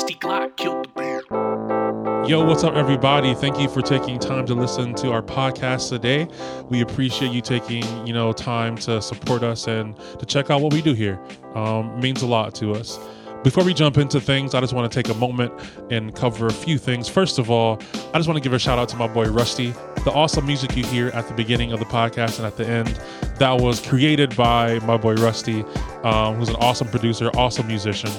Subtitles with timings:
[0.00, 2.26] Rusty Glock killed the bear.
[2.26, 3.34] Yo, what's up, everybody?
[3.34, 6.26] Thank you for taking time to listen to our podcast today.
[6.70, 10.72] We appreciate you taking, you know, time to support us and to check out what
[10.72, 11.20] we do here.
[11.54, 12.98] Um, means a lot to us.
[13.42, 15.52] Before we jump into things, I just want to take a moment
[15.90, 17.06] and cover a few things.
[17.06, 17.78] First of all,
[18.14, 19.74] I just want to give a shout out to my boy Rusty.
[20.06, 22.98] The awesome music you hear at the beginning of the podcast and at the end,
[23.36, 25.62] that was created by my boy Rusty,
[26.04, 28.10] um, who's an awesome producer, awesome musician.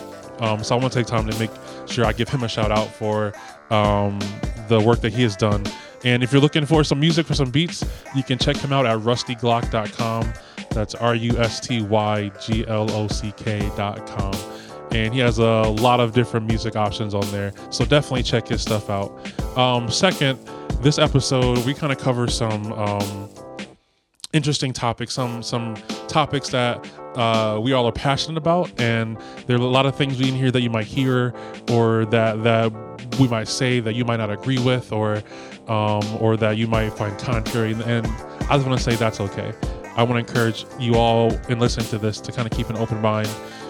[0.42, 1.52] Um, so I want to take time to make
[1.92, 3.34] sure I give him a shout out for
[3.70, 4.20] um,
[4.68, 5.64] the work that he has done.
[6.04, 8.86] And if you're looking for some music for some beats, you can check him out
[8.86, 10.34] at rustyglock.com.
[10.72, 14.34] That's R U S T Y G L O C K.com.
[14.92, 17.54] And he has a lot of different music options on there.
[17.70, 19.12] So definitely check his stuff out.
[19.58, 20.40] Um, second,
[20.82, 23.30] this episode, we kind of cover some um,
[24.34, 25.76] interesting topics, some some
[26.08, 30.20] topics that uh, we all are passionate about, and there are a lot of things
[30.20, 31.34] in here that you might hear
[31.72, 32.72] or that that
[33.20, 35.22] we might say that you might not agree with, or
[35.68, 37.76] um, or that you might find contrary.
[37.86, 38.08] And,
[38.52, 39.54] I just want to say that's okay.
[39.96, 42.76] I want to encourage you all in listening to this to kind of keep an
[42.76, 43.30] open mind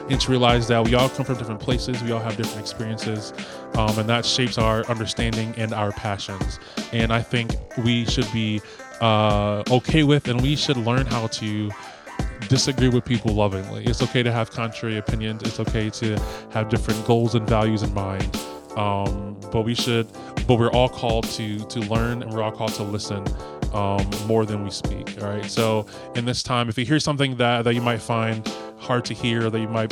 [0.09, 3.31] and to realize that we all come from different places, we all have different experiences,
[3.75, 6.59] um, and that shapes our understanding and our passions.
[6.91, 8.61] And I think we should be
[9.01, 11.69] uh, okay with, and we should learn how to
[12.47, 13.85] disagree with people lovingly.
[13.85, 15.43] It's okay to have contrary opinions.
[15.43, 16.17] It's okay to
[16.51, 18.35] have different goals and values in mind.
[18.75, 20.07] Um, but we should,
[20.47, 23.25] but we're all called to to learn, and we're all called to listen
[23.73, 25.21] um, more than we speak.
[25.21, 25.45] All right.
[25.45, 29.13] So in this time, if you hear something that that you might find hard to
[29.13, 29.91] hear, that you might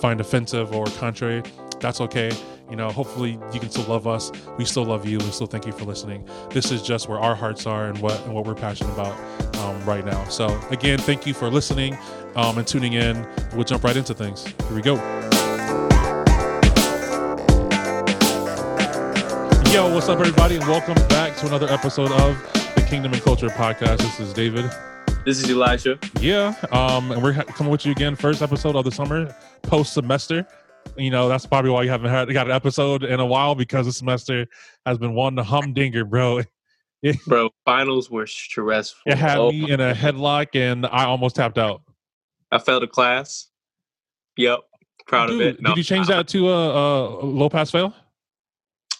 [0.00, 1.42] find offensive or contrary,
[1.80, 2.30] that's okay.
[2.72, 4.32] You know, hopefully you can still love us.
[4.56, 5.18] We still love you.
[5.18, 6.26] We still thank you for listening.
[6.48, 9.14] This is just where our hearts are and what and what we're passionate about
[9.58, 10.24] um, right now.
[10.28, 11.98] So again, thank you for listening
[12.34, 13.28] um, and tuning in.
[13.52, 14.46] We'll jump right into things.
[14.46, 14.94] Here we go.
[19.70, 22.42] Yo, what's up, everybody, and welcome back to another episode of
[22.74, 23.98] the Kingdom and Culture podcast.
[23.98, 24.64] This is David.
[25.26, 25.98] This is Elijah.
[26.20, 30.46] Yeah, um, and we're coming with you again, first episode of the summer, post semester.
[30.96, 33.86] You know, that's probably why you haven't had got an episode in a while because
[33.86, 34.46] the semester
[34.86, 36.42] has been one to humdinger, bro.
[37.26, 39.02] Bro, finals were stressful.
[39.10, 41.82] it had Oh, me in a headlock, and I almost tapped out.
[42.52, 43.48] I failed a class.
[44.36, 44.60] Yep.
[45.08, 45.60] Proud Dude, of it.
[45.62, 47.92] No, did you change that to a, a low pass fail?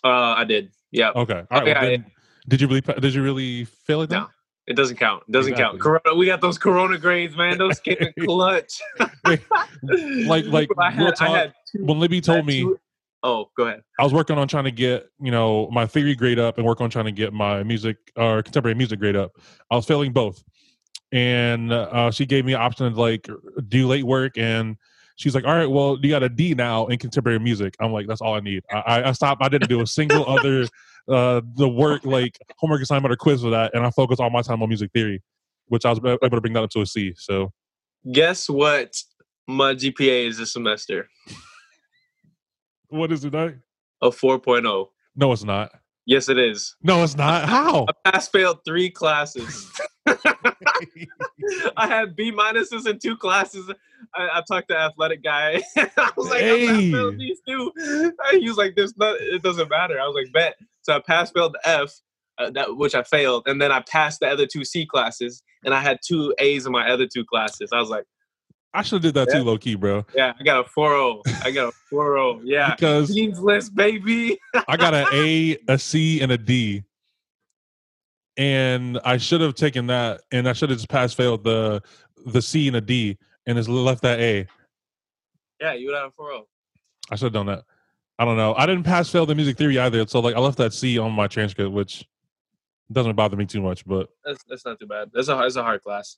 [0.02, 0.72] Uh, I did.
[0.90, 1.14] Yep.
[1.14, 1.62] Okay, all right.
[1.62, 2.06] Okay, well, then,
[2.48, 2.80] did you really?
[2.80, 4.10] Did you really fail it?
[4.10, 4.22] Then?
[4.22, 4.28] No.
[4.66, 5.22] It doesn't count.
[5.28, 5.78] It doesn't Exactly.
[5.80, 6.02] count.
[6.04, 7.56] Corona, we got those Corona grades, man.
[7.58, 8.80] Those came in clutch.
[9.24, 9.42] Like,
[10.46, 12.60] like I had, I had two, when Libby told me.
[12.60, 12.78] two-
[13.22, 13.82] oh, go ahead.
[13.98, 16.80] I was working on trying to get, you know, my theory grade up and work
[16.80, 19.32] on trying to get my music or contemporary music grade up.
[19.70, 20.42] I was failing both.
[21.12, 23.28] And uh, she gave me an option to like
[23.68, 24.38] do late work.
[24.38, 24.76] And
[25.16, 27.74] she's like, all right, well, you got a D now in contemporary music.
[27.80, 28.62] I'm like, that's all I need.
[28.72, 29.42] I, I, I stopped.
[29.42, 30.66] I didn't do a single other,
[31.08, 33.74] uh, the work, like homework assignment or quiz for that.
[33.74, 35.22] And I focused all my time on music theory,
[35.66, 37.14] which I was able to bring that up to a C.
[37.16, 37.52] So
[38.10, 38.96] Guess what
[39.46, 41.08] my GPA is this semester?
[42.92, 43.32] What is it?
[43.34, 43.56] Like?
[44.02, 44.86] A 4.0.
[45.16, 45.72] No, it's not.
[46.06, 46.74] Yes, it is.
[46.82, 47.48] No, it's not.
[47.48, 47.86] How?
[48.04, 49.70] I pass failed three classes.
[50.06, 53.70] I had B minuses in two classes.
[54.14, 55.62] I, I talked to athletic guy.
[55.76, 56.90] I was like, I Hey.
[56.92, 57.72] failed these two.
[58.32, 59.16] He was like, "There's not.
[59.20, 61.92] It doesn't matter." I was like, "Bet." So I passed failed the F,
[62.38, 65.72] uh, that which I failed, and then I passed the other two C classes, and
[65.72, 67.70] I had two A's in my other two classes.
[67.72, 68.04] I was like,
[68.74, 69.40] I should have did that Yeah.
[69.40, 70.06] too, low key, bro.
[70.14, 71.22] "Yeah, I got a 4.0.
[71.44, 72.40] I got a 4.0.
[72.44, 76.82] Yeah, Because Dean's list, baby." I got an A, a C, and a D.
[78.38, 81.82] And I should have taken that, and I should have just pass failed the
[82.26, 84.46] the C and a D, and just left that A.
[85.60, 86.44] Yeah, you would have a 4.0.
[87.10, 87.64] I should have done that.
[88.18, 88.54] I don't know.
[88.54, 91.12] I didn't pass fail the music theory either, so like I left that C on
[91.12, 92.06] my transcript, which
[92.90, 93.84] doesn't bother me too much.
[93.84, 95.10] But That's that's not too bad.
[95.12, 96.16] That's a that's a hard class.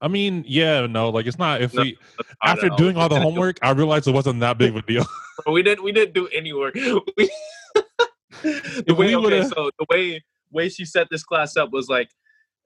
[0.00, 1.62] I mean, yeah, no, like it's not.
[1.62, 1.96] If No, we
[2.42, 2.76] after all.
[2.76, 5.04] doing all the homework, I realized it wasn't that big of a deal.
[5.46, 6.74] we didn't we didn't do any work.
[7.16, 7.30] We,
[8.86, 12.10] the way okay, so the way way she set this class up was like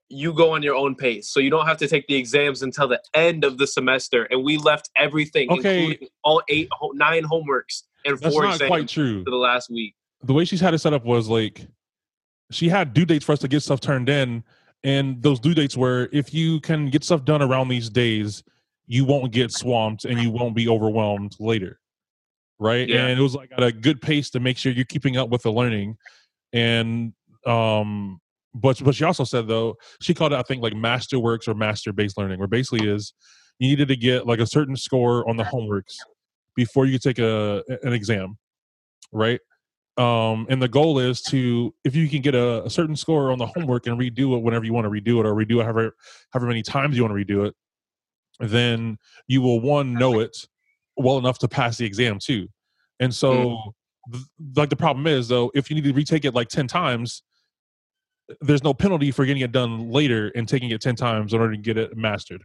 [0.09, 2.88] you go on your own pace, so you don't have to take the exams until
[2.88, 4.23] the end of the semester.
[4.31, 5.81] And we left everything, Okay.
[5.81, 9.25] including all eight, nine homeworks and That's four not exams quite true.
[9.25, 9.94] for the last week.
[10.23, 11.67] the way she's had it set up was like
[12.50, 14.44] she had due dates for us to get stuff turned in
[14.84, 18.43] and those due dates where if you can get stuff done around these days
[18.87, 21.81] you won't get swamped and you won't be overwhelmed later
[22.58, 23.06] right Yeah.
[23.06, 25.43] and it was like at a good pace to make sure you're keeping up with
[25.43, 25.96] the learning
[26.52, 27.12] and
[27.46, 28.20] um
[28.55, 31.93] but but she also said though she called it i think like masterworks or master
[31.93, 33.12] based learning where basically is
[33.58, 35.96] you needed to get like a certain score on the homeworks
[36.55, 38.38] before you could take a an exam
[39.12, 39.40] right?
[39.99, 43.39] Um, and the goal is to if you can get a, a certain score on
[43.39, 45.97] the homework and redo it whenever you want to redo it, or redo it however
[46.33, 47.55] however many times you want to redo it,
[48.41, 50.37] then you will one know it
[50.97, 52.49] well enough to pass the exam too.
[53.01, 53.73] And so, Mm.
[54.13, 54.25] th-
[54.57, 57.23] like the problem is though, if you need to retake it like ten times,
[58.41, 61.53] there's no penalty for getting it done later and taking it 10 times in order
[61.55, 62.43] to get it mastered.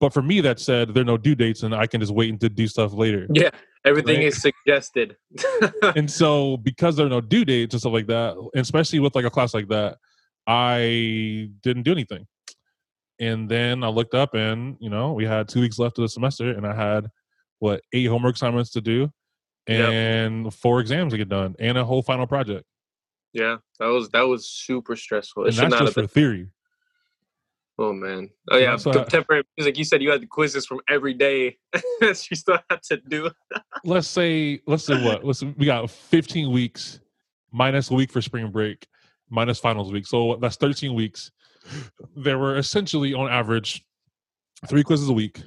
[0.00, 2.30] But for me, that said, there are no due dates and I can just wait
[2.30, 3.26] and to do stuff later.
[3.32, 3.50] Yeah,
[3.84, 4.26] everything Right.
[4.26, 5.16] is suggested.
[5.96, 9.24] and so because there are no due dates and stuff like that, especially with like
[9.24, 9.98] a class like that,
[10.46, 12.26] I didn't do anything.
[13.20, 16.08] And then I looked up and, you know, we had two weeks left of the
[16.08, 17.08] semester and I had
[17.58, 19.10] what, eight homework assignments to do
[19.68, 19.90] Yep.
[19.90, 22.64] and four exams to get done and a whole final project.
[23.34, 25.44] yeah, that was that was super stressful.
[25.44, 26.48] It And that's not just for theory.
[27.80, 28.28] Oh man.
[28.50, 29.78] Oh yeah, why- contemporary music.
[29.78, 31.58] You said you had the quizzes from every day.
[32.00, 33.30] that you still had to do.
[33.84, 37.00] let's say let's say what let's we got 15 weeks
[37.52, 38.86] minus a week for spring break
[39.30, 41.30] minus finals week so that's 13 weeks
[42.16, 43.84] there were essentially on average
[44.68, 45.42] three quizzes a week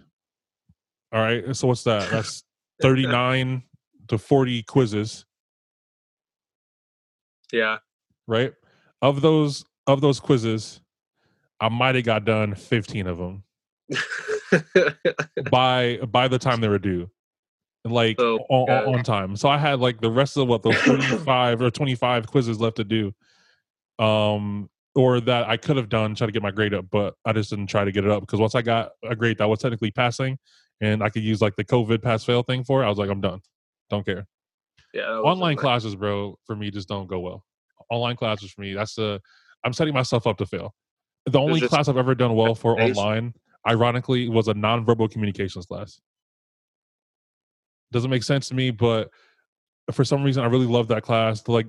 [1.12, 2.44] all right so what's that that's
[2.82, 3.62] 39
[4.08, 5.26] to 40 quizzes
[7.52, 7.78] Yeah.
[8.28, 8.54] right
[9.02, 10.81] of those of those quizzes
[11.62, 13.44] i might have got done 15 of them
[15.52, 17.10] by by the time they were due.
[17.84, 19.36] Like Oh, on, on time.
[19.36, 22.84] So i had like the rest of what those 45 or 25 quizzes left to
[22.84, 23.14] do.
[23.98, 27.32] Um or that i could have done try to get my grade up but i
[27.32, 29.58] just didn't try to get it up because once i got a grade that was
[29.60, 30.38] technically passing
[30.82, 33.10] and i could use like the covid pass fail thing for it i was like
[33.10, 33.40] i'm done.
[33.90, 34.28] Don't care.
[34.94, 35.04] Yeah.
[35.20, 37.46] online classes bro for me just don't go well.
[37.90, 39.22] Online classes for me that's a
[39.64, 40.74] i'm setting myself up to fail
[41.26, 43.34] the only just class i've ever done well for online
[43.68, 46.02] ironically was a nonverbal communications class.
[47.92, 49.10] Doesn't make sense to me but
[49.92, 51.48] for some reason i really love that class.
[51.48, 51.68] Like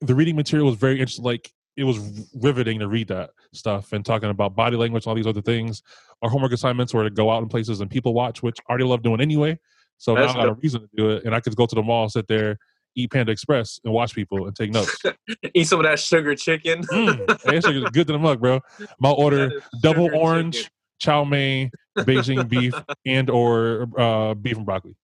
[0.00, 4.04] the reading material was very interesting like it was riveting to read that stuff and
[4.04, 5.84] talking about body language and all these other things.
[6.22, 8.84] Our homework assignments were to go out in places and people watch which I already
[8.84, 9.58] love doing anyway
[9.98, 11.74] so That's now i got a reason to do it and i could go to
[11.74, 12.58] the mall sit there
[12.98, 15.00] eat panda express and watch people and take notes
[15.54, 16.82] Eat some of that sugar chicken.
[16.82, 18.60] mm, hey, it's like good to the mug bro
[18.98, 20.70] my order double orange chicken.
[20.98, 22.74] chow mein beijing beef
[23.06, 24.94] and or uh beef and broccoli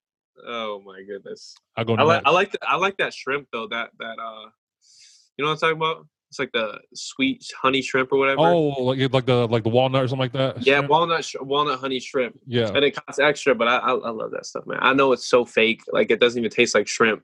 [0.47, 1.55] Oh my goodness.
[1.77, 2.23] i go I like.
[2.27, 3.67] I like the, I like that shrimp though.
[3.69, 4.47] That that uh,
[5.39, 6.07] you know what I'm talking about?
[6.29, 8.41] It's like the sweet honey shrimp or whatever.
[8.41, 10.91] oh like like the like the walnut or something like that yeah, shrimp?
[10.91, 14.33] walnut sh- walnut honey shrimp, yeah and it costs extra, but I, I I love
[14.33, 14.81] that stuff, man.
[14.83, 17.23] I know it's so fake, like it doesn't even taste like shrimp,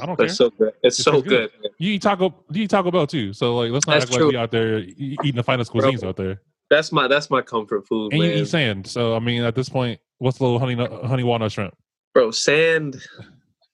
[0.00, 0.72] i don't but care it's so good.
[0.82, 1.50] It's It so good.
[1.62, 1.70] good.
[1.78, 2.34] You eat taco.
[2.50, 3.32] You eat Taco Bell too.
[3.32, 4.28] So like, let's not That's act like true.
[4.30, 5.82] we out there eating the finest Bro.
[5.90, 6.40] cuisines out there.
[6.70, 8.86] That's my that's my comfort food, And you eat sand.
[8.86, 10.74] So I mean, at this point, what's the little honey
[11.06, 11.74] honey walnut shrimp?
[12.14, 13.00] Bro, sand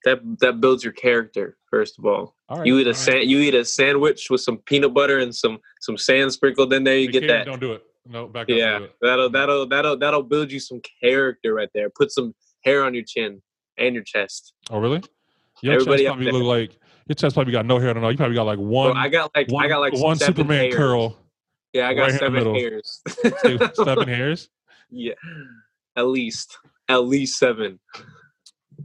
[0.04, 1.56] that that builds your character.
[1.70, 2.96] First of all, All right, you eat a right.
[2.96, 6.84] sand you eat a sandwich with some peanut butter and some some sand sprinkled in
[6.84, 6.98] there.
[6.98, 7.46] You Be get that.
[7.46, 7.82] Don't do it.
[8.06, 8.48] No, back up.
[8.50, 8.96] Yeah, do it.
[9.00, 11.88] that'll that'll that'll that'll build you some character right there.
[11.88, 12.34] Put some
[12.64, 13.40] hair on your chin
[13.78, 14.52] and your chest.
[14.70, 15.02] Oh really?
[15.62, 16.78] Your Everybody chest probably look like
[17.08, 17.90] your chest probably got no hair.
[17.90, 18.10] at don't.
[18.10, 18.96] You probably got like Bro, one.
[18.96, 20.74] I got like one, I got like one seven Superman hairs.
[20.74, 21.16] curl.
[21.72, 23.74] Yeah, I got right here in the seven hairs.
[23.76, 24.48] seven hairs.
[24.90, 25.14] yeah,
[25.96, 27.78] at least at least seven.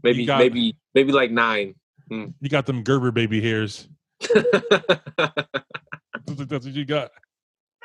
[0.04, 1.75] Maybe got- maybe maybe like nine.
[2.10, 2.25] Hmm.
[2.40, 3.90] You got them Gerber baby hairs.
[6.25, 7.12] That's what you got.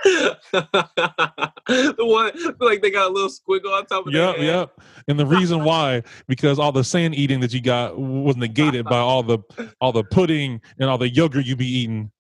[0.05, 4.81] the one like they got a little squiggle on top of Yep, yep.
[5.09, 8.99] And the reason why, because all the sand eating that you got was negated by
[8.99, 9.39] all the
[9.81, 12.11] all the pudding and all the yogurt you be eating.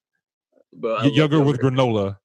[0.72, 2.18] But I Y- love yogurt with granola.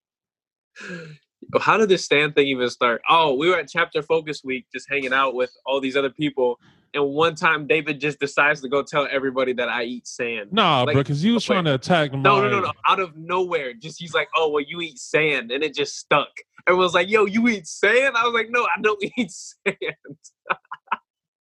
[1.59, 3.01] How did this stand thing even start?
[3.09, 6.59] Oh, we were at chapter focus week just hanging out with all these other people.
[6.93, 10.51] And one time David just decides to go tell everybody that I eat sand.
[10.51, 12.19] Nah, Like, bro, because you was trying to attack my.
[12.19, 12.71] No, no, no, no.
[12.87, 13.73] Out of nowhere.
[13.73, 15.51] Just he's like, oh, well, you eat sand.
[15.51, 16.29] And it just stuck.
[16.67, 18.15] Everyone's like, yo, you eat sand?
[18.17, 19.77] I was like, no, I don't eat sand.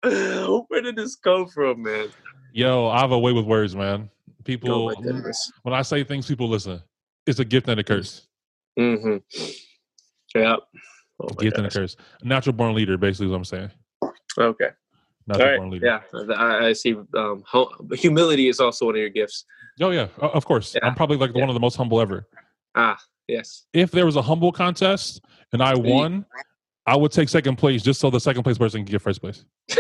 [0.69, 2.09] Where did this come from, man?
[2.53, 4.11] Yo, I have a way with words, man.
[4.11, 5.53] Oh People, goodness.
[5.63, 6.83] when I say things, people listen.
[7.27, 8.27] It's a gift and a curse.
[8.79, 9.19] Mm-hmm.
[10.35, 10.57] Yeah.
[11.21, 11.97] Oh gift and a curse.
[12.23, 13.71] Natural born leader, basically, is what I'm saying.
[14.39, 14.71] Okay.
[15.27, 15.87] Natural All born leader.
[15.87, 16.35] Yeah.
[16.37, 16.95] I, I see.
[17.17, 19.45] Um, hum- humility is also one of your gifts.
[19.81, 20.75] Oh yeah, of course.
[20.75, 20.87] Yeah.
[20.87, 21.43] I'm probably like the Yeah.
[21.45, 22.27] one of the most humble ever.
[22.75, 22.99] Ah,
[23.29, 23.67] yes.
[23.73, 25.23] If there was a humble contest
[25.53, 26.25] and I won,
[26.87, 29.45] I would take second place just so the second place person can get first place.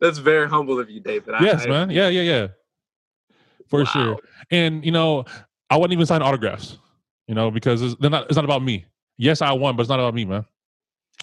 [0.00, 1.34] That's very humble of you, David.
[1.40, 1.90] Yes, I- man.
[1.90, 2.46] Yeah, yeah, yeah.
[3.68, 3.84] For Wow.
[3.86, 4.18] sure.
[4.50, 5.24] And you know,
[5.70, 6.78] I wouldn't even sign autographs.
[7.26, 8.26] You know, because it's, they're not.
[8.26, 8.84] It's not about me.
[9.16, 10.44] Yes, I won, but it's not about me, man.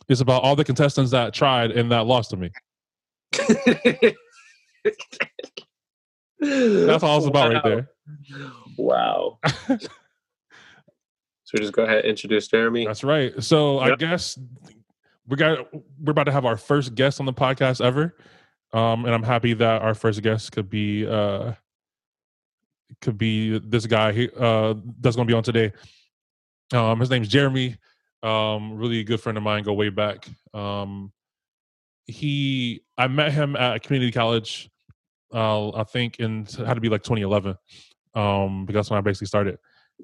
[0.07, 2.49] It's about all the contestants that tried and that lost to me.
[6.39, 7.89] That's all it's about right there.
[8.77, 9.37] Wow.
[9.67, 9.77] so
[11.57, 12.85] just go ahead and introduce Jeremy.
[12.85, 13.31] That's right.
[13.43, 14.39] So I guess
[15.27, 15.67] we got
[15.99, 18.15] we're about to have our first guest on the podcast ever.
[18.73, 21.53] Um, and I'm happy that our first guest could be uh
[22.99, 25.71] could be this guy uh that's gonna be on today.
[26.73, 27.77] Um his name's Jeremy.
[28.23, 30.27] Um really good friend of mine, go way back.
[30.53, 31.11] Um
[32.05, 34.69] he I met him at community college
[35.33, 37.55] uh I think in had to be like 2011.
[38.13, 39.57] Um because that's when I basically started.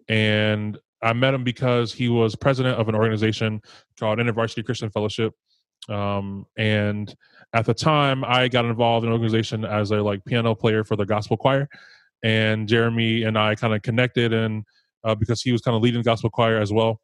[0.08, 3.62] And I met him because he was president of an organization
[4.00, 5.34] called InterVarsity Christian Fellowship.
[5.90, 7.14] Um, and
[7.54, 10.96] at the time, I got involved in an organization as a like piano player for
[10.96, 11.70] the gospel choir.
[12.24, 14.64] And Jeremy and I kind of connected, and
[15.04, 17.00] uh, because he was kind of leading the gospel choir as well.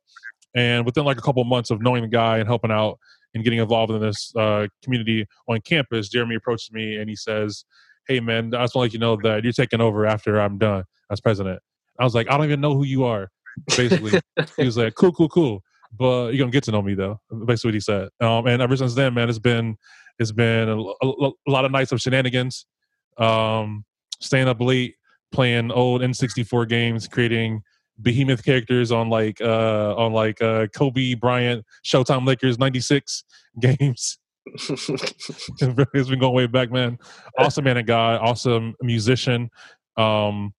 [0.56, 3.00] And within like a couple months of knowing the guy and helping out
[3.34, 7.66] and getting involved in this uh, community on campus, Jeremy approached me and he says,
[8.08, 10.58] "Hey man, I just want to let you know that you're taking over after I'm
[10.58, 11.60] done as president."
[12.00, 13.30] I was like, "I don't even know who you are."
[13.78, 14.20] Basically,
[14.58, 15.64] he was like, "Cool, cool, cool."
[15.98, 17.20] But you're gonna get to know me though.
[17.46, 18.10] Basically, what he said.
[18.20, 19.78] Um, and ever since then, man, it's been
[20.20, 22.66] it's been a, a- a lot of nights of shenanigans,
[23.18, 23.86] um,
[24.20, 24.96] staying up late,
[25.34, 27.62] playing old N64 games, creating
[28.02, 33.24] behemoth characters on like uh on like uh Kobe Bryant Showtime Lakers 96
[33.60, 34.18] games.
[34.56, 36.98] it's been going way back, man.
[37.38, 39.50] Awesome man and guy, awesome musician.
[39.98, 40.54] Um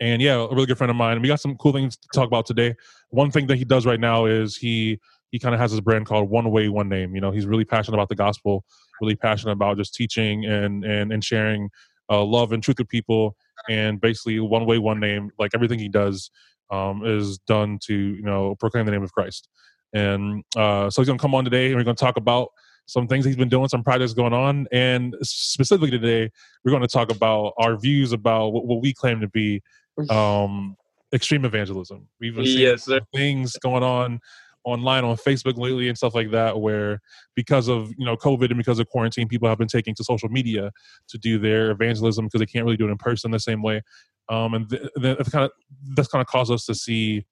[0.00, 1.14] and yeah, a really good friend of mine.
[1.14, 2.74] And we got some cool things to talk about today.
[3.10, 6.06] One thing that he does right now is he he kind of has his brand
[6.06, 7.14] called One Way, One Name.
[7.14, 8.64] You know, he's really passionate about the gospel,
[9.00, 11.70] really passionate about just teaching and and and sharing
[12.10, 13.36] uh, love and truth with people.
[13.68, 15.30] And basically, one way, one name.
[15.38, 16.30] Like everything he does
[16.70, 19.48] um, is done to you know proclaim the name of Christ.
[19.94, 22.50] And uh, so he's gonna come on today, and we're gonna talk about
[22.88, 26.30] some things he's been doing, some projects going on, and specifically today,
[26.64, 29.62] we're going to talk about our views about what, what we claim to be
[30.08, 30.74] um,
[31.12, 32.08] extreme evangelism.
[32.18, 33.00] We've been seeing yes, sir.
[33.14, 34.20] things going on
[34.64, 37.00] online on Facebook lately and stuff like that, where
[37.34, 40.28] because of you know COVID and because of quarantine, people have been taking to social
[40.28, 40.70] media
[41.08, 43.82] to do their evangelism because they can't really do it in person the same way.
[44.28, 45.50] Um, and th- th- that's kind of
[45.94, 47.24] that's kind of caused us to see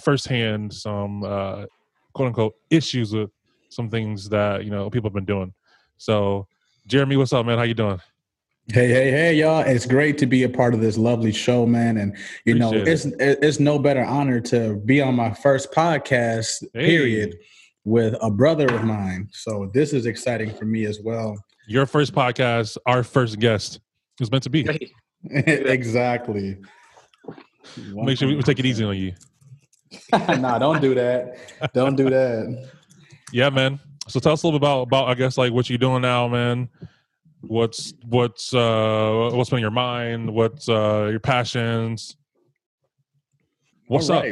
[0.00, 1.66] firsthand some uh,
[2.14, 3.30] quote unquote issues with
[3.68, 5.52] some things that you know people have been doing.
[5.96, 6.46] So,
[6.86, 7.58] Jeremy, what's up, man?
[7.58, 8.00] How you doing?
[8.72, 9.60] Hey, hey, hey, y'all!
[9.62, 11.96] It's great to be a part of this lovely show, man.
[11.96, 16.64] And you know, Appreciate it's it's no better honor to be on my first podcast,
[16.72, 16.86] Hey.
[16.86, 17.36] period,
[17.84, 19.28] with a brother of mine.
[19.32, 21.36] So this is exciting for me as well.
[21.66, 23.80] Your first podcast, our first guest
[24.20, 24.62] is meant to be.
[24.62, 24.92] Hey,
[25.30, 26.58] exactly.
[27.92, 29.14] Make sure we take it easy on you.
[30.12, 31.72] nah, don't do that.
[31.74, 32.70] Don't do that.
[33.32, 33.78] Yeah, man.
[34.08, 36.26] So tell us a little bit about about I guess like what you're doing now,
[36.26, 36.68] man.
[37.42, 40.32] What's what's uh what's on your mind?
[40.32, 42.16] What's uh your passions?
[43.86, 44.24] What's up?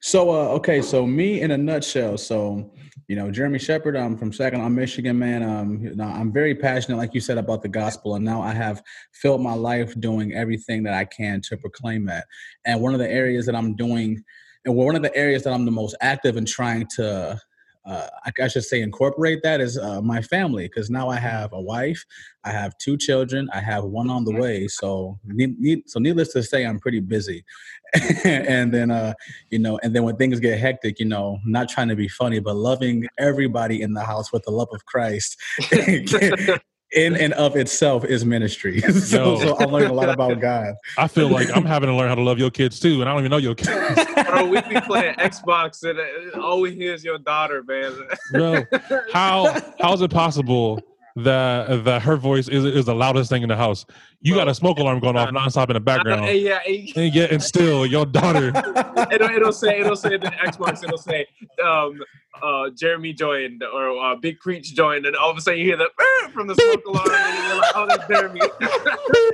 [0.00, 2.18] So, uh, okay, so me in a nutshell.
[2.18, 2.72] So,
[3.08, 3.96] you know, Jeremy Shepard.
[3.96, 5.42] I'm from Saginaw, Michigan, man.
[5.42, 8.82] Um, I'm very passionate, like you said, about the gospel, and now I have
[9.12, 12.26] filled my life doing everything that I can to proclaim that.
[12.64, 14.22] And one of the areas that I'm doing,
[14.64, 17.40] and one of the areas that I'm the most active in trying to.
[17.84, 21.52] Uh, I, I should say incorporate that is uh, my family because now I have
[21.52, 22.04] a wife,
[22.44, 24.68] I have two children, I have one on the way.
[24.68, 27.44] So, need, need, so needless to say, I'm pretty busy.
[28.24, 29.12] and then uh
[29.50, 32.38] you know and then when things get hectic you know not trying to be funny
[32.38, 35.36] but loving everybody in the house with the love of christ
[36.92, 41.08] in and of itself is ministry so, so i'm learning a lot about god I
[41.08, 43.20] feel like I'm having to learn how to love your kids too, and I don't
[43.20, 44.04] even know your kids.
[44.28, 47.92] Bro, we be playing Xbox and uh, all we hear is your daughter, man.
[48.32, 48.64] Bro,
[49.12, 50.80] how how is it possible
[51.24, 53.84] that that her voice is is the loudest thing in the house?
[54.20, 57.14] You got a smoke alarm going off nonstop in the Hey, background, yeah, hey, and
[57.14, 58.48] yet and still your daughter.
[59.12, 60.84] it'll, it'll say it'll say the Xbox.
[60.84, 61.26] It'll say
[61.64, 61.98] um,
[62.42, 65.76] uh, Jeremy joined or uh, Big Preach joined, and all of a sudden you hear
[65.76, 65.88] the
[66.32, 68.40] from the smoke alarm, and you're like, "Oh, that's Jeremy."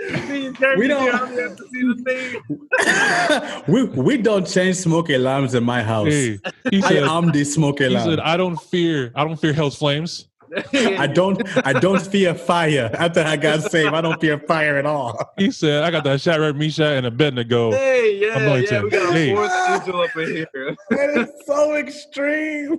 [0.58, 3.64] Jeremy We don't- here, I'm here to see the thing.
[3.66, 6.38] we we don't change smoke alarms in my house Hey,
[6.70, 9.52] he i said, am the smoke he alarm said, I don't fear, I don't fear
[9.52, 10.28] hell's flames.
[10.72, 12.90] I don't I don't fear fire.
[12.94, 15.32] After I got saved, I don't fear fire at all.
[15.38, 17.72] He said, I got that Shadrach, Meshach, and Abednego.
[17.72, 18.70] Hey, yeah, Anointed.
[18.70, 19.34] yeah, we got a Hey.
[19.34, 20.76] fourth angel up in here.
[20.90, 22.78] That is so extreme.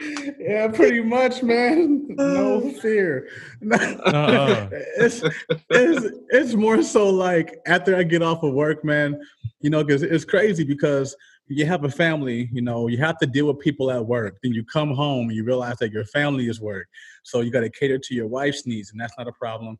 [0.38, 2.06] yeah, pretty much, man.
[2.10, 3.28] No fear.
[3.70, 4.68] Uh-uh.
[4.98, 5.22] it's,
[5.70, 9.20] it's it's more so like after I get off of work, man.
[9.60, 11.16] You know, because it's crazy because
[11.48, 14.38] you have a family, you know, you have to deal with people at work.
[14.42, 16.88] Then you come home and you realize that your family is work.
[17.22, 19.78] So you got to cater to your wife's needs, and that's not a problem.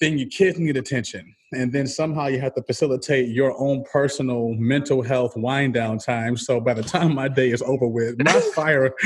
[0.00, 1.34] Then your kids need attention.
[1.52, 6.36] And then somehow you have to facilitate your own personal mental health wind down time.
[6.36, 8.94] So by the time my day is over with, my fire,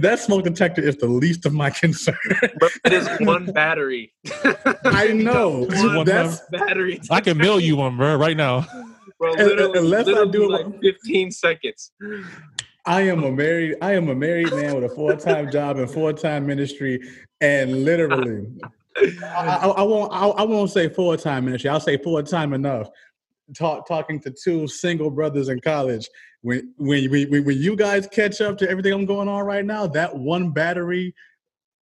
[0.00, 2.16] that smoke detector is the least of my concern.
[2.58, 4.12] But it is one battery.
[4.84, 5.68] I know.
[5.70, 7.00] One That's battery.
[7.10, 8.66] I can mail you one, bro, right now.
[9.20, 11.92] Bro, literally, unless I literally do it- like 15 seconds.
[12.86, 15.88] I am a married I am a married man with a full time job and
[15.90, 16.98] full time ministry,
[17.42, 18.46] and literally,
[18.96, 21.68] I, I, I won't I, I won't say full time ministry.
[21.68, 22.88] I'll say full time enough.
[23.54, 26.08] Talk, talking to two single brothers in college.
[26.40, 29.86] When when when when you guys catch up to everything I'm going on right now,
[29.88, 31.14] that one battery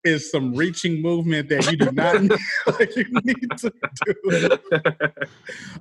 [0.04, 2.32] is some reaching movement that you do not need,
[2.80, 3.74] like you need to
[4.06, 4.58] do.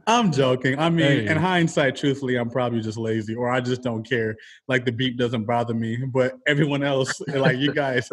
[0.06, 0.78] I'm joking.
[0.78, 1.26] I mean, Hey.
[1.28, 4.34] in hindsight, truthfully, I'm probably just lazy or I just don't care.
[4.68, 5.96] Like the beep doesn't bother me.
[6.12, 8.08] But everyone else, like you guys,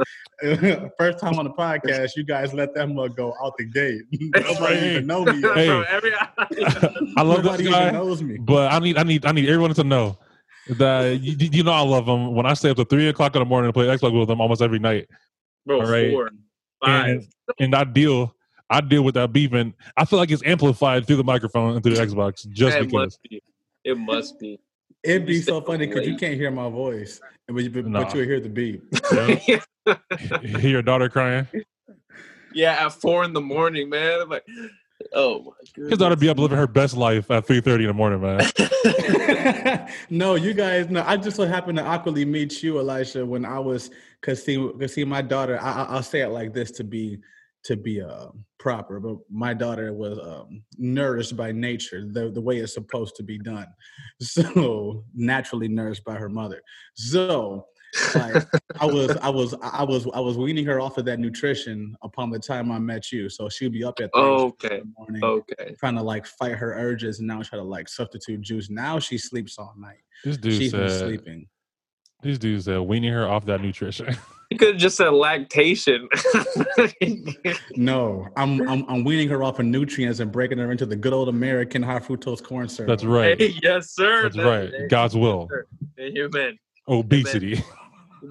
[0.97, 4.01] first time on the podcast, you guys let that mug go out the gate.
[4.35, 4.91] Nobody Hey.
[4.91, 5.41] even know me.
[5.41, 5.67] Hey.
[5.67, 6.11] Bro, every,
[7.17, 8.37] I love this guy, even knows me.
[8.37, 10.17] but I need, I need, I need everyone to know
[10.77, 12.33] that you, you know I love him.
[12.35, 14.39] When I stay up to three o'clock in the morning to play Xbox with him
[14.41, 15.07] almost every night,
[15.65, 16.11] bro, All right.
[16.11, 16.29] four,
[16.83, 17.09] five.
[17.09, 17.27] and
[17.59, 18.35] and I deal,
[18.69, 21.83] I deal with that beef, and I feel like it's amplified through the microphone and
[21.83, 22.93] through the Xbox just it because.
[22.93, 23.43] must be.
[23.83, 24.59] It must be.
[25.03, 28.09] It'd be so funny because you can't hear my voice, but, you- but, Nah.
[28.13, 28.81] you'll hear the beat.
[30.61, 31.45] Hear your daughter crying.
[32.53, 34.21] yeah, at four in the morning, man.
[34.21, 34.45] I'm like,
[35.13, 35.89] oh my god.
[35.89, 38.49] His daughter be up living her best life at three thirty in the morning, man.
[40.09, 41.03] no, you guys know.
[41.05, 43.89] I just so happened to awkwardly meet you, Elisha, when I was
[44.21, 45.59] because see, cause see, my daughter.
[45.61, 47.19] I, I- I'll say it like this to be
[47.65, 48.27] to be uh,
[48.59, 53.23] proper, but my daughter was um, nourished by nature, the the way it's supposed to
[53.23, 53.67] be done.
[54.21, 56.61] So naturally nourished by her mother.
[56.95, 57.67] So.
[58.15, 58.43] Like
[58.81, 62.29] I was, I was, I was, I was weaning her off of that nutrition upon
[62.29, 63.29] the time I met you.
[63.29, 64.79] So she'd be up at three Okay.
[64.79, 65.75] the morning, Okay.
[65.79, 68.69] trying to like fight her urges and now try to like substitute juice.
[68.69, 69.97] Now she sleeps all night.
[70.23, 71.47] This dude She's been sleeping.
[72.21, 74.15] "This dudes said weaning her off that nutrition."
[74.51, 76.07] You could have just said lactation.
[77.75, 81.13] No, I'm, I'm I'm weaning her off of nutrients and breaking her into the good
[81.13, 82.87] old American high fructose corn syrup.
[82.89, 83.39] That's right.
[83.39, 84.23] Hey, yes, sir.
[84.23, 84.69] That's That- right.
[84.69, 85.47] hey, God's will.
[85.49, 85.65] sir.
[85.97, 86.59] Hey, Amen.
[86.87, 87.47] Obesity.
[87.47, 87.63] You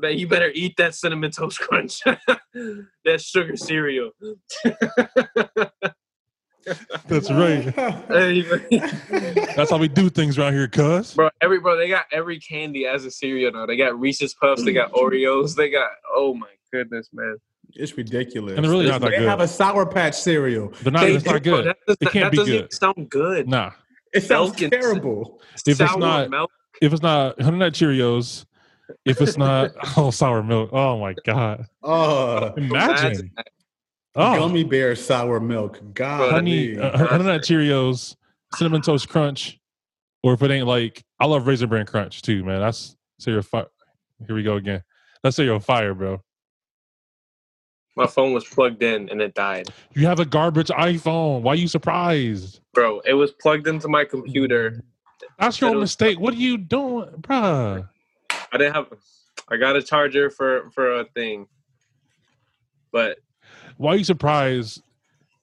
[0.00, 2.00] bet- You better eat that cinnamon toast crunch.
[2.54, 4.10] that sugar cereal.
[7.08, 7.74] That's right.
[9.56, 11.14] That's how we do things around here, cuz.
[11.14, 13.66] bro, every bro, they got every candy as a cereal now.
[13.66, 17.36] They got Reese's Puffs, they got Oreos, they got oh my goodness, man.
[17.74, 18.54] It's ridiculous.
[18.54, 19.28] And they're really not that they good.
[19.28, 20.72] have a Sour Patch cereal.
[20.82, 21.00] They're not.
[21.02, 21.62] They It's not do, bro.
[21.62, 21.66] good.
[21.68, 22.72] That, does- It can't that be doesn't good.
[22.74, 23.48] sound good.
[23.48, 23.72] Nah.
[24.14, 25.40] It sounds Milk terrible.
[25.66, 26.50] If it's not- milk.
[26.80, 28.44] If it's not Honey Nut Cheerios,
[29.04, 30.70] if it's not oh sour milk.
[30.72, 31.66] Oh my god.
[31.82, 33.30] Oh, Imagine.
[33.36, 33.52] That's-
[34.14, 35.80] Oh, gummy bear sour milk.
[35.94, 38.14] God, honey, uh, Honey Nut Cheerios,
[38.54, 39.58] cinnamon toast crunch,
[40.22, 42.60] or if it ain't like I love Raisin Bran Crunch too, man.
[42.60, 43.68] That's cereal fire.
[44.26, 44.82] Here we go again.
[45.22, 46.22] That's cereal fire, bro.
[47.96, 49.68] My phone was plugged in and it died.
[49.94, 51.40] You have a garbage iPhone.
[51.40, 52.60] Why are you surprised?
[52.74, 54.82] Bro, it was plugged into my computer.
[55.38, 56.20] That's your It own was- mistake.
[56.20, 57.88] What are you doing, bruh?
[58.52, 58.86] I didn't have
[59.48, 61.46] I got a charger for for a thing.
[62.92, 63.18] But
[63.78, 64.82] Why are you surprised?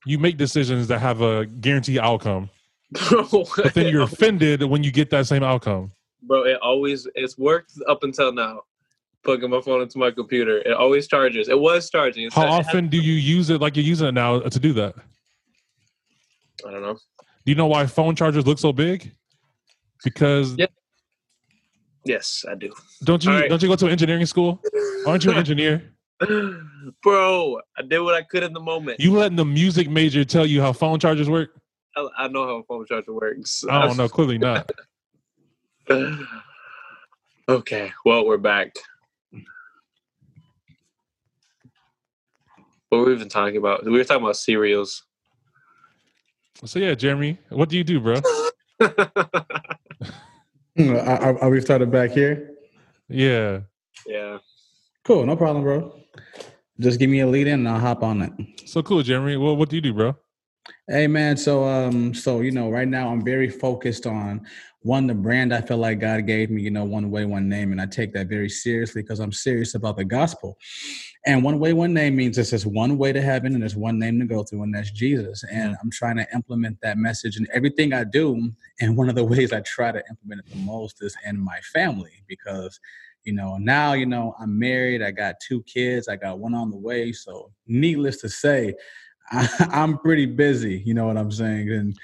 [0.06, 2.50] You make decisions that have a guaranteed outcome,
[3.12, 5.92] but then you're offended when you get that same outcome.
[6.24, 8.62] bro, it always it's worked up until now.
[9.26, 10.60] Plugging my phone into my computer.
[10.60, 11.50] It always charges.
[11.50, 12.28] It was charging.
[12.28, 14.96] It How often do you use it like you're using it now to do that?
[16.66, 16.94] I don't know.
[16.94, 19.12] Do you know why phone chargers look so big?
[20.06, 20.68] Because Yeah.
[22.06, 22.72] Yes, I do.
[23.04, 23.50] don't you right.
[23.50, 24.62] don't you go to engineering school?
[25.06, 25.94] Aren't you an engineer?
[27.02, 29.00] Bro, I did what I could in the moment.
[29.00, 31.52] You letting the music major tell you how phone chargers work?
[31.96, 33.64] I, I know how a phone charger works.
[33.70, 34.10] I don't know.
[34.10, 34.72] Clearly not.
[37.50, 38.76] okay, well, we're back.
[42.90, 43.86] What were we even talking about?
[43.86, 45.04] We were talking about cereals.
[46.66, 48.20] So yeah, Jeremy, what do you do, bro?
[50.80, 52.52] Hmm, Are, are- are we started back here?
[53.10, 53.62] Yeah.
[54.08, 54.38] yeah.
[55.04, 55.94] Cool, no problem, bro.
[56.80, 58.32] Just give me a lead in and I'll hop on it.
[58.70, 59.36] So cool, Jeremy.
[59.36, 60.16] Well, what do you do, bro?
[60.88, 64.48] Hey man, so um, so you know, right now I'm very focused on
[64.82, 67.72] one the brand I feel like God gave me, you know, one way, one name,
[67.72, 70.58] and I take that very seriously because I'm serious about the gospel.
[71.26, 74.00] And one way, one name means it's just one way to heaven and there's one
[74.00, 75.44] name to go through, and that's Jesus.
[75.52, 78.52] And I'm trying to implement that message in everything I do.
[78.80, 81.60] And one of the ways I try to implement it the most is in my
[81.74, 82.80] family because
[83.26, 86.72] you know now you know i'm married i got two kids i got one on
[86.72, 88.74] the way so needless to say
[89.32, 92.00] I, am pretty busy you know what i'm saying and,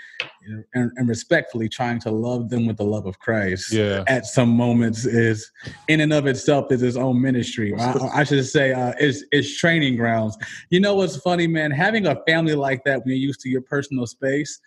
[0.74, 4.04] and, and respectfully trying to love them with the love of christ Yeah.
[4.08, 5.52] at some moments is
[5.88, 7.74] in and of itself is its own ministry.
[7.76, 10.38] I, I should say uh, it's, it's training grounds.
[10.70, 11.72] You know what's funny man?
[11.72, 14.60] Having a family like that when you're used to your personal space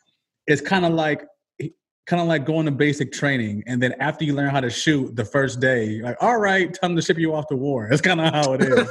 [0.48, 1.22] it's kind of like
[2.08, 5.14] kind of like going to basic training and then after you learn how to shoot
[5.14, 8.18] the first day like all right time to ship you off to war that's kind
[8.18, 8.88] of how it is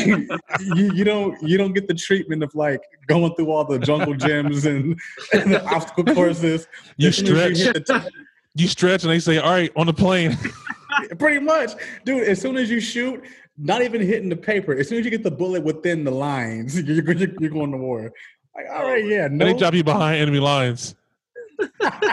[0.74, 4.14] you, you don't you don't get the treatment of like going through all the jungle
[4.14, 4.98] gyms and,
[5.34, 7.58] and the obstacle courses You stretch.
[7.58, 8.08] the t-
[8.54, 10.36] You stretch, and they say, "All right, on the plane."
[11.18, 11.72] pretty much
[12.04, 13.22] dude as soon as you shoot
[13.58, 16.80] not even hitting the paper as soon as you get the bullet within the lines
[16.80, 18.12] you're, you're, you're going to war
[18.54, 20.94] like all right oh, yeah And they drop you behind enemy lines.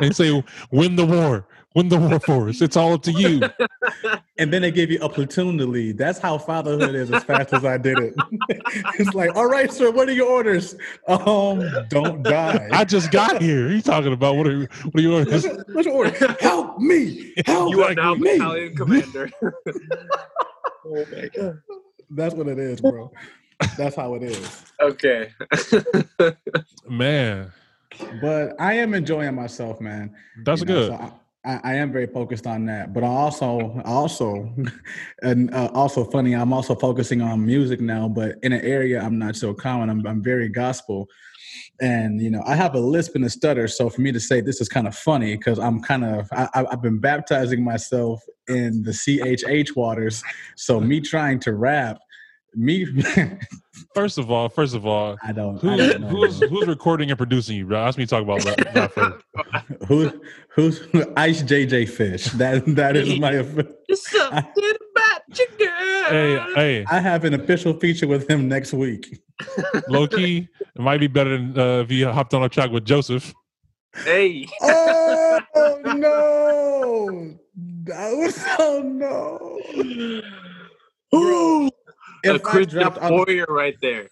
[0.02, 2.62] And say, "Win the war, win the war for us.
[2.62, 3.42] It's all up to you."
[4.38, 5.98] and then they give you a platoon to lead.
[5.98, 8.14] That's how fatherhood is as fast as I did it.
[9.00, 10.76] it's like, all right, sir, what are your orders?
[11.08, 12.70] Um, don't die.
[12.72, 13.64] I just got here.
[13.64, 14.36] What are you talking about?
[14.38, 15.46] What are what are your orders?
[15.74, 16.36] what's your order?
[16.40, 17.34] Help me!
[17.46, 17.72] Help me!
[17.72, 18.38] You are now me!
[18.38, 19.30] battalion commander.
[19.46, 21.62] oh my god.
[22.12, 23.12] That's what it is, bro.
[23.78, 24.64] That's how it is.
[24.82, 25.32] Okay.
[26.88, 27.52] Man,
[28.22, 30.16] But I am enjoying myself, man.
[30.44, 30.88] that's You know, good.
[30.92, 31.14] so
[31.46, 34.54] I, I, am very focused on that, but I also, also,
[35.22, 36.34] and uh, also funny.
[36.34, 39.90] I'm also focusing on music now, but in an area I'm not so common.
[39.90, 41.08] I'm, I'm very gospel,
[41.82, 43.68] and you know I have a lisp and a stutter.
[43.68, 46.50] So for me to say this is kind of funny because I'm kind of I-
[46.54, 50.22] I've been baptizing myself in the CHH waters.
[50.58, 52.00] So me trying to rap,
[52.56, 52.86] me,
[53.94, 55.64] First of all, first of all, I don't.
[55.64, 56.08] I don't know.
[56.08, 57.80] who's who's recording and producing you, bro?
[57.80, 59.26] Ask me to talk about that, that first.
[59.88, 60.82] Who, who's
[61.18, 62.26] Ice JJ Fish?
[62.26, 63.38] That that is my.
[63.94, 66.10] Something about you, girl.
[66.10, 69.22] Hey, hey, I have an official feature with him next week.
[69.88, 72.86] low key, it might be better than uh, if you hopped on a track with
[72.86, 73.34] Joseph.
[73.96, 74.48] Hey.
[74.62, 75.40] Oh
[75.86, 77.36] no!
[77.86, 79.60] That was oh no!
[81.16, 81.69] Ooh, a
[82.24, 84.10] If I Christian dropped on, warrior right there.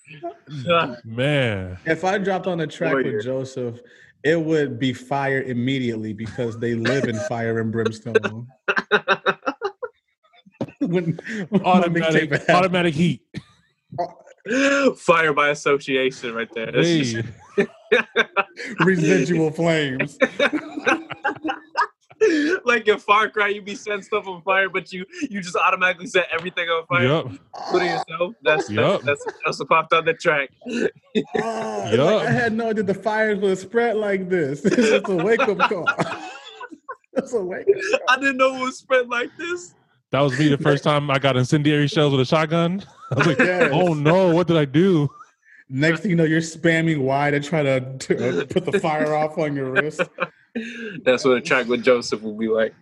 [0.50, 3.18] Mm, man, if I dropped on a track Warrior.
[3.18, 3.80] with Joseph,
[4.24, 8.48] it would be fire immediately because they live in fire and brimstone.
[10.80, 13.22] when, when automatic, automatic heat.
[14.98, 16.72] Fire by association right there.
[16.72, 17.28] Hey, just-
[18.80, 20.18] residual flames.
[22.66, 26.08] Like in Far Cry, you be setting stuff on fire, but you you just automatically
[26.08, 27.26] set everything on fire, yep.
[27.58, 28.34] including yourself.
[28.44, 29.02] That's Yup.
[29.02, 30.50] that's, that's that's what popped on the track.
[30.66, 34.62] Ah, it's like, I had no idea the fires would spread like this.
[34.66, 35.88] it's a wake up call.
[37.14, 38.00] it's a wake up call.
[38.10, 39.74] I didn't know it was spread like this.
[40.12, 42.84] That was me the first time I got incendiary shells with a shotgun.
[43.12, 43.72] I was like, Yes.
[43.74, 45.10] oh no, what did I do?
[45.70, 49.14] Next thing you know, you're spamming Y to try to, to uh, put the fire
[49.14, 50.02] off on your wrist.
[51.04, 52.74] That's what a track with Joseph would be like.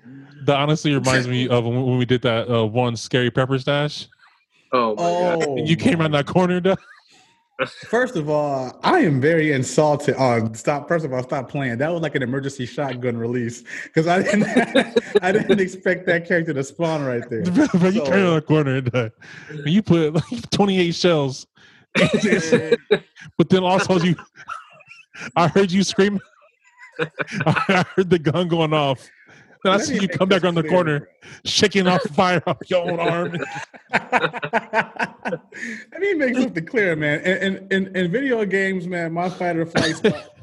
[0.45, 4.07] That honestly reminds me of when when we did that uh, one scary pepper stash.
[4.71, 5.45] Oh my god.
[5.47, 6.75] Oh, you came around that corner, though.
[7.88, 10.15] First of all, I am very insulted.
[10.19, 10.89] Oh, stop!
[10.89, 11.77] First of all, stop playing.
[11.77, 14.43] That was like an emergency shotgun release because I didn't,
[15.21, 17.43] I didn't expect that character to spawn right there.
[17.43, 19.09] Bro, you So- came around that corner and, uh,
[19.65, 21.47] you put like 28 shells.
[23.38, 24.15] but then also you,
[25.38, 26.19] I heard you scream.
[27.45, 29.10] I heard the gun going off.
[29.65, 30.71] Then I see you come back around the clear.
[30.71, 31.10] corner,
[31.43, 33.36] shaking off fire off your own arm.
[33.91, 35.41] Let
[35.99, 37.21] me make something clear, man.
[37.21, 39.99] In, in, in, in video games, man, my fight or flight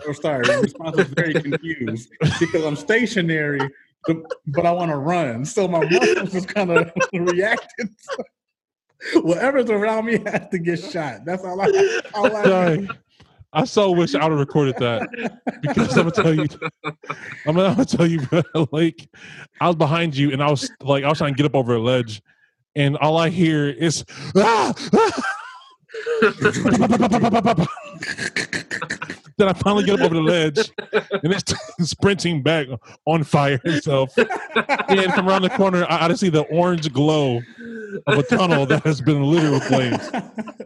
[0.08, 2.10] or sorry, response is very confused
[2.40, 3.60] because I'm stationary,
[4.08, 4.16] but,
[4.48, 5.44] but I want to run.
[5.44, 7.90] So my muscles just kind of reacted.
[9.14, 11.24] Whatever's around me has to get shot.
[11.24, 12.00] That's all I.
[12.14, 12.88] All I.
[13.52, 15.10] I so wish I would have recorded that
[15.60, 16.46] because I'm gonna tell you,
[17.46, 18.20] I'm gonna, I'm gonna tell you,
[18.72, 19.08] like
[19.60, 21.74] I was behind you and I was like I was trying to get up over
[21.74, 22.22] a ledge,
[22.74, 24.04] and all I hear is
[24.36, 25.22] ah, ah.
[29.42, 31.52] then I finally get up over the ledge and it's
[31.90, 32.68] sprinting back
[33.06, 34.16] on fire itself.
[34.16, 37.40] And from around the corner, I, I just see the orange glow
[38.06, 40.10] of a tunnel that has been littered with flames.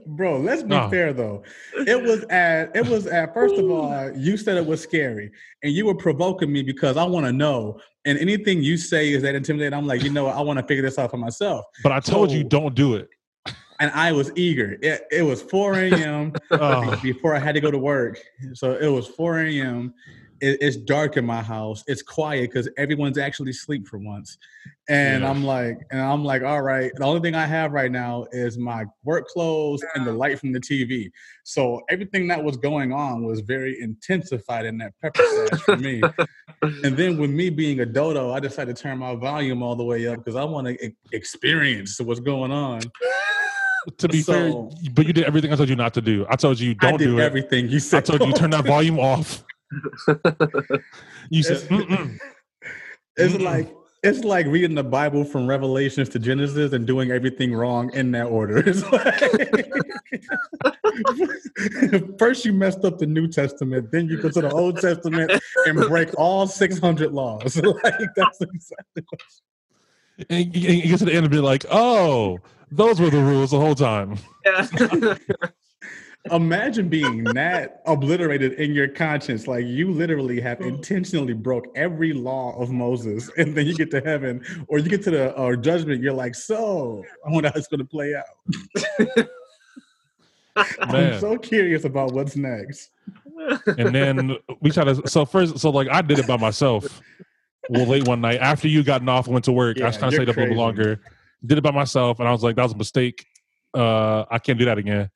[0.07, 0.39] bro.
[0.39, 1.43] Let's be fair though.
[1.87, 5.31] It was at it was at first of all, you said it was scary,
[5.63, 7.81] and you were provoking me because I want to know.
[8.05, 9.77] And anything you say is that intimidating.
[9.77, 10.37] I'm like, you know, what?
[10.37, 11.65] I want to figure this out for myself.
[11.83, 13.09] But I told you don't do it.
[13.81, 14.77] And I was eager.
[14.83, 16.33] It, it was 4 a.m.
[16.59, 18.19] Oh, before I had to go to work.
[18.55, 19.93] So it was 4 a.m.
[20.41, 21.85] It, it's dark in my house.
[21.87, 24.39] It's quiet because everyone's actually asleep for once.
[24.89, 25.31] And Yeah.
[25.31, 26.93] I'm like, and I'm like, all right.
[26.95, 30.53] The only thing I have right now is my work clothes and the light from
[30.53, 31.11] the TV.
[31.45, 36.03] So everything that was going on was very intensified in that pepper stash for me.
[36.63, 39.85] And then with me being a dodo, I decided to turn my volume all the
[39.85, 42.81] way up because I want to experience what's going on.
[43.99, 44.53] to be fair,
[44.95, 46.27] but you did everything I told you not to do.
[46.29, 47.23] I told you don't did do it.
[47.23, 48.05] everything you I said.
[48.05, 49.45] told you turn that volume off.
[51.31, 52.19] You said, It's- Mm-mm.
[53.17, 53.43] It's Mm-mm.
[53.43, 58.11] like it's like reading the Bible from Revelations to Genesis and doing everything wrong in
[58.13, 58.59] that order.
[58.67, 59.19] It's like
[62.19, 65.33] first you messed up the New Testament, then you go to the Old Testament
[65.67, 67.57] and break all six hundred laws.
[67.57, 69.21] like that's exactly what
[70.31, 72.39] and you, and you get to the end and be like, oh,
[72.71, 74.17] those were the rules the whole time.
[74.45, 75.17] Yeah.
[76.33, 79.47] Imagine being that obliterated in your conscience.
[79.47, 84.01] Like you literally have intentionally broke every law of Moses, and then you get to
[84.01, 86.03] heaven or you get to the uh, judgment.
[86.03, 89.29] You're like, so I wonder how it's going to play out.
[90.81, 92.91] I'm so curious about what's next.
[93.79, 97.03] And then we try to, so first, so like I did it by myself.
[97.69, 99.97] Well, late one night after you gotten off and went to work, I Yeah, was
[99.97, 101.01] kind of you're stayed up a little longer.
[101.45, 103.27] Did it by myself, and I was like, that was a mistake.
[103.75, 105.11] Uh, I can't do that again.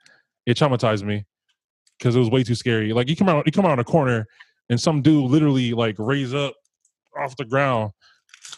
[0.47, 1.25] It traumatized me
[1.99, 2.93] because it was way too scary.
[2.93, 4.27] Like you come out, you come out on a corner,
[4.69, 6.55] and some dude literally like raise up
[7.19, 7.93] off the ground,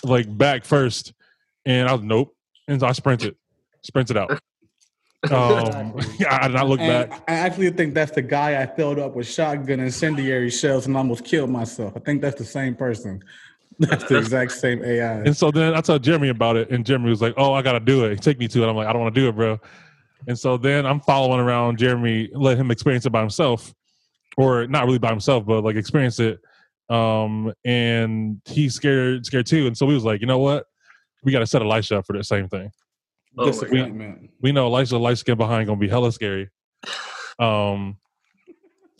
[0.04, 1.12] like back first,
[1.64, 2.34] and I was nope,
[2.68, 3.36] and so I sprinted,
[3.82, 4.38] sprinted out.
[5.30, 5.94] Um,
[6.28, 7.22] I did not look And back.
[7.28, 11.24] I actually think that's the guy I filled up with shotgun incendiary shells and almost
[11.24, 11.92] killed myself.
[11.94, 13.22] I think that's the same person.
[13.78, 15.22] That's the exact same AI.
[15.22, 17.80] And so then I told Jeremy about it, and Jeremy was like, "Oh, I gotta
[17.80, 18.20] do it.
[18.22, 19.58] Take me to it." I'm like, "I don't want to do it, bro."
[20.28, 23.74] And so then I'm following around Jeremy, let him experience it by himself,
[24.36, 26.40] or not really by himself, but like experience it.
[26.88, 29.66] Um, and he's scared, scared too.
[29.66, 30.66] And so we was like, you know what?
[31.24, 32.70] We got to set Elisha up for the same thing.
[33.38, 34.30] Oh my Disagreement.
[34.40, 36.50] We know Elisha light skin behind gonna be hella scary.
[37.38, 37.96] Um,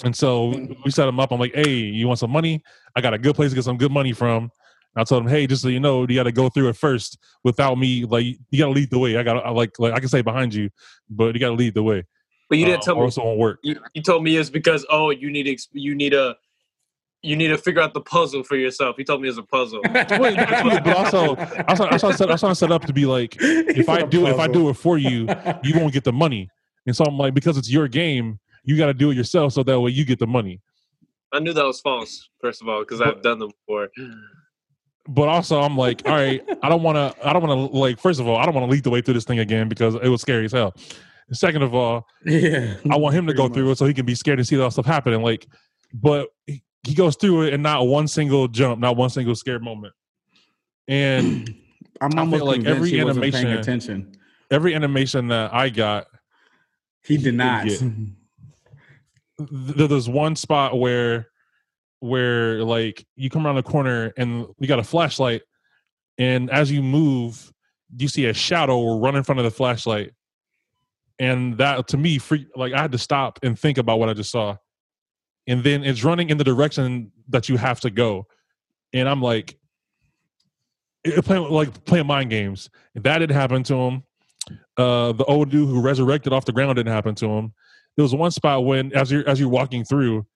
[0.05, 0.47] and so
[0.85, 1.33] we set him up.
[1.33, 2.63] I'm like, hey, you want some money?
[2.97, 4.51] I got a good place to get some good money from.
[4.95, 6.77] And I told him, hey, just so you know, you got to go through it
[6.77, 8.05] first without me.
[8.05, 9.17] Like, you got to lead the way.
[9.17, 10.71] I got to like, like I can say behind you,
[11.09, 12.05] but you got to lead the way.
[12.51, 13.03] But you didn't Uh, tell me.
[13.03, 13.59] else it won't work.
[13.63, 16.37] You, you told me it's because oh you need ex- you need a
[17.23, 18.97] you need to figure out the puzzle for yourself.
[18.99, 19.81] You told me it's a puzzle.
[19.85, 22.93] Wait, but also, I was, I was set, I was trying to set up to
[22.93, 25.29] be like, if I do, if I do it for you,
[25.63, 26.51] you won't get the money.
[26.85, 29.63] And so I'm like, because it's your game, you got to do it yourself, so
[29.63, 30.61] that way you get the money.
[31.33, 32.29] I knew that was false.
[32.41, 33.89] First of all, because I've done them before.
[35.09, 37.99] But also I'm like, all right, I don't want to, I don't want to like.
[37.99, 39.95] First of all, I don't want to lead the way through this thing again because
[39.97, 40.75] it was scary as hell.
[41.29, 42.75] And second of all, yeah.
[42.91, 44.57] I want him to go Pretty through it so he can be scared and see
[44.57, 45.23] that stuff happening.
[45.23, 45.47] Like,
[45.95, 49.63] but he, he goes through it and not one single jump, not one single scared
[49.63, 49.95] moment.
[50.89, 51.49] And
[52.01, 54.13] I'm I almost feel like every he wasn't paying animation- attention.
[54.51, 56.07] every animation that I got,
[57.05, 57.67] He did not.
[59.39, 61.29] there's one spot where,
[62.03, 65.43] where like you come around the corner and you got a flashlight,
[66.19, 67.53] and as you move,
[67.97, 70.11] you see a shadow run in front of the flashlight,
[71.21, 74.15] and that to me, freak, like I had to stop and think about what I
[74.15, 74.57] just saw,
[75.47, 78.27] and then it's running in the direction that you have to go,
[78.93, 79.57] and I'm like,
[81.23, 82.69] playing like playing mind games.
[82.97, 84.03] That didn't happen to him.
[84.77, 87.53] Uh, the old dude who resurrected off the ground didn't happen to him.
[87.97, 90.27] There was one spot when, as you're as you're walking through,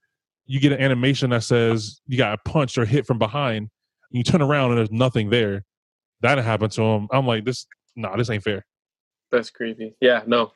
[0.47, 3.59] you get an animation that says you got punched or hit from behind.
[3.59, 3.69] And
[4.19, 5.65] you turn around and there's nothing there.
[6.21, 7.09] That didn't happen to him.
[7.13, 8.65] I'm like, this, nah, this ain't fair.
[9.33, 9.95] That's creepy.
[10.01, 10.53] Yeah, no.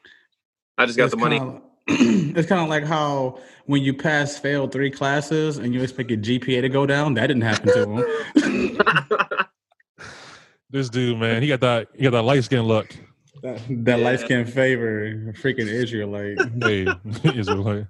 [0.78, 1.38] I just got It's the money.
[1.38, 1.60] kinda-
[2.38, 6.20] it's kind of like how when you pass fail three classes and you expect your
[6.20, 7.14] GPA to go down.
[7.14, 9.46] That didn't happen to him.
[10.72, 12.94] This dude, man, he got that, he got that light skin look.
[13.42, 14.04] that that Yeah.
[14.04, 16.38] light skin favor, freaking Israelite.
[16.62, 16.86] Hey,
[17.36, 17.86] Israelite.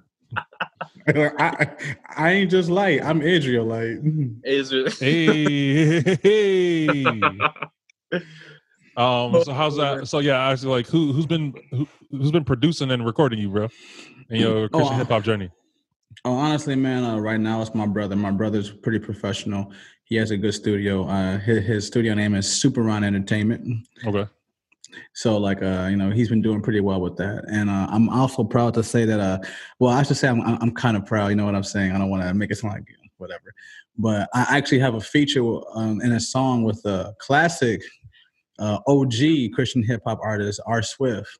[1.38, 1.68] I,
[2.16, 3.02] I ain't just light.
[3.02, 3.98] I'm Israelite.
[4.44, 4.98] Is it?
[4.98, 7.04] Hey, hey.
[8.96, 9.42] Um.
[9.44, 10.08] So how's that?
[10.08, 13.68] So yeah, actually, like, who who's been who, who's been producing and recording you, bro,
[14.28, 15.50] in your Christian uh, hip hop journey?
[16.24, 18.14] Oh, honestly, man, uh, right now it's my brother.
[18.16, 19.72] My brother's pretty professional.
[20.04, 21.06] He has a good studio.
[21.08, 23.86] Uh, his, his studio name is Super Run Entertainment.
[24.04, 24.26] Okay.
[25.14, 28.08] So like uh, you know, he's been doing pretty well with that, and uh, I'm
[28.08, 29.20] also proud to say that.
[29.20, 29.38] Uh,
[29.78, 31.28] well, I should say I'm I'm kind of proud.
[31.28, 31.92] You know what I'm saying?
[31.92, 33.54] I don't want to make it sound like whatever,
[33.98, 35.42] but I actually have a feature
[35.74, 37.82] um, in a song with a classic
[38.58, 41.38] uh, OG Christian hip hop artist R Swift.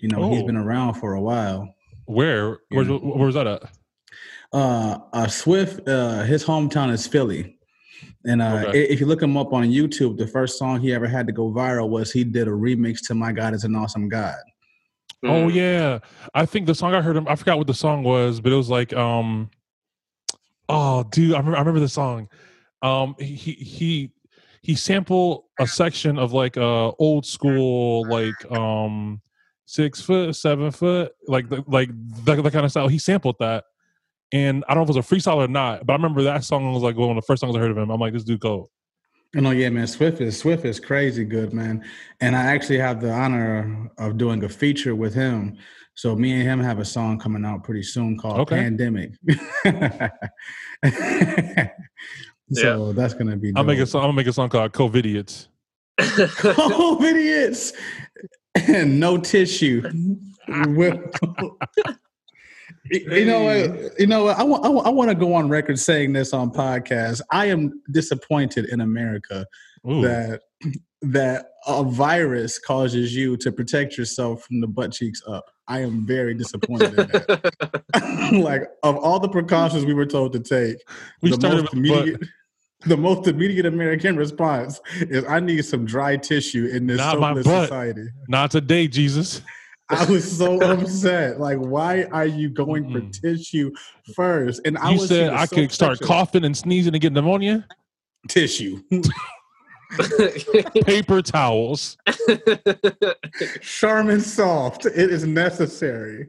[0.00, 1.74] You know, he's been around for a while.
[2.06, 2.58] Where?
[2.68, 2.96] Where's, Yeah.
[2.96, 3.62] where was that at?
[4.52, 7.58] Uh, uh Swift, uh, his hometown is Philly.
[8.26, 8.84] And uh, Okay.
[8.84, 11.50] if you look him up on YouTube, the first song he ever had to go
[11.50, 14.38] viral was he did a remix to "My God Is an Awesome God."
[15.24, 15.54] Oh Mm.
[15.54, 15.98] yeah,
[16.34, 17.26] I think the song I heard him.
[17.28, 19.48] I forgot what the song was, but it was like, um,
[20.68, 21.56] oh, dude, I remember.
[21.56, 22.28] I remember the song.
[22.82, 24.10] Um, he he he,
[24.62, 29.20] he sampled a section of like uh old school like um
[29.66, 31.88] six foot seven foot like the, like
[32.24, 32.88] that, that kind of style.
[32.88, 33.64] He sampled that,
[34.34, 36.42] and I don't know if it was a freestyle or not, but I remember that
[36.42, 37.88] song was like one of the first songs I heard of him.
[37.90, 38.68] I'm like, this dude cold.
[39.32, 39.86] You know, yeah, man.
[39.86, 41.84] Swift is Swift is crazy good, man.
[42.20, 45.56] And I actually have the honor of doing a feature with him.
[45.94, 48.56] So me and him have a song coming out pretty soon called Okay.
[48.56, 49.12] "Pandemic."
[52.52, 53.52] so that's gonna be.
[53.54, 54.02] I'll make a song.
[54.02, 55.46] I'm gonna make a song called "Covidiots."
[56.44, 57.72] Oh, idiots!
[58.68, 59.82] And no tissue.
[62.90, 63.98] You know what?
[63.98, 64.38] You know what?
[64.38, 64.64] I want.
[64.64, 67.20] I want, I want to go on record saying this on podcast.
[67.30, 69.46] I am disappointed in America
[69.88, 70.02] Ooh.
[70.02, 70.42] that
[71.02, 75.44] that a virus causes you to protect yourself from the butt cheeks up.
[75.68, 78.32] I am very disappointed in that.
[78.42, 80.76] like of all the precautions we were told to take,
[81.22, 81.98] we the started most with the butt.
[82.00, 82.28] immediate.
[82.86, 87.32] The most immediate American response is, "I need some dry tissue in this Not my
[87.32, 87.44] butt.
[87.44, 89.40] society." Not today, Jesus.
[89.90, 91.40] I was so upset.
[91.40, 93.20] Like, why are you going for Mm-mm.
[93.20, 93.72] tissue
[94.14, 94.60] first?
[94.64, 97.66] And I you was said I I could start coughing and sneezing and get pneumonia.
[98.28, 98.82] Tissue,
[100.86, 101.98] Paper towels.
[103.60, 104.86] Charmin soft.
[104.86, 106.28] It is necessary.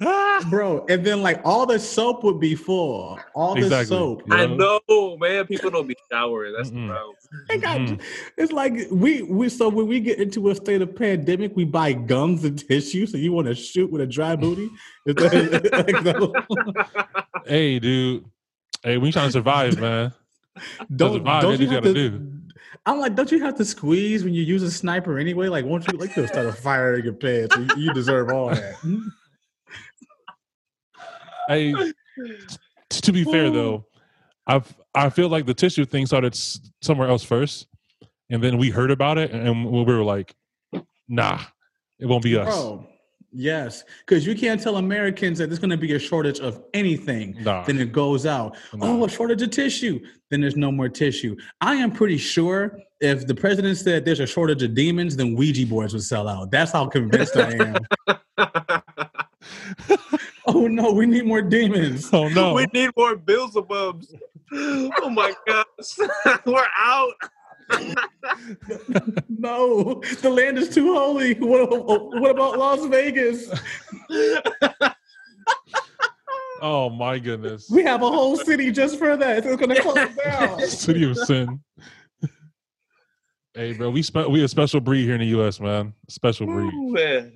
[0.00, 0.44] Ah!
[0.50, 0.84] bro.
[0.88, 3.96] And then like all the soap would be full, all the Exactly.
[3.96, 4.22] soap.
[4.28, 4.34] Yeah.
[4.34, 4.80] I know,
[5.18, 5.46] man.
[5.46, 6.52] People don't be showering.
[6.56, 6.88] That's the Mm-mm.
[6.88, 7.16] problem.
[7.48, 8.00] They got-.
[8.36, 11.92] It's like we we so when we get into a state of pandemic, we buy
[11.92, 13.06] gums and tissue.
[13.06, 14.68] So you want to shoot with a dry booty?
[15.06, 16.84] Is that- like, no.
[17.46, 18.24] Hey, dude.
[18.82, 20.12] Hey, we trying to survive, man.
[20.96, 22.10] don't survive, don't that's you what have you to?
[22.10, 22.32] gotta
[22.84, 25.48] I'm like, don't you have to squeeze when you use a sniper anyway?
[25.48, 27.56] Like, won't you like to start a fire in your pants?
[27.56, 28.74] You, you deserve all that.
[31.48, 31.72] Hey,
[32.90, 33.86] to be fair though,
[34.46, 37.66] I've I feel like the tissue thing started s- somewhere else first,
[38.30, 40.34] and then we heard about it, and we were like,
[41.08, 41.40] "Nah,
[41.98, 42.86] it won't be us." Bro,
[43.32, 47.36] yes, because you can't tell Americans that there's going to be a shortage of anything.
[47.40, 47.64] Nah.
[47.64, 48.56] Then it goes out.
[48.72, 48.86] Nah.
[48.86, 50.00] Oh, a shortage of tissue.
[50.30, 51.36] Then there's no more tissue.
[51.60, 55.66] I am pretty sure if the president said there's a shortage of demons, then Ouija
[55.66, 56.50] boards would sell out.
[56.50, 57.76] That's how convinced I am.
[60.54, 62.08] Oh no, we need more demons.
[62.12, 62.54] Oh no!
[62.54, 64.14] We need more Beelzebubs.
[64.52, 65.98] Oh my gosh.
[66.46, 67.12] We're out.
[69.28, 71.34] No, the land is too holy.
[71.34, 73.50] What, what about Las Vegas?
[76.62, 77.68] oh my goodness!
[77.68, 79.44] We have a whole city just for that.
[79.44, 80.60] It's going to close down.
[80.60, 81.60] City of Sin.
[83.54, 85.92] hey, bro, we spe- we a special breed here in the U.S., man.
[86.08, 86.72] Special breed.
[86.72, 87.32] Ooh, man.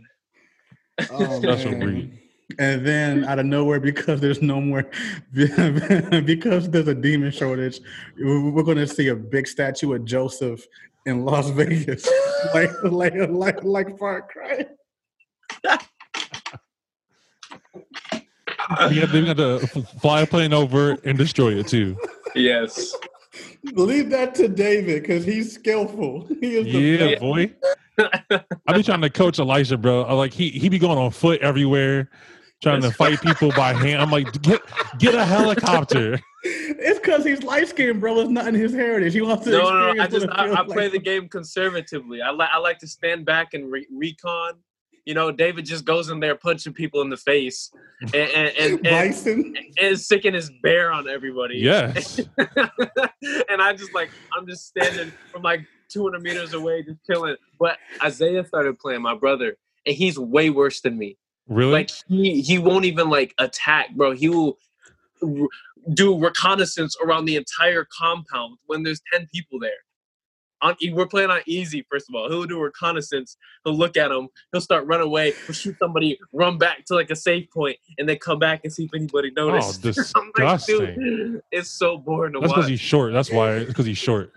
[1.11, 1.81] Oh, Special man.
[1.81, 2.20] breed.
[2.59, 4.85] And then out of nowhere, because there's no more,
[5.33, 7.81] because there's a demon shortage,
[8.19, 10.67] we're going to see a big statue of Joseph
[11.07, 12.09] in Las Vegas,
[12.55, 14.67] like like like like Far Cry.
[18.89, 21.97] We have, they got to f- fly a plane over and destroy it too.
[22.37, 22.95] Yes.
[23.73, 26.27] Leave that to David because he's skillful.
[26.41, 27.21] He is the Yeah, best.
[27.21, 27.53] boy.
[28.69, 30.03] I be trying to coach Elisha, bro.
[30.17, 32.09] Like he he be going on foot everywhere,
[32.61, 34.01] trying to fight people by hand.
[34.01, 34.61] I'm like, get
[34.99, 36.21] get a helicopter.
[36.43, 38.21] It's because he's light skinned, bro.
[38.21, 39.13] It's not in his heritage.
[39.13, 40.03] He wants to No, no, no.
[40.03, 40.93] I just I, I play like.
[40.93, 42.23] the game conservatively.
[42.23, 44.55] I like I like to stand back and re- recon.
[45.07, 47.71] You know, David just goes in there punching people in the face
[48.03, 49.57] and and, and, and, Bison.
[49.81, 51.59] and sicking his bear on everybody.
[51.59, 52.21] Yes.
[52.39, 57.37] and I just like I'm just standing from like 200 meters away, just chilling.
[57.59, 61.19] But Isaiah started playing my brother, and he's way worse than me.
[61.51, 61.73] Really?
[61.73, 64.13] Like he he won't even like attack, bro.
[64.13, 64.57] He will
[65.23, 65.49] r-
[65.93, 69.73] do reconnaissance around the entire compound when there's 10 people there.
[70.63, 72.29] On, we're playing on easy, first of all.
[72.29, 73.37] He'll do reconnaissance.
[73.65, 74.29] He'll look at him.
[74.53, 75.33] He'll start run away.
[75.47, 78.73] He'll shoot somebody, run back to like a safe point, and then come back and
[78.73, 79.85] see if anybody oh, noticed.
[79.85, 80.95] Like, disgusting.
[80.95, 83.13] dude, it's so boring to That's because he's short.
[83.13, 83.51] That's why.
[83.61, 84.33] It's because he's short.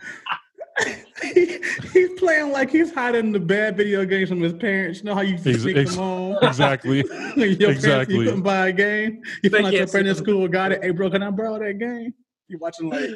[1.34, 1.59] He,
[1.93, 4.99] he's playing like he's hiding the bad video games from his parents.
[4.99, 6.38] You know how you Ex- sneak ex- them home?
[6.41, 6.97] exactly.
[6.97, 7.05] your
[7.36, 8.15] parents, Exactly.
[8.17, 9.21] you couldn't buy a game.
[9.43, 10.84] You They find out your friend in school got it.
[10.84, 12.13] Hey, bro, can I borrow that game?
[12.47, 13.09] You watching like,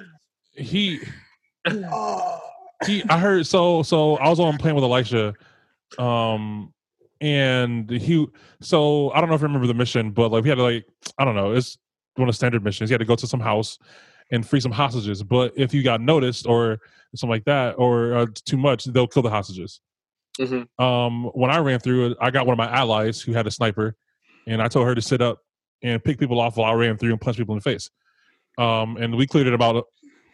[0.53, 0.99] He
[1.69, 2.39] oh,
[2.85, 5.33] he I heard so so I was on playing with Elisha,
[5.99, 6.73] um,
[7.21, 8.27] and he
[8.61, 10.85] so I don't know if you remember the mission, but like we had to like
[11.17, 11.77] I don't know it's
[12.15, 12.89] one of the standard missions.
[12.89, 13.77] You had to go to some house
[14.31, 16.79] and free some hostages, but if you got noticed or
[17.15, 19.79] something like that or uh, too much, they'll kill the hostages.
[20.39, 20.67] Mhm.
[20.79, 23.51] Um, when I ran through it, I got one of my allies who had a
[23.51, 23.95] sniper,
[24.45, 25.39] and I told her to sit up
[25.81, 27.89] and pick people off while I ran through and punch people in the face.
[28.57, 29.83] Um, and we cleared it about a,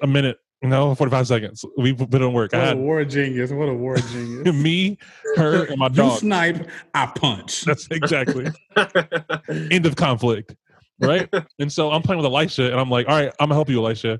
[0.01, 1.63] a minute, no, forty five seconds.
[1.77, 2.53] We put it on work.
[2.53, 3.51] I what a war genius!
[3.51, 4.53] What a war genius!
[4.63, 4.97] me,
[5.35, 6.19] her, and my you dog.
[6.19, 7.61] snipe, I punch.
[7.61, 8.47] That's exactly
[9.49, 10.55] end of conflict,
[11.03, 11.29] right?
[11.59, 13.83] and so I'm playing with Elisha, and I'm like, all right, I'm gonna help you,
[13.83, 14.19] Elisha.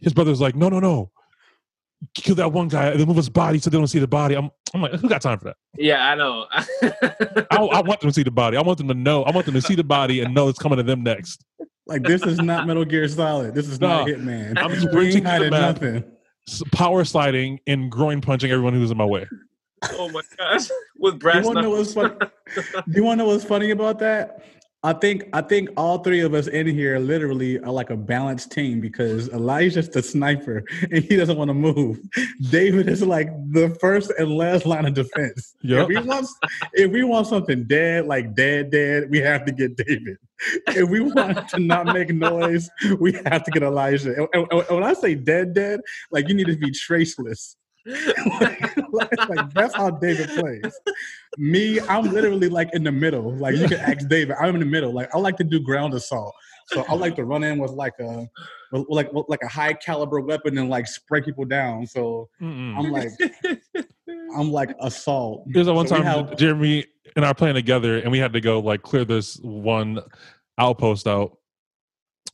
[0.00, 1.10] His brother's like, no, no, no,
[2.14, 4.34] kill that one guy, and then move his body so they don't see the body.
[4.36, 5.56] I'm, I'm like, who got time for that?
[5.76, 6.46] yeah, I know.
[6.52, 8.56] I, I want them to see the body.
[8.56, 9.22] I want them to know.
[9.24, 11.44] I want them to see the body and know it's coming to them next.
[11.86, 13.54] Like this is not Metal Gear Solid.
[13.54, 14.56] This is not Hitman.
[14.56, 15.82] I'm we sprinting ain't to the hiding map.
[15.82, 16.04] nothing.
[16.72, 19.28] Power sliding and groin punching everyone who's in my way.
[19.92, 20.68] oh my gosh,
[20.98, 22.14] with You brass want to know what's funny?
[22.54, 24.44] Do you want to know what's funny about that?
[24.84, 28.50] I think I think all three of us in here literally are like a balanced
[28.50, 32.00] team because Elijah's the sniper and he doesn't want to move.
[32.50, 35.54] David is like the first and last line of defense.
[35.62, 35.82] Yep.
[35.82, 36.26] If we want
[36.72, 40.16] if we want something dead, like dead, dead, we have to get David.
[40.66, 42.68] If we want to not make noise,
[42.98, 44.14] we have to get Elijah.
[44.16, 45.78] And, and- and when I say dead, dead,
[46.10, 47.56] like you need to be traceless.
[48.92, 50.72] like, like, that's how David plays.
[51.38, 53.34] Me, I'm literally like in the middle.
[53.36, 54.92] Like you can ask David, I'm in the middle.
[54.92, 56.34] Like I like to do ground assault.
[56.68, 58.28] So I like to run in with like a
[58.70, 61.86] with like like a high caliber weapon and like spray people down.
[61.86, 62.76] So Mm-mm.
[62.78, 63.10] I'm like
[64.36, 65.44] I'm like assault.
[65.48, 68.32] There's that one So time have- Jeremy and I were playing together, and we had
[68.32, 69.98] to go like clear this one
[70.58, 71.36] outpost out.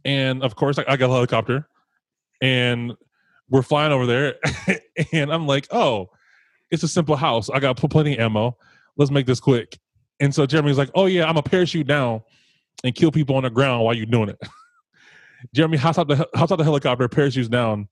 [0.05, 1.69] And of course, I, I got a helicopter,
[2.43, 2.93] and
[3.51, 4.35] we're flying over there,
[5.13, 6.11] and I'm like, "Oh,
[6.71, 7.49] it's a simple house.
[7.51, 8.57] I got plenty of ammo.
[8.97, 9.79] Let's make this quick."
[10.21, 12.23] And so Jeremy's like, "Oh yeah, I'm a parachute down
[12.85, 14.39] and kill people on the ground while you're doing it."
[15.55, 17.89] Jeremy hops out the hops out the helicopter, parachutes down.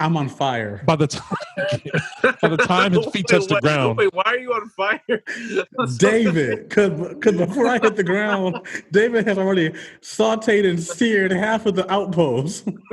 [0.00, 0.82] I'm on fire.
[0.86, 1.36] By the time
[2.40, 5.00] by the time his feet touch the ground, Wait, why are you on fire?
[5.98, 9.70] David, because before I hit the ground, David has already
[10.00, 12.68] sauteed and seared half of the outpost.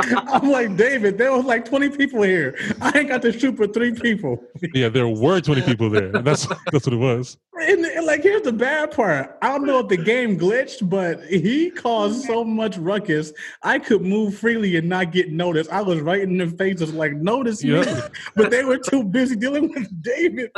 [0.00, 2.56] I'm like, David, there was like 20 people here.
[2.80, 4.42] I ain't got to shoot for three people.
[4.74, 6.12] Yeah, there were 20 people there.
[6.12, 7.38] That's that's what it was.
[7.60, 9.36] And, and, like, here's the bad part.
[9.42, 13.32] I don't know if the game glitched, but he caused so much ruckus.
[13.62, 15.70] I could move freely and not get noticed.
[15.70, 17.82] I was right in their faces, like, notice me.
[18.36, 20.50] But they were too busy dealing with David.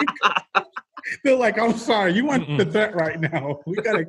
[1.24, 3.60] They're like, I'm sorry, you want the threat right now.
[3.66, 4.06] We gotta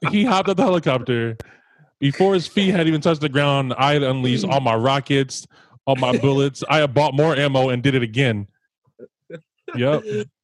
[0.10, 1.36] He hopped out the helicopter.
[2.00, 5.46] Before his feet had even touched the ground, I had unleashed all my rockets,
[5.86, 6.64] all my bullets.
[6.68, 8.48] I had bought more ammo and did it again.
[9.76, 10.02] Yep.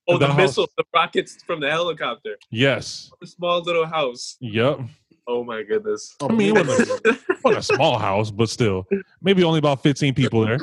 [0.08, 2.36] oh, The the, missiles, the rockets from the helicopter.
[2.50, 3.10] Yes.
[3.20, 4.36] The small little house.
[4.40, 4.80] Yep.
[5.28, 6.16] Oh my goodness.
[6.22, 8.86] I mean, it wasn't, it wasn't a small house, but still,
[9.20, 10.58] maybe only about 15 people there.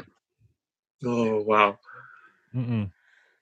[1.05, 1.77] oh wow.
[2.55, 2.91] Mm-mm.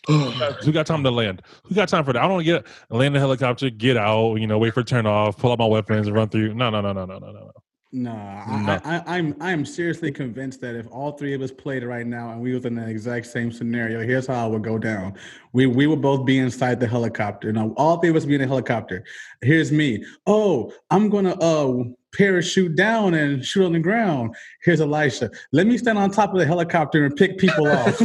[0.64, 1.42] Who got time to land?
[1.64, 2.22] Who got time for that?
[2.22, 5.06] I don't get land the helicopter, get out, you know, wait for it to turn
[5.06, 6.56] off, pull out my weapons, and run through.
[6.56, 7.52] No, no, no, no, no, no, no.
[7.96, 8.80] Nah, No.
[8.84, 12.32] I, I, I'm I'm seriously convinced that if all three of us played right now
[12.32, 15.14] and we was in the exact same scenario, here's how it would go down.
[15.54, 17.54] We we would both be inside the helicopter.
[17.54, 19.04] Now all three of us be in the helicopter.
[19.44, 20.04] Here's me.
[20.26, 21.84] Oh, I'm gonna uh
[22.16, 24.36] parachute down and shoot on the ground.
[24.64, 25.30] Here's Elisha.
[25.52, 28.02] Let me stand on top of the helicopter and pick people off.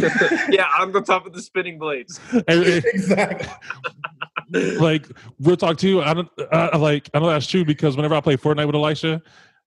[0.50, 2.20] yeah, on the top of the spinning blades.
[2.32, 3.48] And it- exactly.
[4.78, 5.06] like
[5.40, 6.02] real talk too.
[6.02, 8.74] I don't I, I like I know that's true because whenever I play Fortnite with
[8.74, 9.22] Elisha,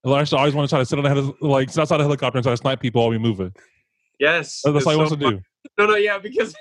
[0.05, 2.37] Elisha always want to try to sit on the head, like sit outside the helicopter
[2.37, 3.53] and try to snipe people while we moving.
[4.19, 4.61] Yes.
[4.63, 5.35] That's all he so wants to fun.
[5.35, 5.41] do.
[5.77, 6.55] No, no, yeah, because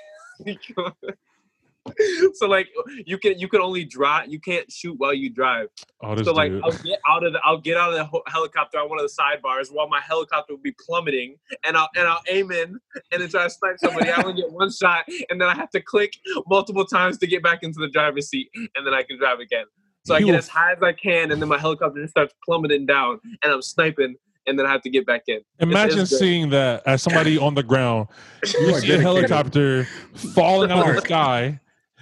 [2.33, 2.67] so like
[3.05, 5.67] you can you can only drive you can't shoot while you drive.
[6.03, 6.63] Oh, so like dude.
[6.63, 9.11] I'll get out of the I'll get out of the helicopter on one of the
[9.11, 12.79] sidebars while my helicopter will be plummeting and I'll and I'll aim in
[13.11, 14.11] and then try to snipe somebody.
[14.11, 16.13] I only get one shot and then I have to click
[16.47, 19.65] multiple times to get back into the driver's seat and then I can drive again.
[20.05, 22.33] So I He get as high as I can and then my helicopter just starts
[22.45, 24.15] plummeting down and I'm sniping
[24.47, 25.41] and then I have to get back in.
[25.59, 26.19] Imagine it's great.
[26.19, 28.07] seeing that as somebody on the ground.
[28.43, 29.85] You oh You see a helicopter
[30.15, 31.59] falling out of the sky.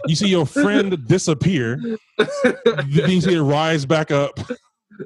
[0.07, 1.79] You see your friend disappear.
[2.53, 4.39] Then you see it rise back up.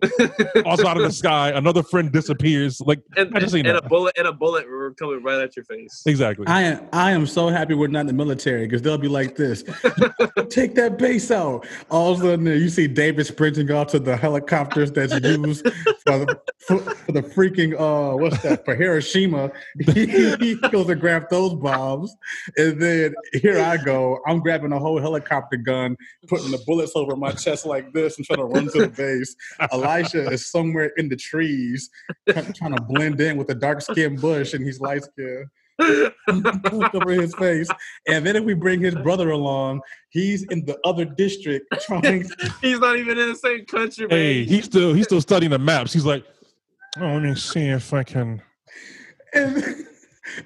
[0.64, 1.50] falls out of the sky.
[1.50, 2.82] Another friend disappears.
[2.82, 5.56] Like and, I just seen and a bullet and a bullet were coming right at
[5.56, 6.04] your face.
[6.06, 6.48] exactly.
[6.48, 9.36] I am I am so happy we're not in the military because they'll be like
[9.36, 9.64] this.
[10.50, 11.68] Take that base out.
[11.90, 15.68] All of a sudden, you see David sprinting off to the helicopters that's used
[16.06, 19.52] for the, for, for the freaking uh what's that for Hiroshima.
[19.94, 20.06] He,
[20.38, 22.16] he goes to grab those bombs,
[22.58, 24.20] and then here I go.
[24.28, 28.26] I'm grabbing a whole helicopter gun, putting the bullets over my chest like this, and
[28.26, 29.36] trying to run to the base.
[29.84, 31.90] Elijah is somewhere in the trees,
[32.30, 35.48] trying to blend in with the dark skinned bush, and he's light skinned
[36.94, 37.70] over his face.
[38.08, 42.30] And then if we bring his brother along, he's in the other district trying.
[42.62, 44.18] He's not even in the same country, man.
[44.18, 45.94] hey, he's still he's still studying the maps.
[45.94, 46.26] He's like,
[47.00, 48.42] oh, let me see if I can.
[49.34, 49.64] And,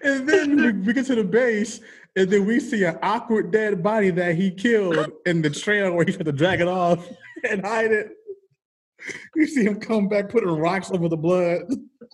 [0.04, 1.82] and then we, we get to the base,
[2.16, 6.06] and then we see an awkward dead body that he killed in the trail where
[6.06, 7.06] he had to drag it off
[7.50, 8.12] and hide it.
[9.36, 11.62] You see him come back, putting rocks over the blood.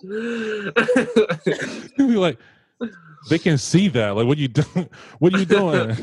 [1.96, 2.38] He'll be like,
[3.30, 4.16] they can see that.
[4.16, 4.88] Like, what you doing?
[5.18, 5.96] What are you doing?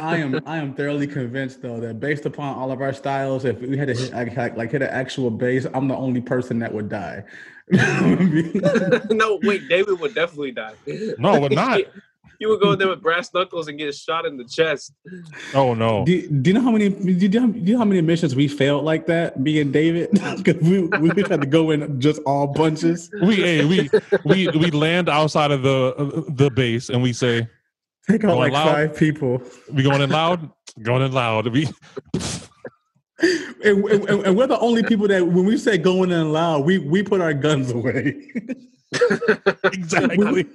[0.00, 3.60] I am I am thoroughly convinced though that based upon all of our styles, if
[3.60, 6.72] we had to hit like, like hit an actual base, I'm the only person that
[6.72, 7.24] would die.
[7.70, 10.74] no, wait, David would definitely die.
[11.18, 11.80] No, but not.
[12.38, 14.92] You would go in there with brass knuckles and get shot in the chest.
[15.54, 16.04] Oh no.
[16.04, 18.34] do, do you know how many do you, know, do you know how many missions
[18.34, 19.42] we failed like that?
[19.42, 23.10] Being David, because we we had to go in just all bunches.
[23.22, 23.90] We hey, we
[24.24, 27.48] we we land outside of the the base and we say
[28.08, 28.72] Take out like loud?
[28.72, 30.48] five people, we going in loud,
[30.82, 31.48] going in loud.
[31.48, 31.68] We
[33.20, 36.78] and, and, and we're the only people that when we say going in loud, we
[36.78, 38.30] we put our guns away.
[39.64, 40.46] exactly.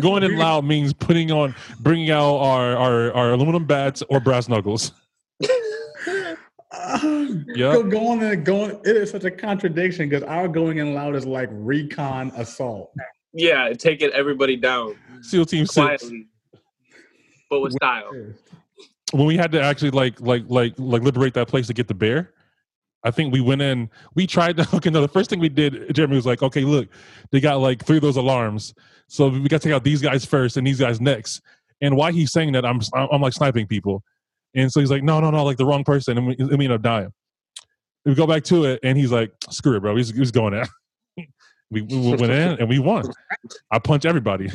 [0.00, 4.48] Going in loud means putting on, bringing out our our, our aluminum bats or brass
[4.48, 4.92] knuckles.
[6.94, 7.46] Yep.
[7.54, 7.72] Yep.
[7.74, 8.80] Go, going and going.
[8.84, 12.92] It is such a contradiction because our going in loud is like recon assault.
[13.32, 16.10] Yeah, taking everybody down SEAL Team Six.
[17.50, 18.10] but with style.
[19.12, 21.94] When we had to actually like like like like liberate that place to get the
[21.94, 22.32] bear,
[23.04, 23.90] I think we went in.
[24.14, 24.62] We tried to.
[24.76, 26.88] Okay, into The first thing we did, Jeremy was like, "Okay, look,
[27.30, 28.74] they got like three of those alarms,
[29.08, 31.40] so we got to take out these guys first and these guys next."
[31.80, 34.02] And why he's saying that, I'm I'm like sniping people,
[34.54, 36.64] and so he's like, "No, no, no, like the wrong person," and we, and we
[36.64, 37.12] end up dying.
[38.04, 39.96] We go back to it, and he's like, "Screw it, bro.
[39.96, 40.66] He's, he's going in."
[41.70, 43.04] we, we went in and we won.
[43.70, 44.48] I punch everybody,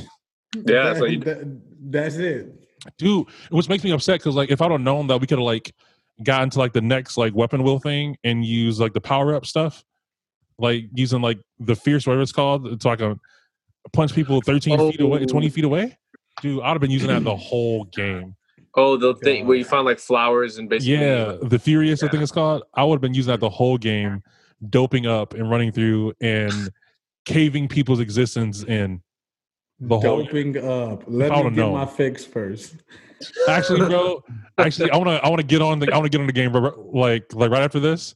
[0.56, 2.54] Yeah, that's what That- that's it.
[2.98, 3.28] dude.
[3.50, 5.74] Which makes me upset because like if I'd have known that we could have like
[6.24, 9.46] gotten to like the next like weapon wheel thing and use like the power up
[9.46, 9.84] stuff,
[10.58, 13.20] like using like the fierce whatever it's called, it's like a
[13.94, 14.92] punch people thirteen oh.
[14.92, 15.26] feet away, Oh.
[15.26, 15.98] twenty feet away.
[16.42, 18.36] Dude, I'd have been using that the whole game.
[18.76, 22.12] Oh, the thing where you find like flowers and basically Yeah, the Furious, I Yeah.
[22.12, 22.64] think it's called.
[22.76, 24.22] I would have been using that the whole game,
[24.70, 26.54] doping up and running through and
[27.26, 29.02] caving people's existence in.
[29.80, 31.04] The whole- Doping up.
[31.08, 31.74] Let me get know.
[31.74, 32.76] my fix first.
[33.48, 34.24] Actually, bro,
[34.58, 36.28] actually, I want to, I want to get on the, I want to get on
[36.28, 38.16] the game, bro, like, like right after this,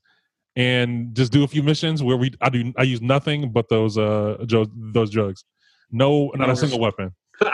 [0.56, 3.98] and just do a few missions where we, I do, I use nothing but those,
[3.98, 5.44] uh, jo- those drugs,
[5.92, 7.14] no, not a single weapon.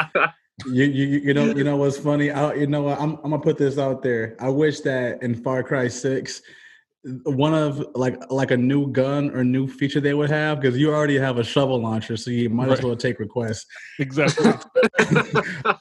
[0.65, 2.31] You, you, you know, you know what's funny?
[2.31, 2.99] I, you know what?
[2.99, 4.35] I'm, I'm gonna put this out there.
[4.39, 6.41] I wish that in Far Cry Six,
[7.23, 10.93] one of like like a new gun or new feature they would have because you
[10.93, 13.65] already have a shovel launcher, so you might as well take requests.
[13.99, 14.51] Exactly.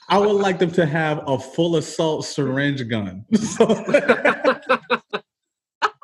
[0.09, 3.25] I would like them to have a full assault syringe gun.
[3.59, 4.05] Like-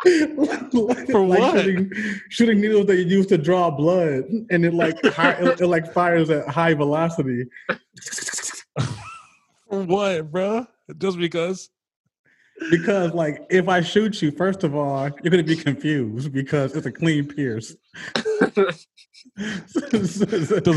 [1.12, 1.62] For like what?
[1.64, 1.92] Shooting,
[2.28, 5.92] shooting needles that you use to draw blood, and it like high, it, it like
[5.92, 7.44] fires at high velocity.
[9.68, 10.66] For what, bro?
[10.98, 11.70] Just because?
[12.70, 16.86] Because like if I shoot you, first of all, you're gonna be confused because it's
[16.86, 17.74] a clean pierce.
[18.54, 18.86] Does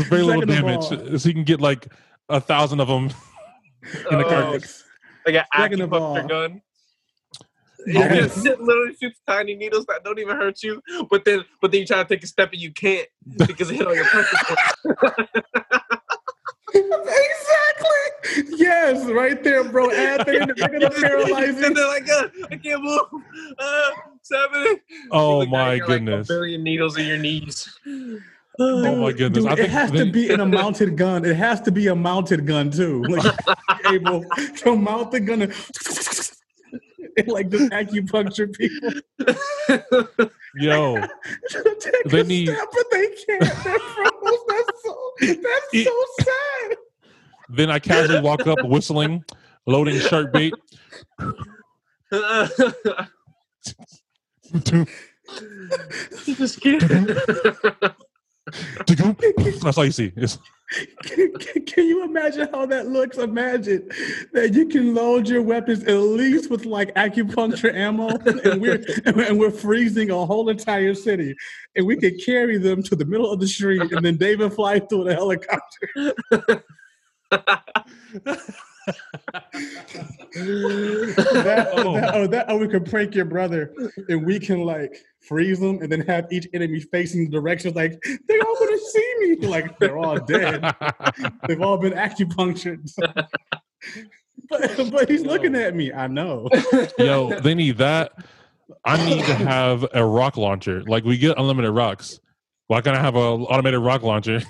[0.04, 1.86] very little Second of damage, all- so you can get like
[2.28, 3.04] a thousand of them
[4.10, 4.84] in the Oh, carcass.
[5.26, 6.62] like an Second of all- acupuncture gun.
[7.88, 8.44] Yes.
[8.44, 11.86] It literally shoots tiny needles that don't even hurt you, but then but then you
[11.86, 13.06] try to take a step and you can't
[13.46, 15.14] because it hit on your pressure point.
[16.76, 18.56] Exactly.
[18.56, 19.90] Yes, right there, bro.
[19.90, 20.52] Add that in.
[20.56, 23.00] They're gonna paralyze and they're like, uh, I can't move.
[23.58, 23.90] Uh,
[24.22, 24.80] seven.
[25.10, 26.28] Oh Look, now my you're like goodness.
[26.28, 27.78] a billion needles in your knees.
[28.58, 29.44] Oh my goodness.
[29.44, 31.24] Dude, I it think has to be in a mounted gun.
[31.24, 33.02] It has to be a mounted gun too.
[33.04, 33.34] Like
[33.92, 34.24] able
[34.56, 36.35] to mount the gun and, and
[37.26, 38.90] like just acupuncture people.
[40.56, 43.40] Yo, Take They a need- step, but they can't.
[43.40, 45.12] That's so.
[45.20, 46.76] That's It- so sad.
[47.50, 49.24] then I casually walk up whistling,
[49.66, 50.52] loading shark bait.
[56.24, 57.04] Just kidding.
[59.62, 60.12] That's all you see.
[60.16, 60.38] It's,
[61.02, 61.32] Can,
[61.66, 63.18] can- you imagine how that looks?
[63.18, 63.88] Imagine
[64.32, 69.38] that you can load your weapons at least with like acupuncture ammo, and we're and
[69.38, 71.36] we're freezing a whole entire city,
[71.76, 74.82] and we can carry them to the middle of the street, and then David flies
[74.88, 76.64] through the helicopter.
[80.38, 81.94] Oh, that, Oh.
[81.94, 83.72] that, or that, or we can prank your brother,
[84.08, 87.74] and we can like freeze them, and then have each enemy facing the directions.
[87.74, 89.36] Like they're all gonna see me.
[89.46, 90.62] Like they're all dead.
[91.48, 92.90] They've all been acupunctured.
[94.48, 95.92] but but he's looking at me.
[95.92, 96.48] I know.
[96.98, 98.12] Yo, they need that.
[98.84, 100.82] I need to have a rock launcher.
[100.84, 102.18] Like we get unlimited rocks.
[102.68, 104.40] Why can't I have a automated rock launcher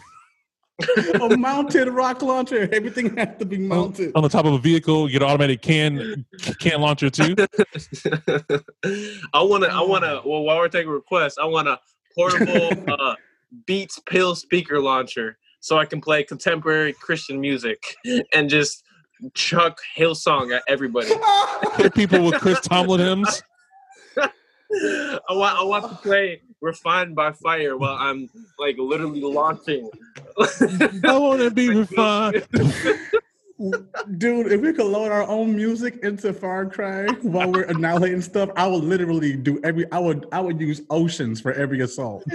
[1.22, 2.68] A mounted rock launcher.
[2.72, 4.12] Everything has to be mounted.
[4.14, 5.08] on the top of a vehicle?
[5.08, 6.26] You get an automated can
[6.60, 7.34] can launcher too.
[9.32, 10.20] I wanna, I wanna.
[10.24, 11.80] Well, while we're taking requests, I want a
[12.14, 13.14] portable uh,
[13.66, 17.96] Beats pill speaker launcher so I can play contemporary Christian music
[18.34, 18.84] and just
[19.32, 21.10] chuck Hillsong at everybody.
[21.76, 23.42] Hit people with Chris Tomlin hymns.
[24.18, 29.88] I want, I want to play "Refined by Fire" while I'm like literally launching.
[30.38, 32.46] I want to be refined.
[34.18, 38.50] Dude, if we could load our own music into Far Cry while we're annihilating stuff,
[38.54, 39.90] I would literally do every.
[39.92, 40.26] I would.
[40.32, 42.22] I would use oceans for every assault.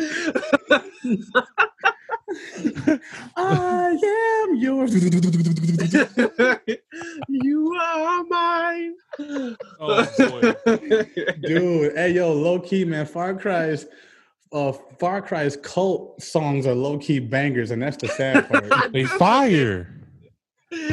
[3.35, 4.95] I am yours.
[7.27, 8.95] you are mine.
[9.79, 10.55] Oh boy.
[11.41, 13.85] Dude, hey yo, low key man, Far Cry's
[14.51, 18.91] uh Far Cry's cult songs are low key bangers, and that's the sad part.
[18.93, 19.87] They fire.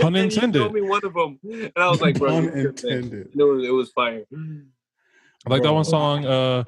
[0.01, 0.59] Pun And you intended.
[0.59, 3.37] told me one of them, and I was like, "Bro, Pun you tripping." intended.
[3.37, 4.25] No, it was fire.
[4.33, 6.65] I like that one song, uh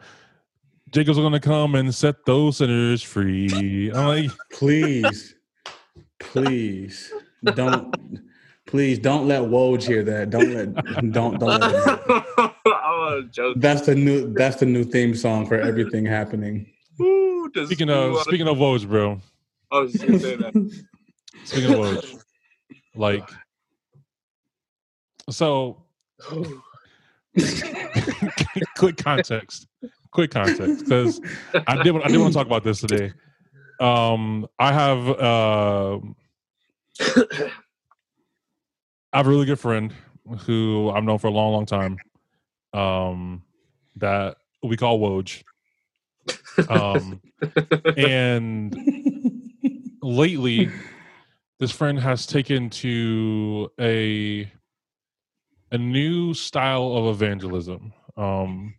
[0.92, 3.90] Jacob's gonna come and set those sinners free.
[3.94, 5.36] I'm like, Please,
[6.18, 7.12] please
[7.44, 7.94] don't,
[8.66, 10.30] please don't let Woj hear that.
[10.30, 10.74] Don't let,
[11.12, 11.42] don't, don't.
[11.60, 12.50] Let him.
[12.66, 13.60] I was joking.
[13.60, 14.32] That's the new.
[14.34, 16.66] That's the new theme song for everything happening.
[17.00, 19.20] Ooh, speaking of wanna- speaking of woes, bro.
[19.72, 20.54] I was just gonna say that.
[21.44, 22.24] Speaking of woes,
[22.94, 23.28] like,
[25.30, 25.82] so
[28.76, 29.66] quick context,
[30.10, 31.20] quick context, because
[31.66, 33.12] I did I did want to talk about this today.
[33.80, 35.98] Um, I have uh,
[39.12, 39.92] I have a really good friend
[40.40, 41.96] who I've known for a long, long time.
[42.72, 43.42] Um,
[43.96, 45.42] that we call Woj.
[46.68, 47.20] Um,
[47.96, 48.76] and
[50.02, 50.70] lately
[51.58, 54.50] this friend has taken to a
[55.72, 57.92] a new style of evangelism.
[58.16, 58.74] Um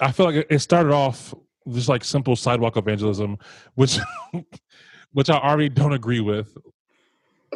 [0.00, 1.34] i feel like it- started off
[1.70, 3.36] just like simple sidewalk evangelism
[3.74, 3.98] which
[5.12, 6.56] which i already don't agree with.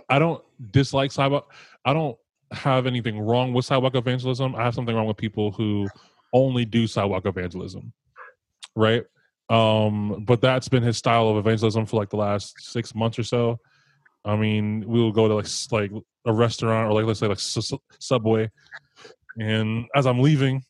[0.09, 1.53] I don't dislike sidewalk.
[1.85, 2.17] I don't
[2.51, 4.55] have anything wrong with sidewalk evangelism.
[4.57, 5.87] I have something wrong with people who
[6.33, 7.93] only do sidewalk evangelism
[8.75, 9.05] right?
[9.49, 13.23] Um but that's been his style of evangelism for like the last six months or
[13.23, 13.59] so.
[14.25, 15.91] I mean we will go to like like
[16.25, 18.51] a restaurant or like let's say like S- S- subway.
[19.39, 20.63] And as i'm leaving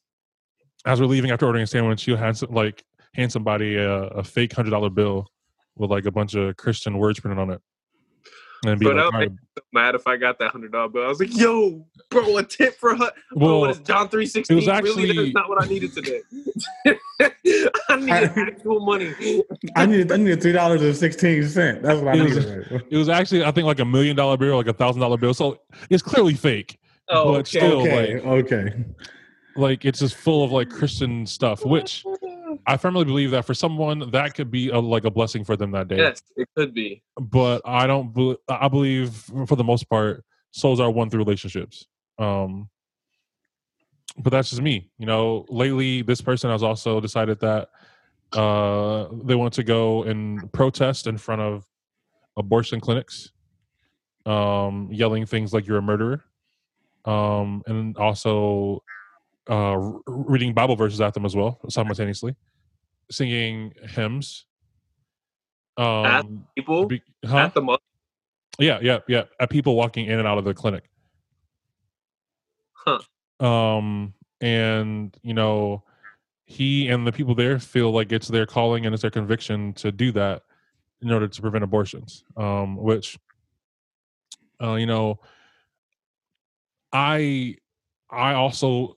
[0.86, 2.82] as we're leaving after ordering a sandwich he'll hand like
[3.14, 5.26] hand somebody a, a fake hundred dollar bill
[5.76, 7.60] with like a bunch of christian words printed on it
[8.64, 9.30] and be Bro, like, that would "All right,
[9.72, 11.04] Mad if I got that hundred dollar bill.
[11.04, 14.26] I was like, "Yo, bro, a tip for her." Bro, Well, what is John three
[14.26, 14.56] sixteen?
[14.58, 16.20] it was really, actually- that's not what I needed today.
[17.88, 19.14] I needed actual money.
[19.76, 20.12] I needed.
[20.12, 21.82] I needed three dollars and sixteen cent.
[21.82, 22.82] That's what I It was- needed.
[22.90, 25.34] it was actually i think like a million dollar bill like a thousand dollar bill
[25.34, 25.58] so
[25.90, 27.58] it's clearly fake Oh, But okay.
[27.58, 28.14] still- Okay.
[28.20, 28.84] like- okay.
[29.56, 32.04] like it's just full of like christian stuff which
[32.66, 35.70] i firmly believe that for someone that could be a, like a blessing for them
[35.70, 37.02] that day Yes, it could be.
[37.20, 38.12] but I don't.
[38.12, 39.14] bel I believe
[39.46, 41.86] for the most part, souls are won through relationships.
[42.18, 42.68] Um,
[44.18, 44.90] but that's just me.
[44.98, 47.68] You know, lately this person has also decided that
[48.32, 51.64] uh, they want to go and protest in front of
[52.36, 53.30] abortion clinics,
[54.26, 56.22] um, yelling things like "you're a murderer,"
[57.04, 58.82] um, and also
[59.48, 59.76] uh,
[60.06, 62.34] reading Bible verses at them as well simultaneously,
[63.10, 64.46] singing hymns.
[65.76, 67.38] Um, People be- huh?
[67.38, 67.78] at the.
[68.58, 69.24] Yeah, yeah, yeah.
[69.40, 70.84] At people walking in and out of the clinic.
[72.72, 73.00] Huh.
[73.40, 75.84] Um, and you know,
[76.44, 79.90] he and the people there feel like it's their calling and it's their conviction to
[79.90, 80.42] do that
[81.00, 82.24] in order to prevent abortions.
[82.36, 83.18] Um, which,
[84.62, 85.20] uh, you know,
[86.92, 87.56] I,
[88.10, 88.96] I also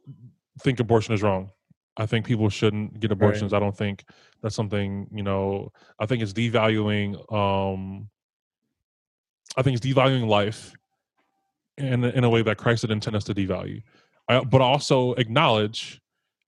[0.62, 1.52] think abortion is wrong.
[1.98, 3.54] I think people shouldn't get abortions.
[3.54, 4.04] I don't think
[4.42, 5.72] that's something you know.
[6.00, 7.16] I think it's devaluing.
[7.34, 8.10] Um,
[9.58, 10.74] I think it's devaluing life
[11.78, 13.82] in in a way that Christ didn't intend us to devalue.
[14.28, 16.02] I, but also acknowledge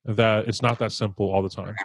[0.06, 1.76] that it's not that simple all the time.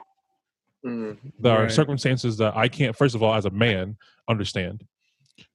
[0.85, 1.33] Mhm.
[1.39, 3.97] There are circumstances that I can't, first of all, as a man,
[4.29, 4.85] understand.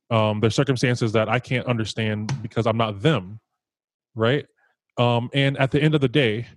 [0.10, 3.40] Um, there's circumstances that I can't understand because I'm not them,
[4.16, 4.46] right?
[4.98, 6.48] Um, and at the end of the day,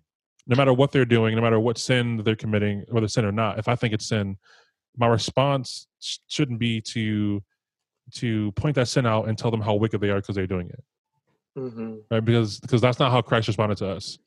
[0.46, 3.58] no matter what they're doing, no matter what sin they're committing, whether sin or not,
[3.58, 4.36] if I think it's sin,
[4.96, 7.42] my response sh- shouldn't be to
[8.12, 10.68] to point that sin out and tell them how wicked they are because they're doing
[10.68, 10.82] it
[11.56, 12.00] Mhm.
[12.10, 12.24] right?
[12.24, 14.18] Because because that's not how Christ responded to us.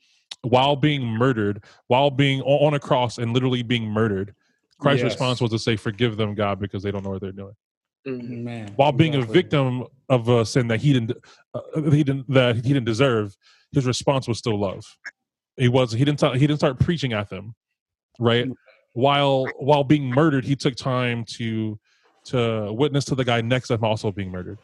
[0.42, 4.36] While being murdered, while being o- on a cross and literally being murdered,
[4.80, 5.12] Christ's Yes.
[5.14, 7.56] response was to say, "Forgive them, God, because they don't know what they're doing."
[8.08, 8.44] Mhm.
[8.44, 8.74] Man.
[8.76, 11.12] While being a victim of a sin that he didn't
[11.54, 13.36] uh, he didn't that he didn't deserve,
[13.74, 14.86] his response was still love.
[15.58, 17.56] He was he didn't start, he didn't start preaching at them,
[18.20, 18.48] right?
[18.94, 21.80] While while being murdered, he took time to
[22.26, 24.58] to witness to the guy next to him also being murdered.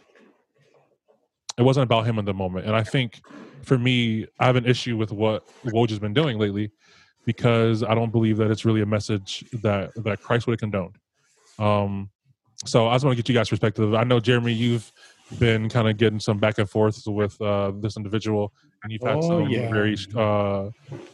[1.58, 3.22] It wasn't about him in the moment, and I think
[3.64, 6.72] for me, I have an issue with what Woj has been doing lately
[7.26, 10.96] because I don't believe that it's really a message that that Christ would have condoned.
[11.60, 12.10] Um,
[12.66, 13.94] so I just want to get you guys' perspective.
[13.94, 14.92] I know Jeremy, you've
[15.38, 18.54] been kind of getting some back and forth with uh, this individual,
[18.84, 19.70] and you've had Oh, some yeah.
[19.70, 20.70] very uh,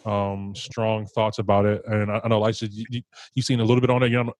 [0.09, 1.81] um, strong thoughts about it.
[1.85, 3.01] And I, I know, Elisha, you, you,
[3.33, 4.11] you've seen a little bit on it.
[4.11, 4.35] You're not,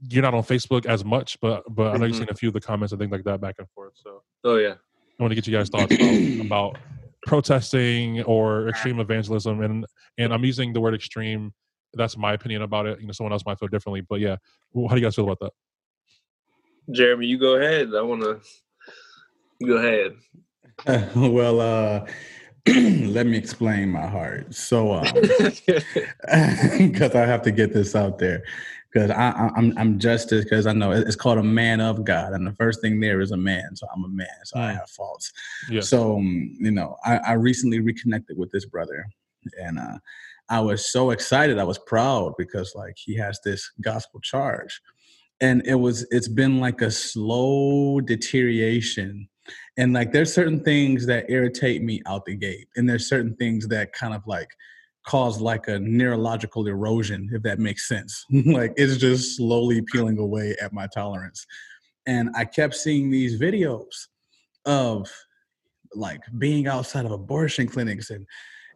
[0.00, 2.18] you're not on Facebook as much, but but I know you've Mhm.
[2.20, 3.94] seen a few of the comments and things like that back and forth.
[3.96, 4.74] So Oh yeah.
[5.18, 6.78] I want to get you guys' thoughts about, about
[7.26, 9.84] protesting or extreme evangelism, and
[10.16, 11.52] and I'm using the word extreme.
[11.94, 13.00] That's my opinion about it.
[13.00, 14.36] You know, someone else might feel differently, but yeah,
[14.74, 15.52] how do you guys feel about that?
[16.94, 17.88] Jeremy, you go ahead.
[17.96, 18.40] I want to.
[19.66, 20.14] Go ahead.
[21.16, 22.06] well, uh,
[22.66, 24.54] let me explain my heart.
[24.54, 25.14] So, um,
[26.78, 28.42] because I have to get this out there,
[28.92, 32.32] because I, I, I'm I'm justice because I know it's called a man of God,
[32.32, 33.74] and the first thing there is a man.
[33.76, 34.78] So I'm a man, so I Mm.
[34.78, 35.32] have faults.
[35.70, 35.80] Yeah.
[35.80, 39.06] So um, you know, I, I recently reconnected with this brother,
[39.60, 39.98] and uh,
[40.50, 41.58] I was so excited.
[41.58, 44.80] I was proud because like he has this gospel charge,
[45.40, 49.28] and it was it's been like a slow deterioration.
[49.76, 53.68] And like there's certain things that irritate me out the gate, and there's certain things
[53.68, 54.50] that kind of like
[55.06, 58.24] cause like a neurological erosion, if that makes sense.
[58.30, 61.46] like it's just slowly peeling away at my tolerance.
[62.06, 63.86] And I kept seeing these videos
[64.64, 65.10] of
[65.94, 68.26] like being outside of abortion clinics and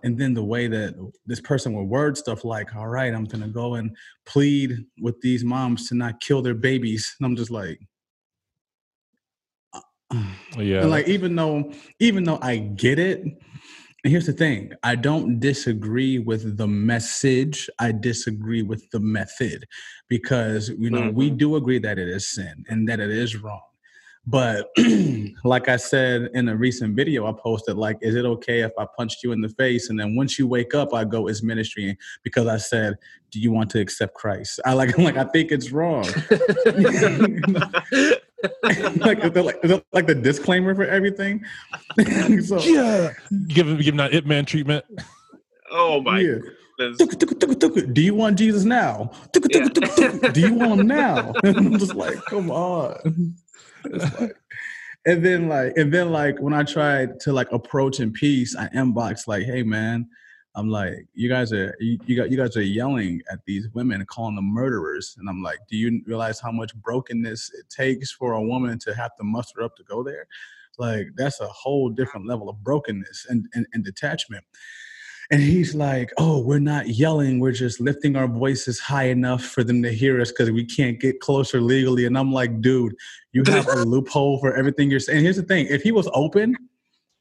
[0.05, 0.95] and then the way that
[1.27, 3.95] this person would word stuff like all right i'm gonna go and
[4.25, 7.79] plead with these moms to not kill their babies and i'm just like
[10.13, 10.27] Mm,
[10.59, 13.25] yeah, and like even though even though i get it
[14.05, 19.67] here's the thing i don't disagree with the message i disagree with the method.
[20.09, 21.37] Because you know we mm-hmm.
[21.37, 23.63] do agree that it is sin and that it is wrong.
[24.27, 24.69] But
[25.45, 28.87] like i said in a recent video i posted like is it okay if i
[28.97, 29.89] punched you in the face?
[29.89, 32.97] And then once you wake up i go it's ministry because i said
[33.31, 34.61] do you want to accept christ?
[34.67, 36.05] I like i'm like i think it's wrong
[38.97, 41.45] like, is that like, is that like the disclaimer for everything
[42.45, 43.13] so yeah,
[43.49, 44.85] give him give him that it man treatment.
[45.71, 46.39] oh my yeah.
[46.99, 47.93] Tuk, tuk, tuk, tuk.
[47.95, 49.13] Do you want Jesus now?
[49.33, 49.69] Tuk, tuk, Yeah.
[49.69, 50.33] tuk, tuk.
[50.33, 51.33] Do you want him now?
[51.45, 53.35] And I'm just like, come on.
[53.85, 54.37] Like-
[55.07, 58.69] and then like, and then like when I tried to like approach in peace, I
[58.69, 60.09] inbox like, hey man,
[60.55, 64.05] I'm like, you guys are you, you got you guys are yelling at these women
[64.05, 65.17] calling them murderers.
[65.19, 68.95] And I'm like, do you realize how much brokenness it takes for a woman to
[68.95, 70.27] have to muster up to go there?
[70.79, 74.45] Like that's a whole different level of brokenness and, and, and detachment.
[75.31, 77.41] And he's like, Oh, we're not yelling.
[77.41, 81.01] We're just lifting our voices high enough for them to hear us because we can't
[81.01, 82.05] get closer legally.
[82.05, 82.95] And I'm like, Dude,
[83.33, 85.23] you have a loophole for everything you're saying.
[85.23, 86.57] Here's the thing if he was open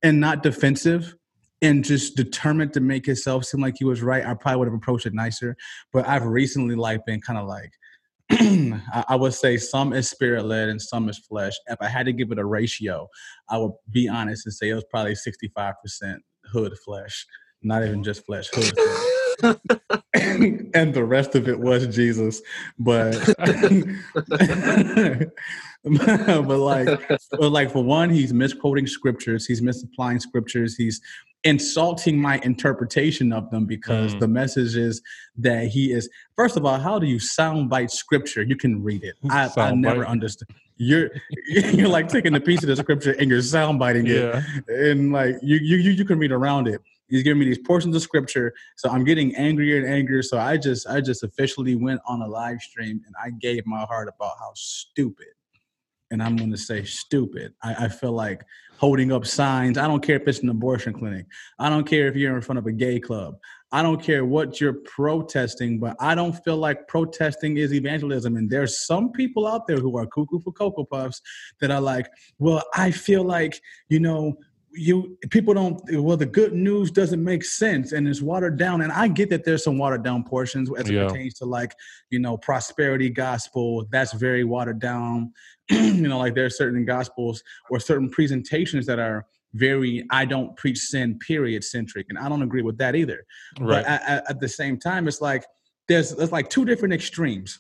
[0.04, 1.16] and not defensive
[1.62, 4.74] and just determined to make himself seem like he was right, I probably would have
[4.74, 5.56] approached it nicer.
[5.94, 7.72] But I've recently like been kind of like,
[9.08, 11.54] I would say some is spirit led and some is flesh.
[11.68, 13.08] If I had to give it a ratio,
[13.50, 15.74] I would be honest and say it was probably 65%
[16.46, 17.26] hood flesh,
[17.62, 19.21] not even just flesh, hood flesh.
[20.14, 22.42] and the rest of it was Jesus.
[22.80, 23.14] But
[25.84, 26.88] but like
[27.32, 31.02] but like for one, he's misquoting scriptures, he's misapplying scriptures, he's
[31.44, 34.20] insulting my interpretation of them because Mm.
[34.20, 35.02] the message is
[35.38, 38.44] that he is first of all, how do you soundbite scripture?
[38.44, 39.16] You can read it.
[39.30, 40.50] I, I never understood.
[40.78, 41.10] You're
[41.48, 44.44] you're like taking a piece of the scripture and you're soundbiting it Yeah,
[44.76, 46.80] and like you you you can read around it
[47.12, 48.54] He's giving me these portions of scripture.
[48.78, 50.24] So I'm getting angrier and angrier.
[50.24, 53.82] So I just I just officially went on a live stream and I gave my
[53.82, 55.28] heart about how stupid.
[56.10, 57.54] And I'm gonna say stupid.
[57.62, 58.44] I, I feel like
[58.78, 59.78] holding up signs.
[59.78, 61.28] I don't care if it's an abortion clinic.
[61.60, 63.38] I don't care if you're in front of a gay club.
[63.72, 68.36] I don't care what you're protesting, but I don't feel like protesting is evangelism.
[68.36, 71.22] And there's some people out there who are cuckoo for Cocoa Puffs
[71.62, 72.10] that are like,
[72.40, 74.36] well, I feel like, you know,
[74.74, 78.82] you people don't well the good news doesn't make sense and it's watered down.
[78.82, 81.08] And i get that there's some watered down portions as it Yeah.
[81.08, 81.76] pertains to like
[82.10, 83.86] you know prosperity gospel.
[83.92, 85.34] That's very watered down.
[85.70, 90.78] You know like there's certain gospels or certain presentations that are very i don't preach
[90.80, 92.06] sin period centric.
[92.10, 93.26] And i don't agree with that either.
[93.60, 93.86] Right.
[93.86, 95.44] but at the same time it's like
[95.88, 97.60] there's there's like two different extremes.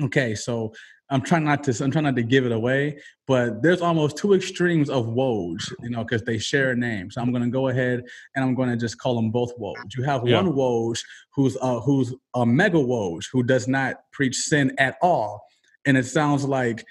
[0.00, 0.74] Okay so
[1.10, 4.32] i'm trying not to i'm trying not to give it away but there's almost two
[4.32, 7.10] extremes of Woj, you know, because they share a name.
[7.10, 8.02] So I'm going to go ahead
[8.34, 9.74] and I'm going to just call them both Woj.
[9.98, 10.40] You have Yeah.
[10.40, 10.98] one Woj
[11.34, 15.42] who's uh, who's a mega Woj who does not preach sin at all,
[15.84, 16.86] and it sounds like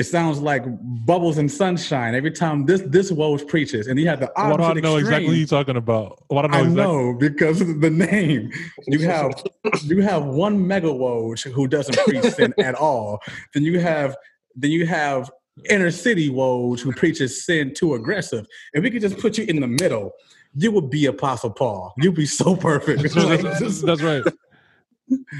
[0.00, 0.64] it sounds like
[1.04, 4.62] bubbles and sunshine every time this this Woj preaches, and you have the Why do
[4.62, 6.24] I opposite know exactly what you're talking about?
[6.28, 6.82] Why do I know I exactly?
[6.82, 8.50] know because of the name.
[8.88, 9.42] You have
[9.84, 13.20] you have one mega Woj who doesn't preach sin at all.
[13.52, 14.16] Then you have
[14.56, 15.30] then you have
[15.68, 18.46] inner city Woj who preaches sin too aggressive.
[18.72, 20.12] If we could just put you in the middle,
[20.54, 21.92] you would be Apostle Paul.
[21.98, 23.02] You'd be so perfect.
[23.02, 24.24] That's, Like, that's- that's right.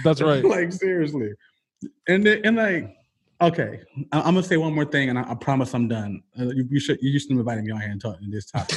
[0.05, 0.45] That's right.
[0.57, 1.31] Like seriously,
[2.07, 2.97] and then, and like.
[3.43, 3.81] Okay,
[4.13, 6.23] I- I'm gonna say one more thing, and I, I promise I'm done.
[6.39, 8.77] Uh, you, you should you should invite me on here and talk in this topic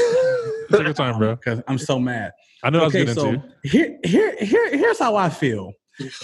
[0.72, 1.36] Take your time, bro.
[1.36, 2.32] because I'm so mad.
[2.64, 5.74] I know okay, that's so here, here, here, here's how I feel.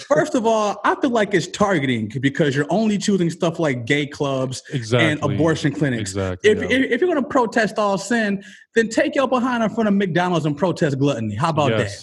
[0.08, 4.04] First of all, I feel like it's targeting because you're only choosing stuff like gay
[4.06, 5.10] clubs Exactly.
[5.10, 6.10] and abortion clinics.
[6.10, 6.50] Exactly.
[6.50, 6.64] If, yeah.
[6.64, 8.42] if, if you're going to protest all sin,
[8.74, 11.36] then take your behind in front of McDonald's and protest gluttony.
[11.36, 11.96] How about that?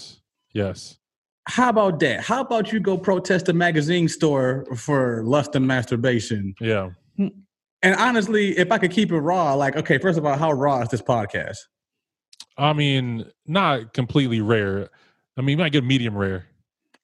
[0.54, 0.98] yes.
[1.48, 2.22] How about that?
[2.22, 6.54] How about you go protest a magazine store for lust and masturbation?
[6.60, 6.90] Yeah.
[7.18, 10.82] And honestly, if I could keep it raw, like, okay, first of all, how raw
[10.82, 11.58] is this podcast?
[12.58, 14.90] I mean, not completely rare.
[15.38, 16.48] I mean, you might get medium rare.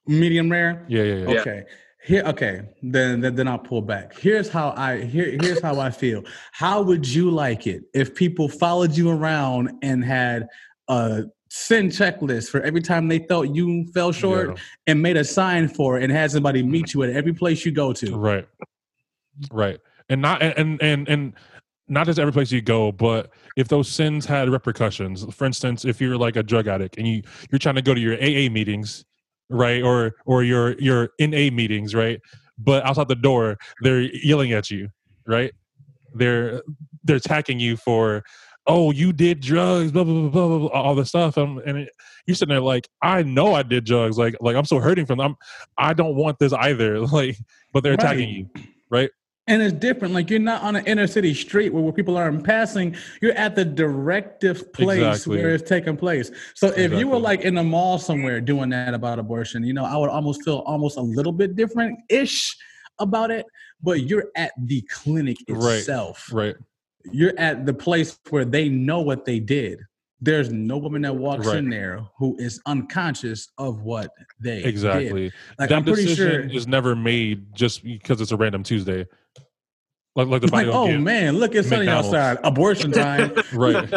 [0.08, 0.86] Medium rare?
[0.90, 1.30] Yeah, yeah, yeah.
[1.30, 1.40] Yeah.
[1.42, 1.64] Okay.
[2.04, 2.62] Here, okay.
[2.82, 4.18] Then, then, then I'll pull back.
[4.18, 6.24] Here's how I here, here's how I feel.
[6.52, 10.48] How would you like it if people followed you around and had
[10.90, 11.24] a
[11.56, 14.56] sin checklist for every time they thought you fell short Yeah.
[14.88, 17.72] and made a sign for it and had somebody meet you at every place you
[17.72, 18.16] go to?
[18.18, 18.48] Right.
[19.52, 19.80] Right.
[20.10, 21.34] And not and and and
[21.88, 25.26] not just every place you go, but if those sins had repercussions.
[25.36, 28.00] For instance, if you're like a drug addict and you you're trying to go to
[28.02, 29.06] your AA meetings,
[29.50, 32.20] right, or or your your NA meetings, right,
[32.58, 34.90] but outside the door they're yelling at you,
[35.28, 35.52] right?
[36.16, 36.64] They're
[37.04, 38.24] they're attacking you for,
[38.68, 41.90] oh, you did drugs, blah blah blah blah, blah, all this stuff, um, and it,
[42.26, 45.18] you're sitting there like, I know I did drugs, like like I'm so hurting from
[45.20, 45.36] them.
[45.78, 47.38] I don't want this either, like,
[47.74, 48.38] but they're attacking Right.
[48.56, 49.10] you, right?
[49.46, 50.14] And it's different.
[50.14, 52.96] Like you're not on an inner city street where, where people are in passing.
[53.22, 55.38] You're at the directive place Exactly.
[55.40, 56.32] where it's taking place.
[56.56, 59.84] So if you were like in a mall somewhere doing that about abortion, you know,
[59.84, 62.56] I would almost feel almost a little bit different ish
[63.00, 63.46] about it.
[63.82, 65.80] But you're at the clinic Right.
[65.80, 66.30] itself.
[66.32, 66.56] Right.
[67.12, 69.80] You're at the place where they know what they did.
[70.22, 71.58] There's no woman that walks Right.
[71.58, 74.68] in there who is unconscious of what they did.
[74.68, 75.32] Exactly.
[75.60, 76.58] Like that I'm pretty decision sure.
[76.58, 79.06] is never made just because it's a random Tuesday.
[80.16, 82.38] Like like the Like, oh man, look, it's sunny outside.
[82.44, 83.34] Abortion time.
[83.54, 83.92] Right.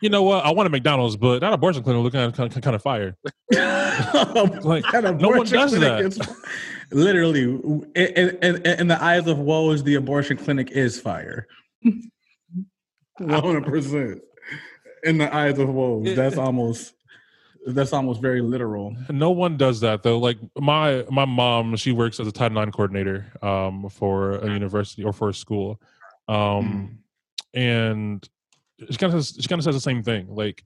[0.00, 0.44] You know what?
[0.44, 3.16] I want a McDonald's, but that abortion clinic looking kind of, kind of fire.
[3.52, 6.36] like no one does that.
[6.90, 11.46] Literally, in, in, in, in the eyes of woes, the abortion clinic is fire.
[11.82, 14.20] One hundred percent.
[15.04, 16.94] In the eyes of woes, that's almost
[17.66, 18.96] that's almost very literal.
[19.10, 20.18] No one does that though.
[20.18, 25.04] Like my my mom, she works as a Title IX coordinator um, for a university
[25.04, 25.80] or for a school,
[26.28, 26.98] um,
[27.54, 28.28] and
[28.90, 30.26] she kind of she kind of says the same thing.
[30.28, 30.64] Like,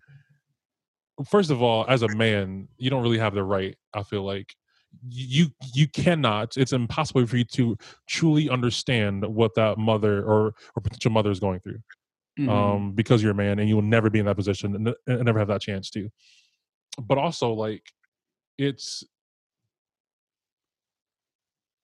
[1.28, 3.76] first of all, as a man, you don't really have the right.
[3.92, 4.54] I feel like
[5.08, 6.56] you you cannot.
[6.56, 7.76] It's impossible for you to
[8.08, 11.80] truly understand what that mother or or potential mother is going through
[12.38, 12.50] Mhm.
[12.50, 15.24] um, because you're a man and you will never be in that position and, and
[15.24, 16.10] never have that chance to.
[17.02, 17.92] But also, like,
[18.58, 19.04] it's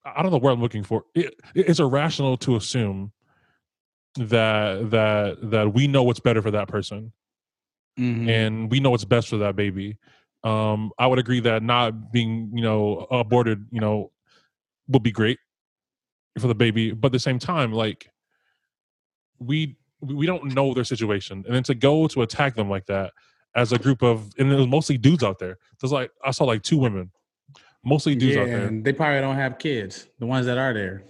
[0.05, 1.05] I don't know where I'm looking for.
[1.15, 3.13] It, it's irrational to assume
[4.15, 7.11] that that that we know what's better for that person
[7.97, 8.27] Mhm.
[8.29, 9.97] and we know what's best for that baby.
[10.43, 14.11] Um, I would agree that not being, you know, aborted, you know,
[14.89, 15.39] would be great
[16.39, 18.09] for the baby, but at the same time, like
[19.39, 23.13] we we don't know their situation, and then to go to attack them like that,
[23.55, 25.57] as a group of, and it was mostly dudes out there.
[25.79, 27.11] There's like I saw like two women,
[27.83, 28.67] mostly dudes yeah, out there.
[28.67, 30.07] and they probably don't have kids.
[30.19, 31.03] The ones that are there.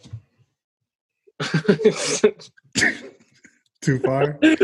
[3.82, 4.24] Too far.
[4.42, 4.60] and,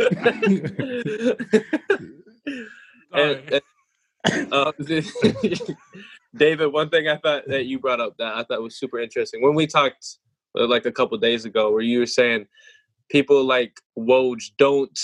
[3.13, 3.61] and,
[4.51, 4.71] uh,
[6.35, 9.41] David, one thing I thought that you brought up that I thought was super interesting
[9.41, 10.17] when we talked
[10.57, 12.45] uh, like a couple days ago, where you were saying
[13.09, 14.97] people like Woj don't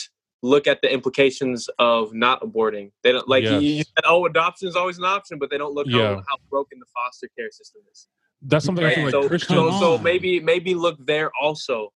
[0.44, 2.92] look at the implications of not aborting.
[3.04, 3.54] They don't like Yes.
[3.54, 6.10] you, you said, oh, adoption is always an option, but they don't look Yeah.
[6.10, 8.08] how, how broken the foster care system is.
[8.44, 8.96] That's something I Right?
[8.96, 9.80] feel like so, Christians.
[9.80, 11.92] so, so maybe maybe look there also,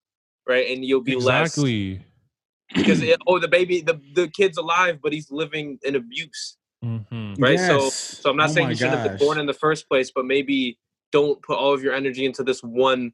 [0.47, 0.69] right?
[0.71, 2.01] And you'll be less exactly.
[2.73, 6.56] because it, oh the baby the the kid's alive, but he's living in abuse.
[6.83, 7.59] Hmm right?
[7.59, 7.93] So- Yes.
[7.95, 10.11] So I'm not Oh saying my you shouldn't have been born in the first place,
[10.11, 10.77] but maybe
[11.11, 13.13] don't put all of your energy into this one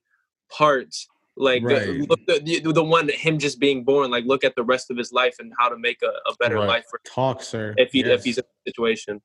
[0.51, 0.93] part.
[1.36, 2.09] Like the- Right.
[2.09, 4.11] look the, the the one him just being born.
[4.11, 6.55] Like look at the rest of his life and how to make a, a better
[6.55, 6.68] Right.
[6.68, 7.74] life for Talk, sir.
[7.78, 8.20] if he Yes.
[8.20, 9.22] if he's in a situation.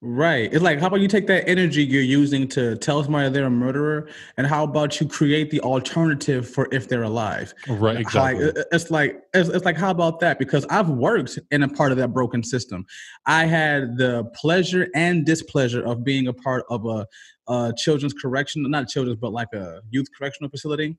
[0.00, 0.52] Right.
[0.52, 3.50] It's like, how about you take that energy you're using to tell somebody they're a
[3.50, 7.52] murderer, and how about you create the alternative for if they're alive?
[7.66, 7.96] Right.
[7.96, 8.44] Like, Exactly.
[8.44, 10.38] it- it's like it's, it's like how about that?
[10.38, 12.86] Because I've worked in a part of that broken system.
[13.26, 17.04] I had the pleasure and displeasure of being a part of a,
[17.48, 20.96] a children's correction, not children's, but like a youth correctional facility.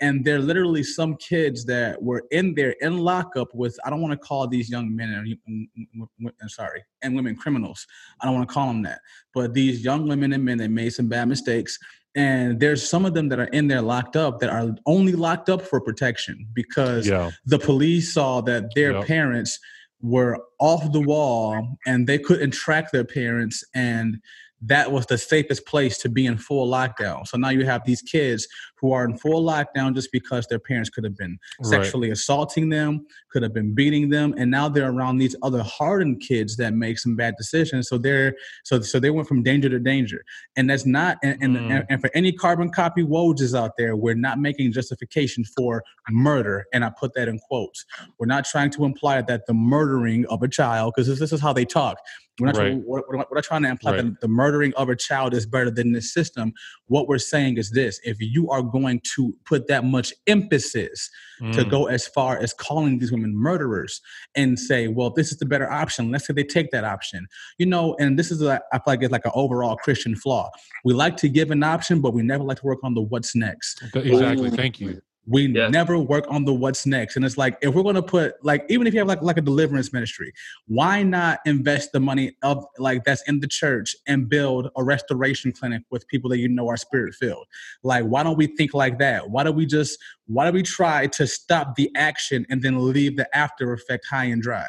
[0.00, 4.00] And there are literally some kids that were in there in lockup with I don't
[4.00, 7.86] want to call these young men and sorry and women criminals.
[8.20, 9.00] I don't want to call them that,
[9.34, 11.78] but these young women and men that made some bad mistakes
[12.16, 15.48] and there's some of them that are in there locked up that are only locked
[15.48, 17.30] up for protection because yeah.
[17.46, 19.06] the police saw that their Yep.
[19.06, 19.58] parents
[20.02, 24.18] were off the wall and they couldn't track their parents and
[24.62, 27.26] that was the safest place to be in full lockdown.
[27.26, 28.46] So now you have these kids
[28.80, 31.68] who are in full lockdown just because their parents could have been Right.
[31.70, 36.20] sexually assaulting them could have been beating them and now they're around these other hardened
[36.20, 39.78] kids that make some bad decisions so they're so so they went from danger to
[39.78, 40.24] danger
[40.56, 41.70] and that's not and and, Mm.
[41.70, 46.64] and, and for any carbon copy Wojs out there we're not making justification for murder
[46.72, 47.84] and i put that in quotes
[48.18, 51.40] we're not trying to imply that the murdering of a child because this, this is
[51.40, 51.98] how they talk
[52.38, 52.68] we're not, Right.
[52.70, 54.04] trying, we're, we're not- we're not trying to imply Right.
[54.04, 56.52] that the murdering of a child is better than this system
[56.86, 61.10] what we're saying is this if you are going to put that much emphasis
[61.52, 61.70] to Mm.
[61.70, 64.02] go as far as calling these women murderers
[64.36, 66.10] and say, well, this is the better option.
[66.10, 67.26] Let's say they take that option.
[67.58, 70.50] You know, and this is, a, I feel like it's like an overall Christian flaw.
[70.84, 73.34] We like to give an option, but we never like to work on the what's
[73.34, 73.82] next.
[73.94, 74.50] Exactly.
[74.50, 75.00] Thank you.
[75.26, 75.70] We Yes.
[75.70, 77.14] never work on the what's next.
[77.14, 79.36] And it's like, if we're going to put, like, even if you have like, like
[79.36, 80.32] a deliverance ministry,
[80.66, 85.52] why not invest the money of like that's in the church and build a restoration
[85.52, 87.46] clinic with people that you know are spirit filled?
[87.82, 89.30] Like, why don't we think like that?
[89.30, 93.16] Why don't we just, why do we try to stop the action and then leave
[93.16, 94.68] the after effect high and dry?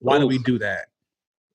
[0.00, 0.86] Why do we do that?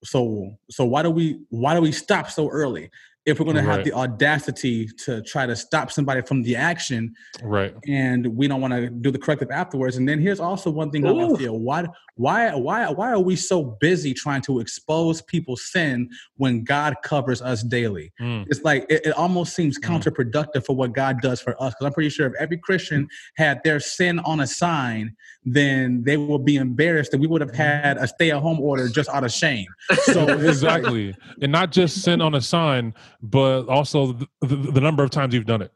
[0.04, 2.92] So, so why do we, why do we stop so early?
[3.28, 7.14] If we're going to have the audacity to try to stop somebody from the action,
[7.44, 7.76] Right.
[7.86, 9.98] and we don't want to do the corrective afterwards.
[9.98, 11.36] And then here's also one thing how I Ooh.
[11.36, 16.64] feel: why, why, why, why are we so busy trying to expose people's sin when
[16.64, 18.14] God covers us daily?
[18.22, 18.46] Mm.
[18.48, 19.84] It's like it, it almost seems Mm.
[19.90, 21.74] counterproductive for what God does for us.
[21.74, 25.14] Because I'm pretty sure if every Christian had their sin on a sign,
[25.44, 29.24] then they would be embarrassed that we would have had a stay-at-home order just out
[29.26, 29.68] of shame.
[30.04, 31.14] So exactly.
[31.42, 35.34] And not just sin on a sign, but also the, the, the number of times
[35.34, 35.72] you've done it.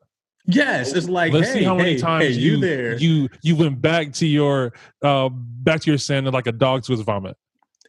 [0.46, 2.98] yes, it's like Let's hey, see how many hey, times hey, you you there.
[2.98, 4.74] you you went back to your
[5.04, 7.38] uh back to your sin like a dog to his vomit.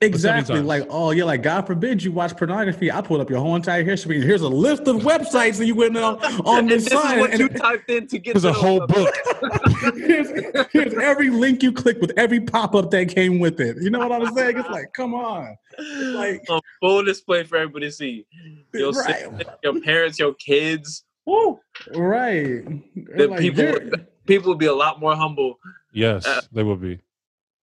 [0.03, 0.61] Exactly.
[0.61, 2.90] Like, oh yeah, like God forbid you watch pornography.
[2.90, 4.20] I pulled up your whole entire history.
[4.20, 7.30] Here's a list of websites that you went on on and this this is what
[7.30, 9.14] and you typed in to get There's a whole book.
[9.96, 10.30] here's,
[10.72, 13.76] here's every link you click with every pop-up that came with it.
[13.80, 14.59] You know what I'm saying?
[14.59, 15.57] It's like, come on.
[15.78, 18.26] like- on full display for everybody to see.
[18.74, 19.16] Your Right.
[19.20, 21.05] siblings, your parents, your kids.
[21.24, 21.61] Woo.
[21.94, 22.64] Right.
[23.16, 23.78] The Like, people,
[24.26, 25.59] people would be a lot more humble.
[25.92, 26.98] Yes, Uh, they will be.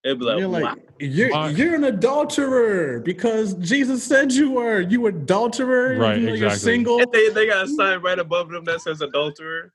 [0.04, 0.76] They'd be like, you're like wow.
[1.00, 4.80] you're, you're an adulterer because Jesus said you were.
[4.80, 5.97] You adulterer.
[5.97, 6.60] Right, even though You're exactly.
[6.60, 7.02] single.
[7.02, 9.74] And they, they got a sign right above them that says adulterer.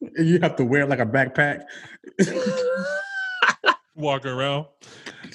[0.00, 1.62] and you have to wear like a backpack.
[3.94, 4.66] Walking around.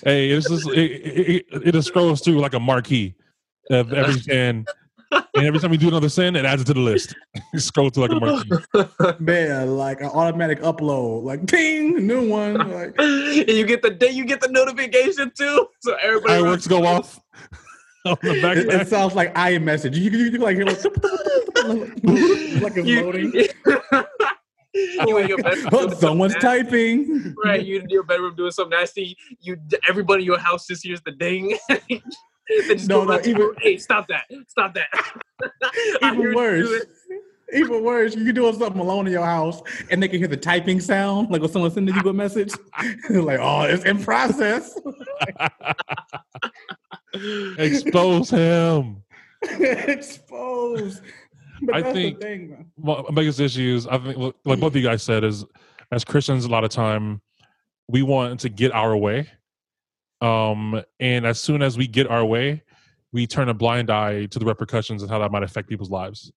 [0.04, 3.16] Hey, it's just it, it, it, it just scrolls through like a marquee
[3.70, 4.66] of every sin.
[5.12, 7.16] And every time you do another sin, it adds it to the list.
[7.54, 9.20] You scroll to like a marquee.
[9.24, 12.54] Man, like an automatic upload, like ping, new one.
[12.54, 15.68] Like and you get the day you get the notification too.
[15.82, 17.20] So everybody Fireworks go off
[18.06, 19.96] on the it, it sounds like iMessage.
[19.96, 20.84] You, you, you like hear like,
[22.62, 23.34] like it's loading.
[25.08, 27.36] you in your bedroom doing something someone's typing.
[27.44, 29.18] Right, you in your bedroom doing something nasty.
[29.42, 31.58] You everybody in your house just hears the ding.
[32.50, 34.24] They just No, no, even- hey, stop that!
[34.48, 34.88] Stop that!
[36.04, 36.86] Even worse.
[37.54, 40.80] Even worse, You're doing something alone in your house and they can hear the typing
[40.82, 42.52] sound, like when someone sending you a message.
[43.10, 44.78] like, oh, it's in process.
[47.58, 49.04] Expose him.
[49.60, 51.02] Expose.
[51.62, 52.66] But I that's think- the thing, man.
[52.78, 55.46] my my biggest issues, I think, like both of you guys said, is
[55.92, 57.22] as Christians, a lot of time
[57.88, 59.30] we want to get our way,
[60.22, 62.64] um, and as soon as we get our way,
[63.12, 66.32] we turn a blind eye to the repercussions and how that might affect people's lives.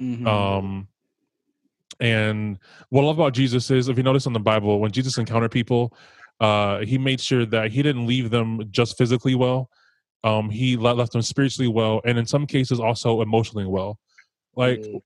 [0.00, 0.26] Mhm.
[0.26, 0.88] Um,
[2.00, 2.58] and
[2.88, 5.50] what I love about Jesus is, if you notice in the Bible, when Jesus encountered
[5.50, 5.94] people,
[6.40, 9.70] uh, he made sure that he didn't leave them just physically well.
[10.24, 13.98] Um, he le- left them spiritually well, and in some cases also emotionally well.
[14.56, 15.02] Like Mm.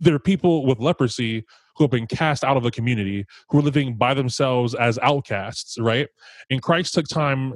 [0.00, 1.44] there are people with leprosy
[1.78, 5.78] who have been cast out of the community who are living by themselves as outcasts,
[5.78, 6.08] right?
[6.50, 7.54] And Christ took time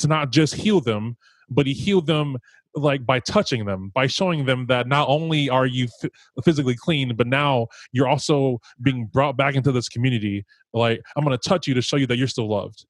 [0.00, 1.16] to not just heal them,
[1.48, 2.36] but he healed them
[2.74, 6.10] like by touching them, by showing them that not only are you f-
[6.44, 10.44] physically clean, but now you're also being brought back into this community.
[10.74, 12.84] Like, I'm going to touch you to show you that you're still loved,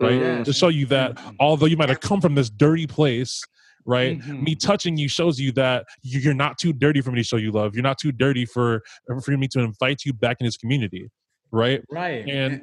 [0.00, 0.44] right?
[0.44, 1.34] To show you that Mhm.
[1.40, 3.42] although you might have come from this dirty place,
[3.88, 4.18] right?
[4.20, 4.42] Mhm.
[4.42, 7.36] Me touching you shows you that you- you're not too dirty for me to show
[7.38, 7.74] you love.
[7.74, 8.82] You're not too dirty for
[9.24, 11.08] for me to invite you back in this community,
[11.50, 11.82] right?
[11.90, 12.28] Right.
[12.28, 12.62] And-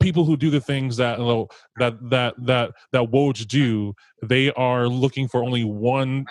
[0.00, 1.18] People who do the things that
[1.78, 6.24] that that that that Woj do, they are looking for only one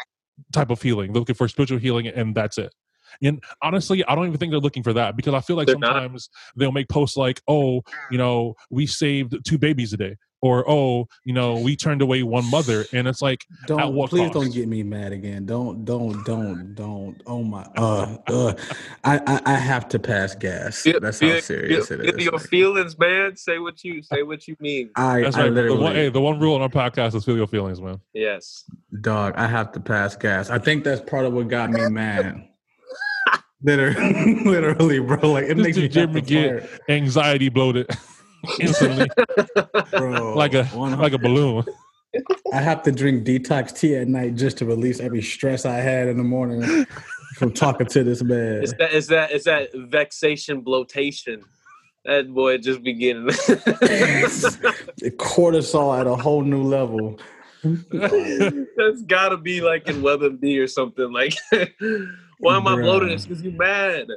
[0.52, 1.14] type of healing.
[1.14, 2.74] They're looking for spiritual healing, and that's it.
[3.22, 5.78] And honestly, I don't even think they're looking for that because I feel like They're
[5.78, 5.94] not.
[5.94, 10.70] sometimes they'll make posts like, "Oh, you know, we saved two babies a day," or
[10.70, 14.34] "Oh, you know, we turned away one mother," and it's like, don't what please cost?
[14.34, 15.46] don't get me mad again.
[15.46, 17.22] Don't don't don't don't.
[17.26, 17.62] Oh my.
[17.78, 18.18] Uh.
[18.28, 18.54] uh
[19.04, 20.82] I, I I have to pass gas.
[20.82, 23.36] Feel, That's feel, how serious feel, it feel your Like, feelings, man.
[23.36, 24.24] Say what you say.
[24.24, 24.90] What you mean?
[24.96, 25.50] I That's I right.
[25.50, 28.00] The literally one, hey, the one rule on our podcast is feel your feelings, man.
[28.14, 28.64] Yes.
[29.02, 29.34] dog.
[29.38, 30.50] I have to pass gas.
[30.50, 32.36] I think that's part of what got me mad.
[33.64, 35.34] Literally, literally, bro.
[35.34, 36.50] Like it This makes me is Jim have to McGee.
[36.62, 37.88] fire, Anxiety bloated
[38.60, 39.10] instantly,
[39.92, 40.34] bro.
[40.36, 41.64] like a One- like a balloon.
[42.52, 46.10] I have to drink detox tea at night just to release every stress I had
[46.10, 46.86] in the morning
[47.38, 48.64] from talking to this man.
[48.64, 48.94] It's that.
[48.94, 49.32] It's that.
[49.32, 51.42] It's that vexation, bloatation.
[52.04, 53.28] That boy just beginning.
[55.18, 57.20] Cortisol at a whole new level.
[57.64, 61.12] That's gotta be like in WebMD or something.
[61.14, 61.36] Like,
[62.40, 63.10] why am I bloated?
[63.10, 63.14] Bruh.
[63.14, 64.08] It's because you mad.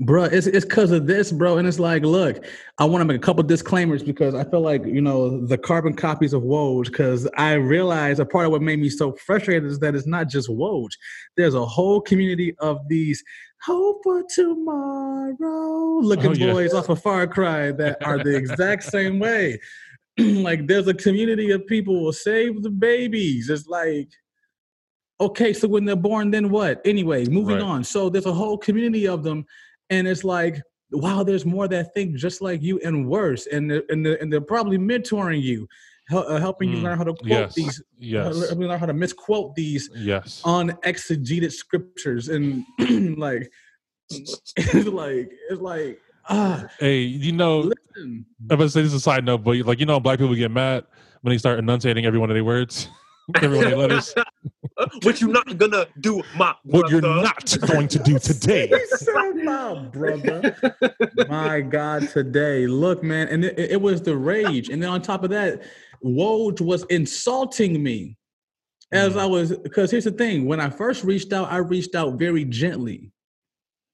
[0.00, 1.58] Bro, it's it's because of this, bro.
[1.58, 2.44] And it's like, look,
[2.78, 5.92] I want to make a couple disclaimers because I feel like you know the carbon
[5.94, 6.84] copies of Woj.
[6.84, 10.28] Because I realize a part of what made me so frustrated is that it's not
[10.28, 10.90] just Woj.
[11.36, 13.24] There's a whole community of these
[13.62, 16.52] hope for tomorrow looking Oh, yeah.
[16.52, 19.58] boys off of Far Cry that are the exact same way.
[20.18, 23.50] like there's a community of people will save the babies.
[23.50, 24.10] It's like.
[25.20, 26.80] Okay, so when they're born, then what?
[26.84, 27.64] Anyway, moving Right.
[27.64, 27.82] on.
[27.82, 29.44] So there's a whole community of them
[29.90, 30.60] and it's like
[30.92, 34.40] wow there's more that think just like you and worse and they're, and and they're
[34.40, 35.66] probably mentoring you
[36.10, 38.86] uh, helping you Mm, learn how to quote yes, these yes, helping you learn how
[38.86, 40.42] to misquote these yes.
[40.44, 42.64] unexegeted scriptures and
[43.18, 43.50] like
[44.10, 49.00] it's like it's like ah Hey, you know, listen I'm gonna say this is a
[49.00, 50.84] side note, but like you know, black people get mad
[51.20, 52.88] when they start enunciating every one of their words,
[53.42, 54.14] every one of their letters.
[55.02, 58.68] What you're not gonna do, my what you're not going to do today.
[58.72, 59.14] He said,
[59.44, 60.56] "My brother.
[61.28, 62.66] My god today.
[62.66, 64.68] Look man and it, it was the rage.
[64.68, 65.62] And then on top of that
[66.04, 68.16] Woj was insulting me
[68.92, 69.18] as Mm.
[69.20, 70.46] i was because here's the thing.
[70.46, 73.10] When i first reached out i reached out very gently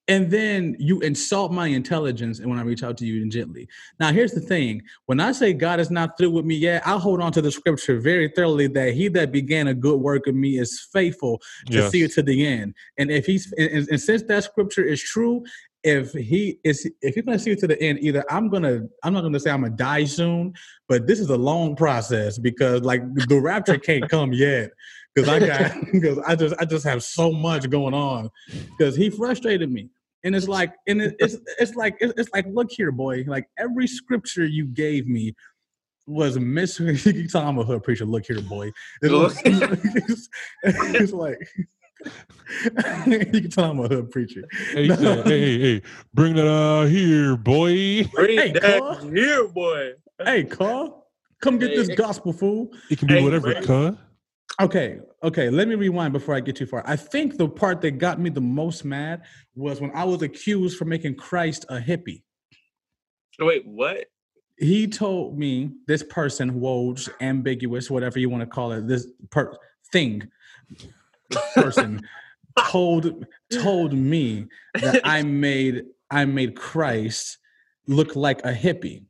[0.08, 3.66] and then you insult my intelligence and when i reach out to you and gently
[3.98, 6.98] now here's the thing when i say god is not through with me yet i'll
[6.98, 10.38] hold on to the scripture very thoroughly that he that began a good work in
[10.38, 11.40] me is faithful
[11.70, 11.90] to Yes.
[11.92, 12.74] see it to the end.
[12.98, 15.42] And if he's and, and- and since that scripture is true,
[15.82, 19.12] if he is if he's gonna see it to the end, either I'm gonna I'm
[19.14, 20.52] not gonna say I'm gonna die soon,
[20.88, 24.70] but this is a long process because like the rapture can't come yet.
[25.14, 28.30] Because I got because I just I just have so much going on.
[28.78, 29.90] Because he frustrated me.
[30.24, 33.24] And it's like, and it, it's it's like it's, it's like, look here, boy.
[33.26, 35.34] Like every scripture you gave me
[36.06, 36.80] was mis.
[36.80, 38.04] You can tell I'm a hood preacher.
[38.06, 38.72] Look here, boy.
[39.02, 39.34] It's Look.
[39.44, 40.28] like, it's,
[40.64, 41.38] it's like
[43.06, 44.44] you can tell I'm a hood preacher.
[44.72, 45.82] Hey, he said, hey, hey, hey,
[46.14, 48.04] bring that out here, boy.
[48.14, 49.10] Bring Hey, that Carl.
[49.14, 49.92] here, boy.
[50.24, 51.06] Hey, Carl,
[51.40, 51.96] come get Hey, this hey.
[51.96, 52.70] gospel fool.
[52.90, 53.62] It can be Hey, whatever, man.
[54.60, 55.50] Okay, okay.
[55.50, 56.84] Let me rewind before I get too far.
[56.86, 59.22] I think the part that got me the most mad
[59.56, 62.22] was when I was accused for making Christ a hippie.
[63.40, 64.06] Oh, wait, what?
[64.58, 69.56] he told me this person, Woj, ambiguous, whatever you want to call it, this per-
[69.92, 70.28] thing,
[71.54, 72.00] person
[72.58, 77.38] told told me that I made I made Christ
[77.86, 79.04] look like a hippie.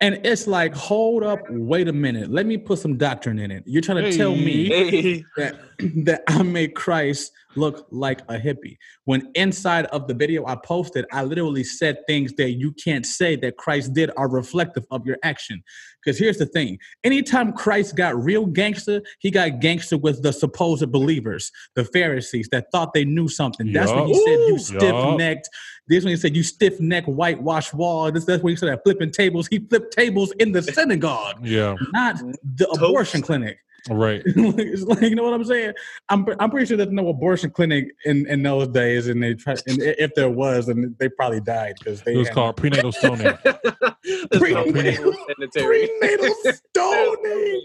[0.00, 2.30] And it's like, hold up, wait a minute.
[2.30, 3.64] Let me put some doctrine in it.
[3.66, 5.58] You're trying to tell me Hey, that
[6.04, 8.76] that I made Christ look like a hippie.
[9.04, 13.36] When inside of the video I posted, I literally said things that you can't say
[13.36, 15.62] that Christ did are reflective of your action.
[16.02, 20.90] Because here's the thing: anytime Christ got real gangster, he got gangster with the supposed
[20.90, 23.72] believers, the Pharisees that thought they knew something.
[23.72, 24.16] That's when Yup.
[24.16, 25.48] he said you stiff necked.
[25.86, 28.10] This when he said you stiff neck whitewash wall.
[28.10, 29.46] This that's when he said that flipping tables.
[29.48, 31.76] He flipped tables in the synagogue, Yeah.
[31.92, 32.78] not the Toast.
[32.82, 33.58] abortion clinic.
[33.90, 34.22] Right.
[34.26, 35.72] it's like you know what I'm saying.
[36.08, 39.52] I'm I'm pretty sure there's no abortion clinic in, in those days, and they try.
[39.66, 43.36] And if there was, then they probably died because they It was called prenatal stoning.
[43.44, 45.14] That's Pre- not prenatal
[45.54, 46.34] prenatal
[46.70, 47.62] stoning.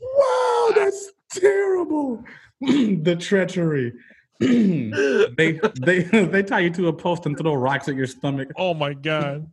[0.00, 2.24] Wow, that's terrible.
[2.60, 3.92] the treachery.
[4.40, 6.02] they they
[6.32, 8.48] they tie you to a post and throw rocks at your stomach.
[8.56, 9.50] Oh my god.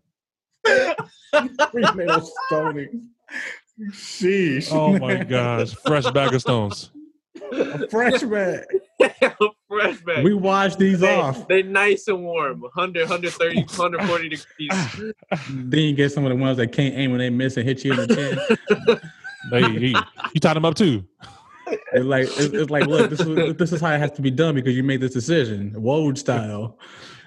[1.72, 3.10] Prenatal stoning.
[3.80, 4.72] Sheesh.
[4.72, 5.74] Oh my gosh.
[5.86, 6.92] Fresh bag of stones.
[7.52, 8.64] A freshman.
[9.68, 10.24] Fresh bag.
[10.24, 11.48] We washed these they, off.
[11.48, 15.14] They're nice and warm 100 130 140 degrees
[15.50, 17.84] Then you get some of the ones that can't aim when they miss and hit
[17.84, 19.00] you in the chin.
[19.52, 19.96] Hey, he,
[20.34, 21.04] you tied them up too.
[21.68, 24.32] It's like it's, it's like look, this is this is how it has to be
[24.32, 26.78] done because you made this decision, Woj style.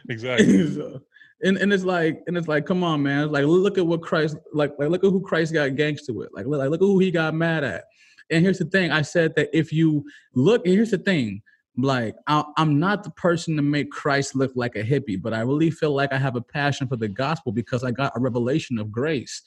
[0.08, 0.74] Exactly.
[0.76, 1.00] So,
[1.42, 3.24] and and it's like and it's like, come on, man.
[3.24, 6.30] It's like look at what Christ like like look at who Christ got gangster with.
[6.32, 7.84] Like look, like look at who he got mad at.
[8.30, 10.04] And here's the thing: I said that if you
[10.34, 11.42] look, here's the thing.
[11.76, 15.40] Like I, I'm not the person to make Christ look like a hippie, but I
[15.40, 18.78] really feel like I have a passion for the gospel because I got a revelation
[18.78, 19.42] of grace.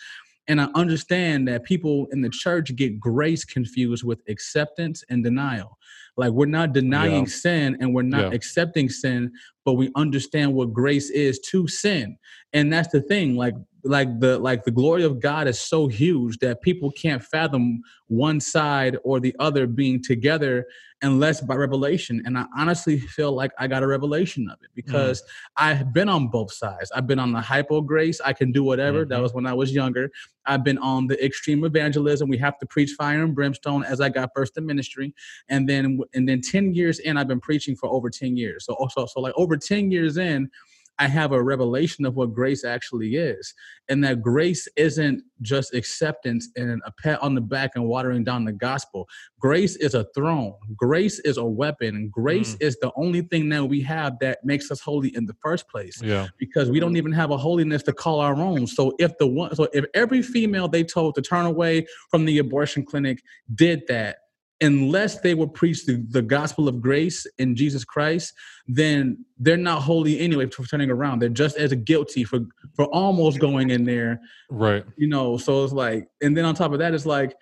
[0.47, 5.77] And I understand that people in the church get grace confused with acceptance and denial.
[6.17, 7.29] Like we're not denying Yeah.
[7.31, 8.35] sin and we're not Yeah.
[8.35, 9.31] accepting sin,
[9.65, 12.17] but we understand what grace is to sin.
[12.53, 13.35] And that's the thing.
[13.35, 17.81] Like like the like the glory of God is so huge that people can't fathom
[18.07, 20.65] one side or the other being together
[21.01, 22.21] unless by revelation.
[22.25, 25.23] And I honestly feel like I got a revelation of it because
[25.55, 26.91] I've been on both sides.
[26.91, 28.19] I've been on the hyper grace.
[28.19, 29.05] I can do whatever.
[29.05, 29.21] That Mhm.
[29.23, 30.11] was when I was younger.
[30.45, 32.27] I've been on the extreme evangelism.
[32.27, 35.13] We have to preach fire and brimstone as I got first in ministry.
[35.47, 38.65] And then and then 10 years in, I've been preaching for over 10 years.
[38.65, 40.49] So also so like over 10 years in,
[40.99, 43.53] I have a revelation of what grace actually is.
[43.87, 48.43] And that grace isn't just acceptance and a pat on the back and watering down
[48.43, 49.07] the gospel.
[49.39, 50.53] Grace is a throne.
[50.75, 52.09] Grace is a weapon.
[52.11, 52.61] Grace mm.
[52.61, 56.01] is the only thing that we have that makes us holy in the first place
[56.03, 56.27] Yeah.
[56.37, 58.67] because we don't even have a holiness to call our own.
[58.67, 62.37] So if the one, so if every female they told to turn away from the
[62.39, 63.23] abortion clinic
[63.55, 64.17] did that,
[64.61, 68.33] unless they were preached the, the gospel of grace in Jesus Christ,
[68.67, 71.19] then they're not holy anyway for turning around.
[71.19, 72.41] They're just as guilty for
[72.75, 74.19] for almost going in there,
[74.49, 74.83] Right.
[74.97, 75.37] you know.
[75.37, 77.35] So it's like, and then on top of that, it's like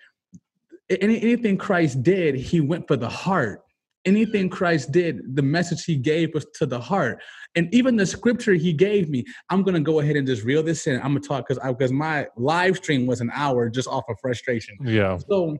[0.90, 3.62] any, anything Christ did, he went for the heart.
[4.04, 7.20] Anything Christ did, the message he gave was to the heart.
[7.56, 10.86] And even the scripture he gave me, I'm gonna go ahead and just reel this
[10.86, 10.96] in.
[10.96, 14.76] I'm gonna talk because because my live stream was an hour just off of frustration.
[14.82, 15.18] Yeah.
[15.28, 15.58] So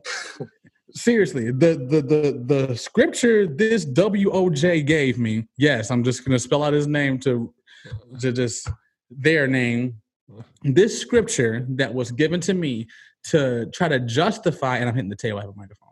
[0.93, 6.63] seriously, the the the the scripture this WOJ gave me, yes, I'm just gonna spell
[6.63, 7.53] out his name to
[8.19, 8.69] to just
[9.09, 10.01] their name.
[10.63, 12.87] This scripture that was given to me
[13.25, 15.88] to try to justify, and I'm hitting the table, I have a microphone.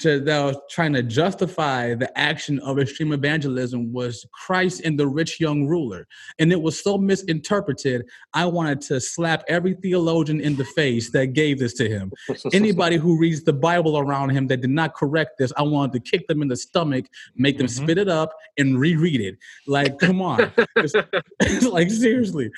[0.00, 5.08] To that was trying to justify the action of extreme evangelism was Christ and the
[5.08, 6.06] rich young ruler.
[6.38, 11.28] And it was so misinterpreted, I wanted to slap every theologian in the face that
[11.32, 12.12] gave this to him
[12.52, 16.10] anybody who reads the Bible around him that did not correct this, I wanted to
[16.10, 17.70] kick them in the stomach, make them Mhm.
[17.82, 19.36] spit it up, and reread it.
[19.66, 20.94] Like, come on, it's,
[21.40, 22.50] it's like seriously.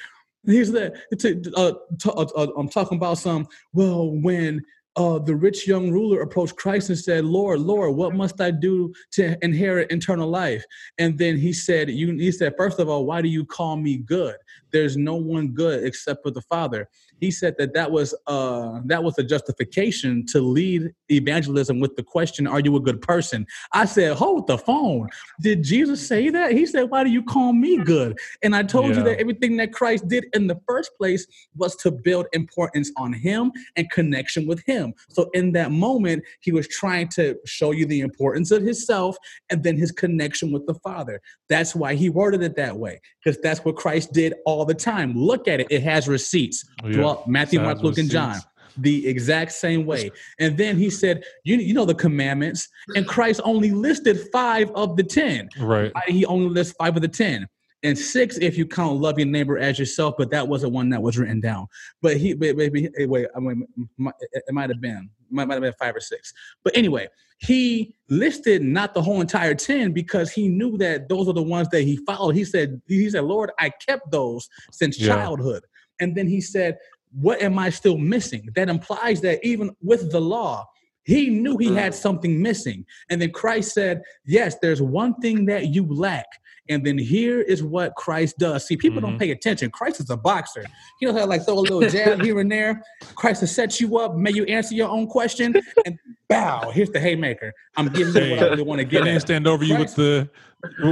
[0.47, 0.95] He's that.
[1.11, 3.47] It's a, uh, t- uh, uh, I'm talking about some.
[3.75, 4.63] Well, when
[5.01, 8.93] uh, the rich young ruler approached Christ and said, "Lord, Lord, what must I do
[9.13, 10.65] to inherit eternal life?"
[10.99, 13.97] And then he said, "You." He said, first of all, why do you call me
[13.97, 14.37] good?
[14.73, 16.89] There's no one good except for the Father."
[17.21, 22.03] He said that that was uh, that was a justification to lead evangelism with the
[22.03, 25.09] question, "Are you a good person?" I said, "Hold the phone."
[25.41, 26.53] Did Jesus say that?
[26.53, 29.73] He said, "Why do you call me good?" And I told you that everything that
[29.73, 34.63] Christ did in the first place was to build importance on Him and connection with
[34.65, 34.95] Him.
[35.09, 39.17] So in that moment, He was trying to show you the importance of Himself
[39.51, 41.21] and then His connection with the Father.
[41.49, 45.15] That's why He worded it that way, because that's what Christ did all the time.
[45.17, 46.65] Look at it; it has receipts.
[46.83, 46.95] Oh, yeah.
[46.95, 48.37] Throughout Matthew, Mark, Luke, and John.
[48.79, 50.11] The exact same way.
[50.39, 54.97] And then he said, "You you know the commandments." And Christ only listed five of
[54.97, 55.49] the ten.
[55.59, 55.93] Right.
[56.07, 57.49] He only lists five of the ten.
[57.83, 61.03] And six, if you count love your neighbor as yourself, but that wasn't one that
[61.03, 61.67] was written down.
[62.03, 63.67] But he, wait, wait, wait, wait I mean,
[63.99, 66.33] it it might have been, might, might have been five or six.
[66.63, 67.09] But anyway,
[67.39, 71.69] he listed not the whole entire 10 because he knew that those are the ones
[71.71, 72.35] that he followed.
[72.35, 75.15] He said, he said, Lord, I kept those since Yeah.
[75.15, 75.65] childhood.
[76.01, 76.77] And then he said,
[77.13, 78.49] what am I still missing?
[78.55, 80.67] That implies that even with the law,
[81.05, 82.85] he knew he had something missing.
[83.09, 86.27] And then Christ said, Yes, there's one thing that you lack.
[86.71, 88.65] And then here is what Christ does.
[88.65, 89.05] See, people Mhm.
[89.05, 89.71] don't pay attention.
[89.73, 90.65] Christ is a boxer.
[91.01, 92.83] He knows how to like throw a little jab here and there.
[93.17, 95.99] Christ has set you up, may you answer your own question, and
[96.29, 96.71] bow.
[96.71, 97.53] Here's the haymaker.
[97.77, 100.31] I'm giving you what I really want to get didn't stand over you with the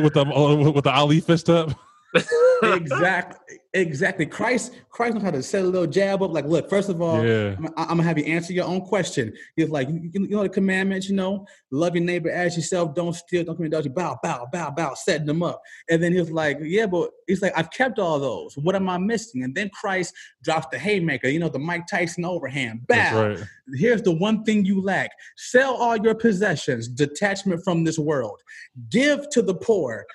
[0.02, 1.70] with the with the Ali fist up.
[2.62, 4.26] Exactly, exactly.
[4.26, 6.32] Christ, Christ knows how to set a little jab up.
[6.32, 7.54] Like, look, first of all, Yeah.
[7.58, 9.32] I'm, I'm gonna have you answer your own question.
[9.56, 13.12] He's like, you, you know the commandments, you know, love your neighbor as yourself, don't
[13.14, 15.60] steal, don't commit adultery, bow, bow, bow, bow, setting them up.
[15.90, 18.56] And then he was like, yeah, but he's like, I've kept all those.
[18.56, 19.44] What am I missing?
[19.44, 22.86] And then Christ drops the haymaker, you know, the Mike Tyson overhand.
[22.86, 23.28] Bow.
[23.28, 23.38] Right.
[23.74, 28.40] Here's the one thing you lack: sell all your possessions, detachment from this world,
[28.88, 30.06] give to the poor.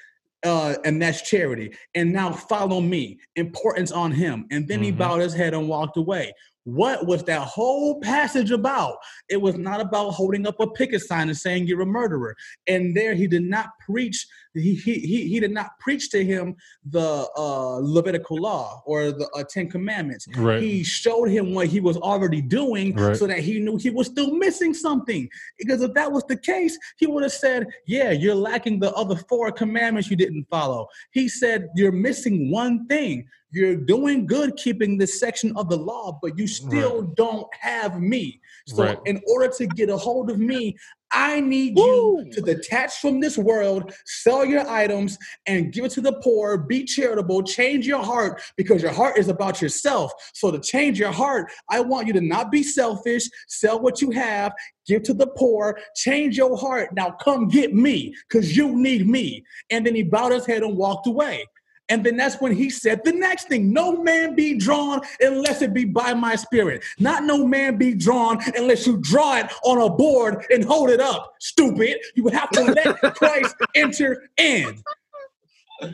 [0.43, 1.73] Uh, and that's charity.
[1.95, 3.17] And now follow me.
[3.35, 4.45] Importance on him.
[4.51, 4.97] And then he Mhm.
[4.97, 6.33] bowed his head and walked away.
[6.65, 8.95] What was that whole passage about?
[9.29, 12.35] It was not about holding up a picket sign and saying you're a murderer.
[12.67, 14.25] And there he did not preach.
[14.53, 16.55] He he he, did not preach to him
[16.85, 20.27] the uh, Levitical law or the uh, Ten Commandments.
[20.37, 20.61] Right.
[20.61, 23.15] He showed him what he was already doing Right.
[23.15, 25.27] so that he knew he was still missing something.
[25.57, 29.15] Because if that was the case, he would have said, Yeah, you're lacking the other
[29.15, 30.87] four commandments you didn't follow.
[31.11, 33.27] He said, You're missing one thing.
[33.53, 38.41] You're doing good keeping this section of the law, but you still don't have me.
[38.65, 38.99] So, Right.
[39.05, 40.75] in order to get a hold of me,
[41.15, 46.01] I need you to detach from this world, sell your items, and give it to
[46.01, 46.57] the poor.
[46.57, 50.11] Be charitable, change your heart because your heart is about yourself.
[50.33, 54.09] So, to change your heart, I want you to not be selfish, sell what you
[54.09, 54.53] have,
[54.87, 56.89] give to the poor, change your heart.
[56.95, 59.43] Now, come get me because you need me.
[59.69, 61.45] And then he bowed his head and walked away.
[61.93, 65.75] And then that's when he said the next thing no man be drawn unless it
[65.75, 66.83] be by my spirit.
[66.97, 70.99] Not no man be drawn unless you draw it on a board and hold it
[70.99, 71.35] up.
[71.39, 71.97] Stupid.
[72.15, 74.81] You would have to let Christ enter in.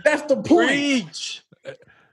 [0.05, 0.69] That's the point.
[0.69, 1.43] Preach.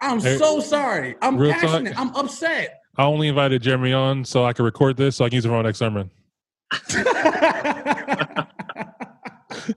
[0.00, 1.14] I'm Hey, so sorry.
[1.22, 1.60] I'm real talk.
[1.60, 1.96] passionate.
[1.96, 2.80] I'm upset.
[2.96, 5.48] I only invited Jeremy on so I could record this so I can use it
[5.48, 6.10] for my next sermon.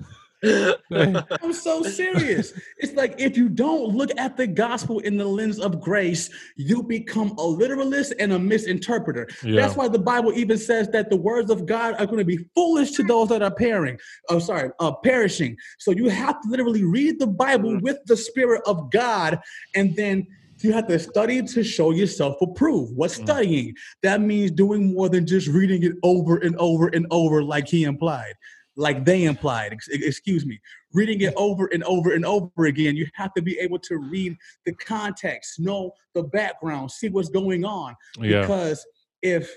[0.91, 2.53] I'm so serious.
[2.77, 6.83] It's like if you don't look at the gospel in the lens of grace, you
[6.83, 9.29] become a literalist and a misinterpreter.
[9.43, 9.61] Yeah.
[9.61, 12.45] That's why the Bible even says that the words of God are going to be
[12.55, 13.97] foolish to those that are pairing.
[14.29, 15.57] Oh, sorry, uh, perishing.
[15.77, 19.39] So you have to literally read the Bible with the Spirit of God,
[19.75, 20.25] and then
[20.61, 22.93] you have to study to show yourself approved.
[22.95, 23.23] What's Mm.
[23.23, 23.73] studying?
[24.03, 27.83] That means doing more than just reading it over and over and over, like he
[27.83, 28.33] implied,
[28.79, 29.73] like they implied.
[29.91, 30.59] excuse me.
[30.93, 32.95] Reading it over and over and over again.
[32.95, 37.65] You have to be able to read the context, know the background, see what's going
[37.65, 37.95] on.
[38.19, 38.41] Yeah.
[38.41, 38.83] Because
[39.21, 39.53] if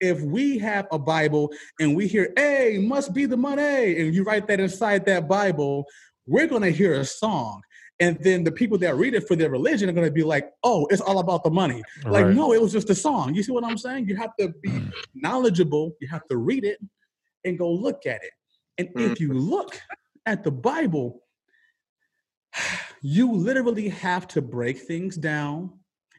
[0.00, 4.24] if we have a Bible and we hear, "Hey, must be the money," and you
[4.24, 5.84] write that inside that Bible,
[6.26, 7.60] we're gonna hear a song.
[8.00, 10.50] And then the people that read it for their religion are going to be like,
[10.64, 11.84] oh, it's all about the money.
[12.04, 12.34] Like, Right.
[12.34, 13.32] no, it was just a song.
[13.36, 14.08] You see what I'm saying?
[14.08, 14.72] You have to be
[15.14, 15.92] knowledgeable.
[16.00, 16.78] You have to read it
[17.44, 18.32] and go look at it.
[18.78, 19.38] And if you mm-hmm.
[19.38, 19.80] look
[20.26, 21.22] at the Bible,
[23.02, 25.78] you literally have to break things down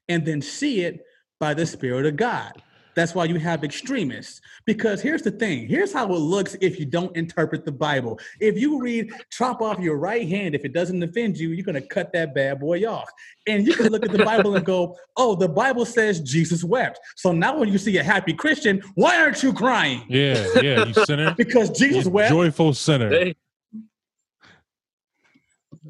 [0.09, 1.05] and then see it
[1.39, 2.61] by the Spirit of God.
[2.95, 4.41] That's why you have extremists.
[4.65, 8.19] Because here's the thing here's how it looks if you don't interpret the Bible.
[8.39, 11.81] If you read, chop off your right hand, if it doesn't offend you, you're going
[11.81, 13.09] to cut that bad boy off.
[13.47, 16.99] And you can look at the Bible and go, oh, the Bible says Jesus wept.
[17.15, 20.03] So now when you see a happy Christian, why aren't you crying?
[20.07, 21.33] Yeah, yeah, you sinner.
[21.37, 22.29] Because Jesus You wept.
[22.29, 23.09] joyful sinner.
[23.09, 23.35] Hey,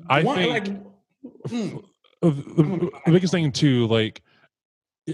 [0.09, 1.83] I Why- think like, mm,
[2.21, 4.21] the, the biggest thing too, like,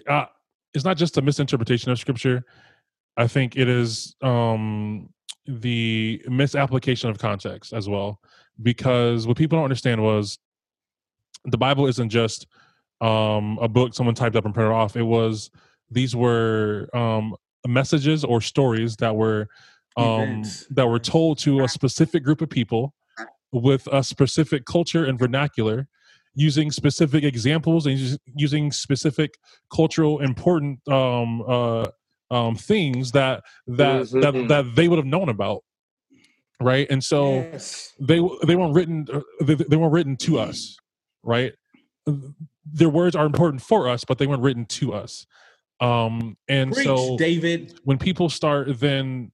[0.07, 0.25] uh,
[0.73, 2.43] it's not just a misinterpretation of scripture.
[3.17, 5.09] I think it is um,
[5.45, 8.19] the misapplication of context as well,
[8.61, 10.37] because what people don't understand was
[11.45, 12.47] the Bible isn't just
[13.01, 14.95] um, a book someone typed up and printed off.
[14.95, 15.49] It was
[15.89, 17.35] these were um,
[17.67, 19.47] messages or stories that were
[19.97, 22.93] um, that were told to a specific group of people
[23.51, 25.87] with a specific culture and vernacular
[26.39, 29.31] using specific examples and using specific
[29.75, 31.85] cultural important um, uh,
[32.31, 34.47] um, things that that that Mhm.
[34.47, 35.63] that they would have known about,
[36.61, 36.87] right?
[36.89, 37.93] And so Yes.
[37.99, 40.77] they they weren't written uh, they, they weren't written to us
[41.23, 41.53] right
[42.65, 45.25] their words are important for us but they weren't written to us
[45.81, 47.77] um and Preach, so David.
[47.83, 49.31] when people start then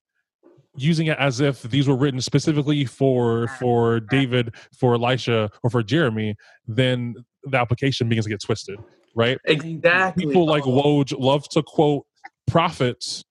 [0.76, 5.81] using it as if these were written specifically for for david for elisha or for
[5.84, 6.35] jeremy
[6.68, 8.77] then the application begins to get twisted
[9.15, 10.26] right Exactly.
[10.26, 10.64] people like.
[10.64, 12.06] Woj love to quote
[12.47, 13.23] prophets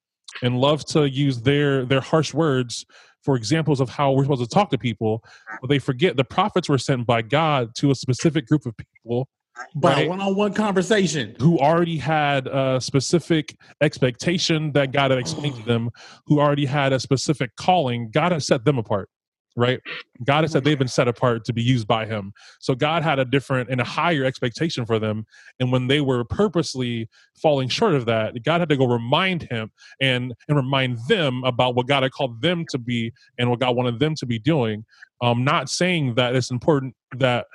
[0.43, 2.85] and love to use their their harsh words
[3.23, 5.23] for examples of how we're supposed to talk to people,
[5.61, 9.29] but they forget the prophets were sent by God to a specific group of people
[9.77, 10.09] By right.
[10.09, 11.37] one-on-one conversation.
[11.39, 15.91] who already had a specific expectation that God had explained to them,
[16.27, 18.11] who already had a specific calling.
[18.11, 19.09] God had set them apart,
[19.57, 19.81] right?
[20.27, 22.33] God had said they've been set apart to be used by Him.
[22.59, 25.25] So God had a different and a higher expectation for them.
[25.61, 27.09] And when they were purposely
[27.41, 29.71] falling short of that, God had to go remind Him
[30.01, 33.77] and and remind them about what God had called them to be and what God
[33.77, 34.85] wanted them to be doing.
[35.21, 37.47] Um, not saying that it's important that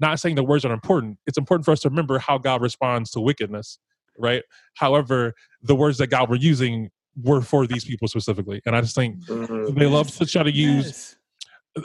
[0.00, 1.18] not saying the words are important.
[1.26, 3.78] It's important for us to remember how God responds to wickedness,
[4.18, 4.42] right?
[4.74, 6.90] However, the words that God were using
[7.22, 8.60] were for these people specifically.
[8.66, 9.74] And I just think Mhm.
[9.74, 11.16] they love to try to use Yes.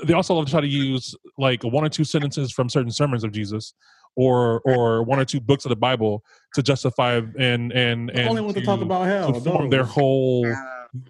[0.06, 3.24] they also love to try to use like one or two sentences from certain sermons
[3.26, 3.74] of Jesus
[4.16, 6.24] or or one or two books of the Bible
[6.54, 9.34] to justify and and and only one to talk about hell.
[9.34, 10.46] to form their whole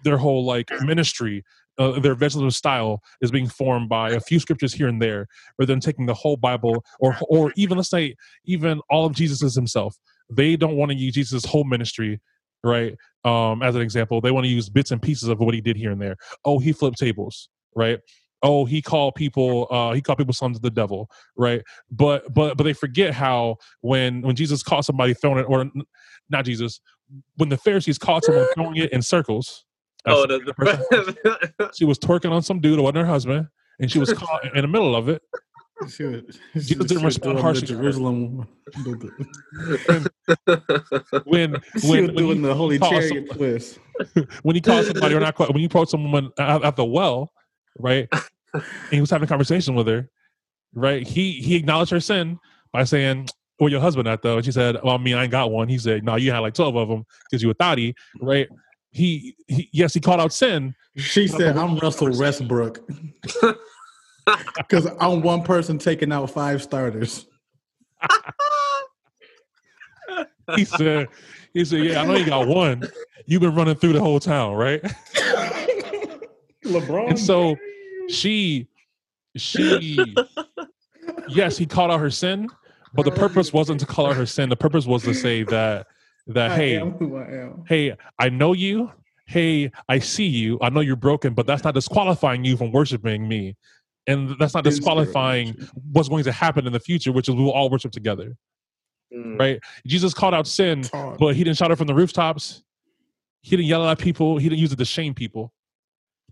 [0.04, 1.44] their whole like ministry
[1.78, 5.26] uh, their vegetative style is being formed by a few scriptures here and there
[5.58, 8.14] rather than taking the whole bible or or even let's say
[8.46, 9.96] even all of jesus himself.
[10.30, 12.20] They don't want to use jesus whole ministry
[12.64, 12.96] right?
[13.24, 15.76] Um as an example they want to use bits and pieces of what he did
[15.76, 16.16] here and there.
[16.44, 18.00] Oh he flipped tables right?
[18.42, 21.62] Oh he called people uh he called people sons of the devil right?
[21.90, 25.70] But but but they forget how when when jesus caught somebody throwing it or
[26.30, 26.80] not jesus
[27.36, 29.64] when the pharisees caught someone throwing it in circles
[30.06, 33.48] Oh, the, the she was twerking on some dude who wasn't her husband
[33.78, 35.22] and she was caught in the middle of it
[35.88, 37.72] She was, Jesus didn't respond doing harshly the to.
[37.74, 38.48] Jerusalem.
[41.24, 43.78] when She when, was when doing the holy caught chariot some- twist.
[44.42, 47.32] when you call somebody or not call- when you approach someone at, at the well
[47.78, 48.08] right
[48.54, 50.08] and he was having a conversation with her
[50.74, 52.38] right he he acknowledged her sin
[52.72, 55.32] by saying where your husband at though and she said well i mean i ain't
[55.32, 57.94] got one he said no you had like 12 of them because you a thotty
[58.20, 58.48] right
[58.92, 60.74] he, he yes he called out sin.
[60.96, 62.80] She said, "I'm Russell Westbrook.
[64.56, 67.26] Because I'm one person taking out five starters."
[70.54, 71.08] he said
[71.52, 72.84] he said yeah i know you got one.
[73.26, 74.80] You've been running through the whole town right?
[76.64, 77.10] LeBron.
[77.10, 77.56] and so
[78.08, 78.68] she
[79.36, 80.14] she
[81.28, 82.48] yes he called out her sin
[82.94, 84.48] but the purpose wasn't to call out her sin.
[84.48, 85.86] The purpose was to say that
[86.28, 86.80] that I hey I
[87.66, 88.90] hey i know you
[89.26, 93.26] hey i see you i know you're broken but that's not disqualifying you from worshiping
[93.28, 93.56] me
[94.06, 95.56] and that's not disqualifying
[95.92, 98.36] what's going to happen in the future which is we will all worship together
[99.14, 99.38] Mm.
[99.38, 101.18] right jesus called out sin Talk.
[101.18, 102.62] but he didn't shout it from the rooftops.
[103.42, 104.38] He didn't yell at people.
[104.38, 105.52] He didn't use it to shame people.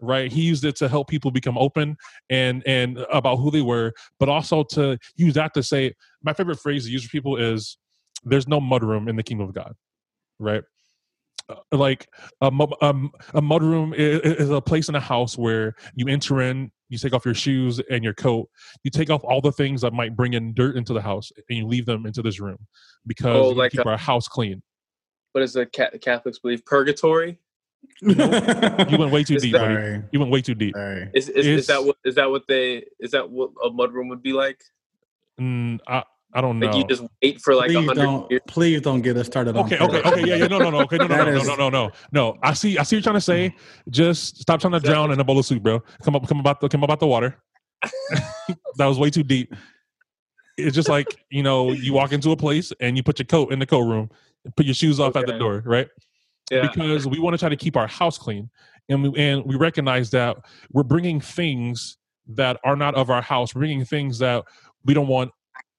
[0.00, 0.32] Right?
[0.32, 1.98] He used it to help people become open
[2.30, 5.92] and and about who they were, but also to use that to say.
[6.22, 7.76] My favorite phrase to use for people is,
[8.24, 9.74] "There's no mudroom in the kingdom of God."
[10.38, 10.62] Right?
[11.48, 12.08] Uh, Like
[12.40, 16.40] a mu- um, a mudroom is, is a place in a house where you enter
[16.42, 18.48] in, you take off your shoes and your coat,
[18.84, 21.58] you take off all the things that might bring in dirt into the house, and
[21.58, 22.58] you leave them into this room
[23.06, 24.62] because Oh, like keep a- our house clean.
[25.32, 26.64] What is the Ca- Catholics believe?
[26.64, 27.38] Purgatory?
[28.02, 29.52] You went way too Is deep.
[29.52, 30.76] that- You went way too deep.
[31.14, 34.22] Is is, is that what is that what they is that what a mudroom would
[34.22, 34.60] be like?
[35.40, 36.66] Mm, I I don't know.
[36.66, 38.30] Like you just wait for like a please hundred don't.
[38.30, 38.42] years.
[38.46, 39.56] Please don't get us started.
[39.56, 41.56] on Okay, okay, okay, yeah, yeah, no, no, no, okay, no, no, no, no, no,
[41.56, 42.38] no, no, no.
[42.42, 43.48] I see, I see what you're trying to say.
[43.48, 43.90] Mm.
[43.90, 45.82] Just stop trying to drown in a bowl of soup, bro.
[46.04, 47.36] Come up, come about the, come about the water.
[48.76, 49.52] that was way too deep.
[50.56, 53.52] It's just like you know, you walk into a place and you put your coat
[53.52, 54.10] in the coat room,
[54.56, 55.88] put your shoes off at the door, right?
[56.50, 56.62] Yeah.
[56.62, 58.50] because we want to try to keep our house clean
[58.88, 60.36] and we and we recognize that
[60.72, 61.96] we're bringing things
[62.26, 64.44] that are not of our house we're bringing things that
[64.84, 65.30] we don't want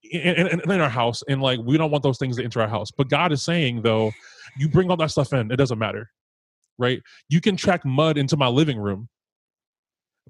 [0.03, 2.67] in, in, in our house and like we don't want those things to enter our
[2.67, 2.91] house.
[2.91, 4.11] But god is saying though
[4.57, 6.09] you bring all that stuff in it doesn't matter
[6.77, 7.01] right?
[7.29, 9.07] You can track mud into my living room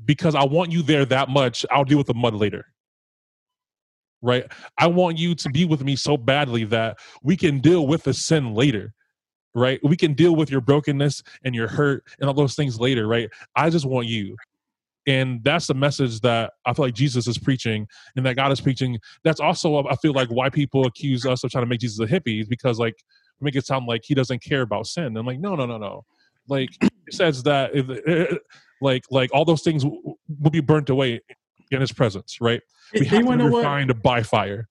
[0.04, 1.66] because i want you there that much.
[1.70, 2.66] I'll deal with the mud later
[4.22, 4.46] right?
[4.78, 8.14] I want you to be with me so badly that we can deal with the
[8.14, 8.94] sin later
[9.54, 9.80] right?
[9.84, 13.30] We can deal with your brokenness and your hurt and all those things later, right?
[13.56, 14.36] I just want you,
[15.08, 18.62] and that's the message that I feel like Jesus is preaching and that God is
[18.62, 19.00] preaching.
[19.24, 22.12] That's also I feel like why people accuse us of trying to make Jesus a
[22.12, 22.96] hippie is because like
[23.40, 25.18] make it sound like he doesn't care about sin.
[25.18, 26.06] And like no no no no,
[26.48, 28.36] like it says that if, eh,
[28.82, 31.22] like like all those things will be burnt away
[31.72, 32.62] in his presence, right?
[32.94, 34.68] We have to be refined by fire.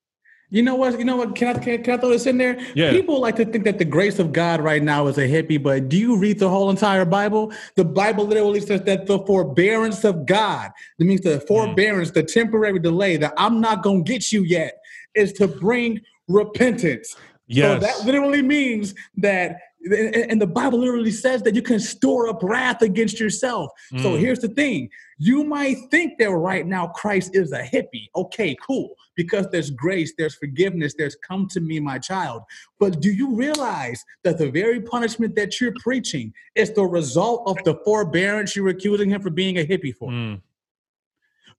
[0.53, 0.99] You know what?
[0.99, 1.33] You know what?
[1.33, 2.59] Can I, can, can I throw this in there?
[2.75, 2.91] Yeah.
[2.91, 5.87] People like to think that the grace of God right now is a hippie, but
[5.87, 7.53] do you read the whole entire Bible?
[7.75, 12.15] The Bible literally says that the forbearance of God, that means the forbearance, mm.
[12.15, 14.77] the temporary delay, that I'm not going to get you yet,
[15.15, 17.15] is to bring repentance.
[17.47, 17.81] Yes.
[17.81, 22.43] So that literally means that and the bible literally says that you can store up
[22.43, 23.71] wrath against yourself.
[23.93, 24.01] Mm.
[24.03, 24.89] so here's the thing.
[25.17, 28.07] You might think that right now christ is a hippie.
[28.15, 28.95] Okay cool.
[29.15, 32.43] Because there's grace there's forgiveness there's come to me my child.
[32.79, 37.57] But do you realize that the very punishment that you're preaching is the result of
[37.63, 40.11] the forbearance you're accusing him for being a hippie for?
[40.11, 40.41] Mm.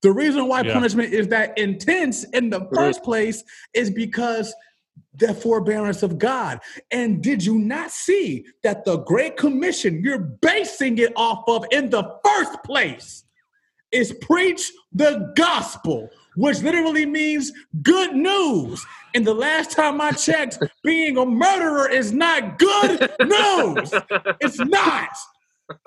[0.03, 0.73] the reason why yeah.
[0.73, 3.43] punishment is that intense in the first place
[3.75, 4.55] is because
[5.15, 6.61] the forbearance of God.
[6.91, 11.91] And did you not see that the Great Commission you're basing it off of in
[11.91, 13.25] the first place
[13.93, 17.53] is preach the gospel, which literally means
[17.83, 18.85] good news.
[19.15, 23.93] And the last time I checked, being a murderer is not good news.
[24.41, 25.11] It's not.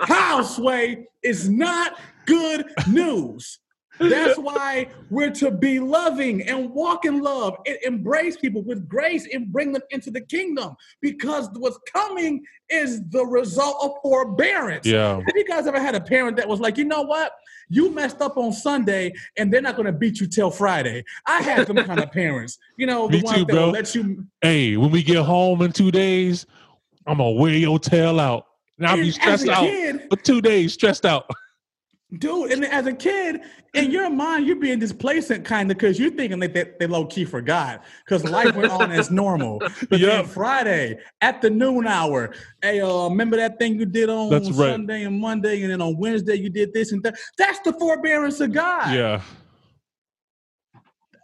[0.01, 3.59] Houseway is not good news.
[3.99, 9.27] That's why we're to be loving and walk in love and embrace people with grace
[9.33, 14.85] and bring them into the kingdom because what's coming is the result of forbearance.
[14.85, 15.15] Yeah.
[15.15, 17.33] Have you guys ever had a parent that was like, you know what?
[17.69, 21.03] You messed up on Sunday and they're not going to beat you till Friday.
[21.25, 23.65] I had them kind of parents, you know, the Me ones too, that bro.
[23.65, 24.25] will let you.
[24.41, 26.45] Hey, when we get home in two days,
[27.07, 28.45] I'm going to wear your tail out.
[28.77, 31.29] And I'll be stressed out kid, for two days, stressed out.
[32.13, 33.41] Dude, and as a kid,
[33.73, 37.05] in your mind, you're being displacent kind of because you're thinking that they, they low
[37.05, 39.59] key forgot because life went on as normal.
[39.89, 40.11] But yep.
[40.11, 44.55] then Friday at the noon hour, hey, uh, remember that thing you did on That's
[44.55, 45.07] Sunday right.
[45.07, 47.15] and Monday, and then on Wednesday you did this and that.
[47.39, 48.93] That's the forbearance of God.
[48.93, 49.21] Yeah.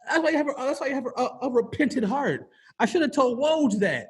[0.08, 2.50] That's why you have a, that's why you have a, a repentant heart.
[2.80, 4.08] I should have told Woj that.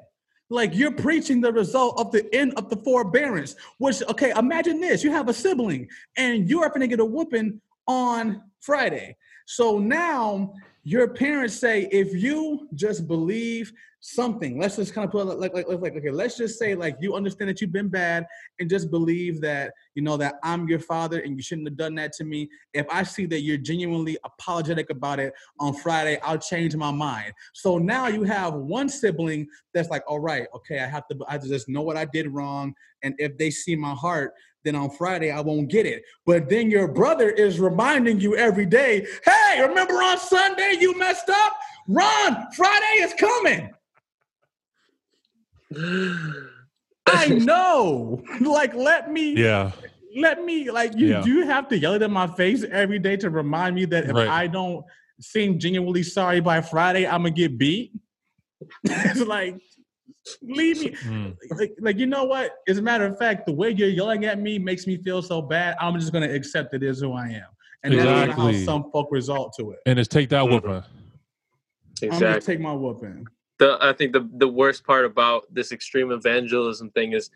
[0.52, 3.56] Like you're preaching the result of the end of the forbearance.
[3.78, 7.04] Which, okay, imagine this: you have a sibling, and you are going to get a
[7.04, 9.16] whooping on Friday.
[9.46, 10.54] So now
[10.84, 15.68] your parents say, if you just believe something, let's just kind of put like, like,
[15.68, 18.26] like, okay, let's just say like you understand that you've been bad
[18.58, 21.94] and just believe that, you know, that I'm your father and you shouldn't have done
[21.94, 22.50] that to me.
[22.74, 27.32] If I see that you're genuinely apologetic about it on Friday, I'll change my mind.
[27.54, 31.38] So now you have one sibling that's like, all right, okay, I have to, I
[31.38, 32.74] just know what I did wrong.
[33.04, 34.32] And if they see my heart,
[34.64, 36.04] then on Friday I won't get it.
[36.26, 41.28] But then your brother is reminding you every day, hey, remember on Sunday you messed
[41.28, 41.52] up?
[41.88, 43.70] Ron, Friday is coming.
[47.06, 48.22] I know.
[48.40, 49.34] Like, let me.
[49.34, 49.72] Yeah.
[50.16, 50.70] Let me.
[50.70, 51.22] Like, you yeah.
[51.22, 54.12] do have to yell it in my face every day to remind me that if
[54.12, 54.28] right.
[54.28, 54.84] I don't
[55.20, 57.92] seem genuinely sorry by Friday, I'm gonna get beat.
[58.84, 59.60] it's like,
[60.42, 60.90] leave me.
[60.90, 61.36] Mm.
[61.50, 62.52] Like, like, you know what?
[62.68, 65.42] As a matter of fact, the way you're yelling at me makes me feel so
[65.42, 65.76] bad.
[65.80, 67.46] I'm just gonna accept it is who I am,
[67.82, 68.26] and exactly.
[68.26, 69.80] that's how some folk result to it.
[69.86, 70.82] And it's take that whooping.
[72.02, 72.08] Exactly.
[72.10, 73.26] I'm gonna take my whooping.
[73.58, 77.30] The I think the the worst part about this extreme evangelism thing is.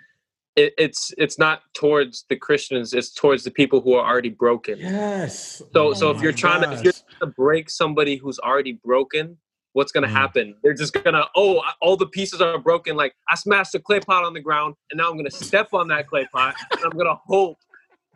[0.59, 4.79] It, it's it's not towards the Christians; it's towards the people who are already broken.
[4.79, 5.59] Yes.
[5.59, 8.73] So oh so if you're trying to if you're trying to break somebody who's already
[8.83, 9.37] broken,
[9.77, 10.13] what's going to mm.
[10.13, 10.55] happen?
[10.63, 12.97] They're just going to, oh, all the pieces are broken.
[12.97, 15.69] Like I smashed a clay pot on the ground and now I'm going to step
[15.75, 17.59] on that clay pot and I'm going to hope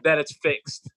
[0.03, 0.89] that it's fixed.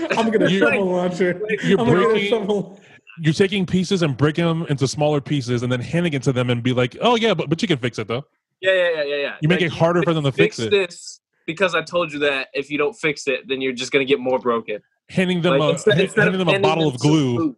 [0.00, 1.40] I'm going to shovel launcher.
[1.62, 2.76] You're breaking,
[3.20, 6.50] you're taking pieces and breaking them into smaller pieces and then handing it to them
[6.50, 8.24] and be like, oh yeah, but, but you can fix it though.
[8.60, 9.36] Yeah, yeah, yeah, yeah, yeah.
[9.40, 10.70] You make like, it harder for them to fix, fix it.
[10.70, 14.04] This because I told you that if you don't fix it, then you're just going
[14.04, 14.80] to get more broken.
[15.08, 17.56] Handing them like, a instead, instead handing them a bottle of glue.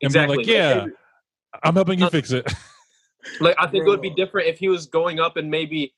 [0.00, 0.38] Exactly.
[0.38, 0.86] And be like, yeah,
[1.62, 2.50] I'm helping you uh, fix it.
[3.40, 5.94] like I think it would be different if he was going up and maybe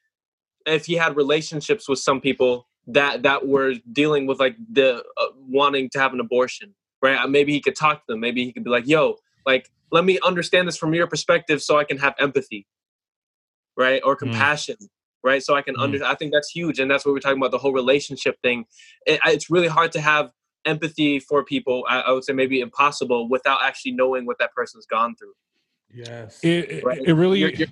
[0.66, 5.26] if he had relationships with some people that that were dealing with like the uh,
[5.48, 7.18] wanting to have an abortion, right?
[7.18, 8.20] Uh, maybe he could talk to them.
[8.20, 11.78] Maybe he could be like, "Yo, like let me understand this from your perspective so
[11.78, 12.66] I can have empathy."
[13.76, 14.00] Right?
[14.04, 14.20] Or mm.
[14.20, 14.76] compassion.
[14.80, 14.88] Mm.
[15.22, 15.42] Right?
[15.42, 15.82] So I can mm.
[15.82, 18.66] under I think that's huge and that's what we're talking about the whole relationship thing.
[19.06, 20.30] It, it's really hard to have
[20.64, 21.84] empathy for people.
[21.88, 25.32] I, I would say maybe impossible without actually knowing what that person's gone through.
[25.92, 26.40] Yes.
[26.42, 27.00] It, right?
[27.04, 27.68] it really you're, you're,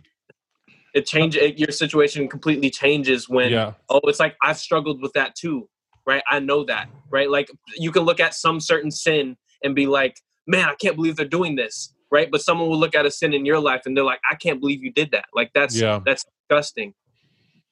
[0.95, 3.73] it changes your situation completely changes when yeah.
[3.89, 5.69] oh it's like I've struggled with that too.
[6.07, 6.23] right?
[6.31, 7.31] I know that, right?
[7.31, 11.17] Like you can look at some certain sin and be like, man, I can't believe
[11.17, 12.31] they're doing this, right?
[12.31, 14.61] But someone will look at a sin in your life and they're like, I can't
[14.61, 15.25] believe you did that.
[15.35, 16.01] Like that's Yeah.
[16.05, 16.95] that's disgusting,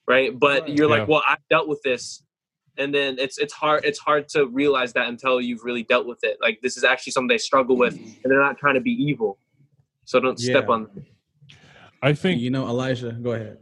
[0.09, 0.37] right?
[0.39, 0.77] But Right.
[0.77, 0.99] you're Yeah.
[1.01, 2.23] like, well, I dealt with this,
[2.79, 6.21] and then it's it's hard it's hard to realize that until you've really dealt with
[6.25, 6.39] it.
[6.41, 8.05] Like this is actually something they struggle with, mm.
[8.25, 9.39] and they're not trying to be evil,
[10.13, 10.83] so don't step on.
[10.95, 11.07] Them.
[12.03, 13.57] I think You know, Elijah, go ahead.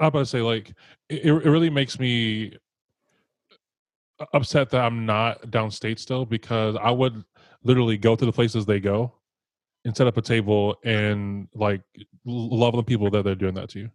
[0.00, 0.72] I'm about to say like
[1.08, 2.56] it, it really makes me
[4.32, 7.22] upset that I'm not downstate still because I would
[7.62, 9.14] literally go to the places they go
[9.84, 11.82] and set up a table and like
[12.24, 13.90] love the people that they're doing that to you.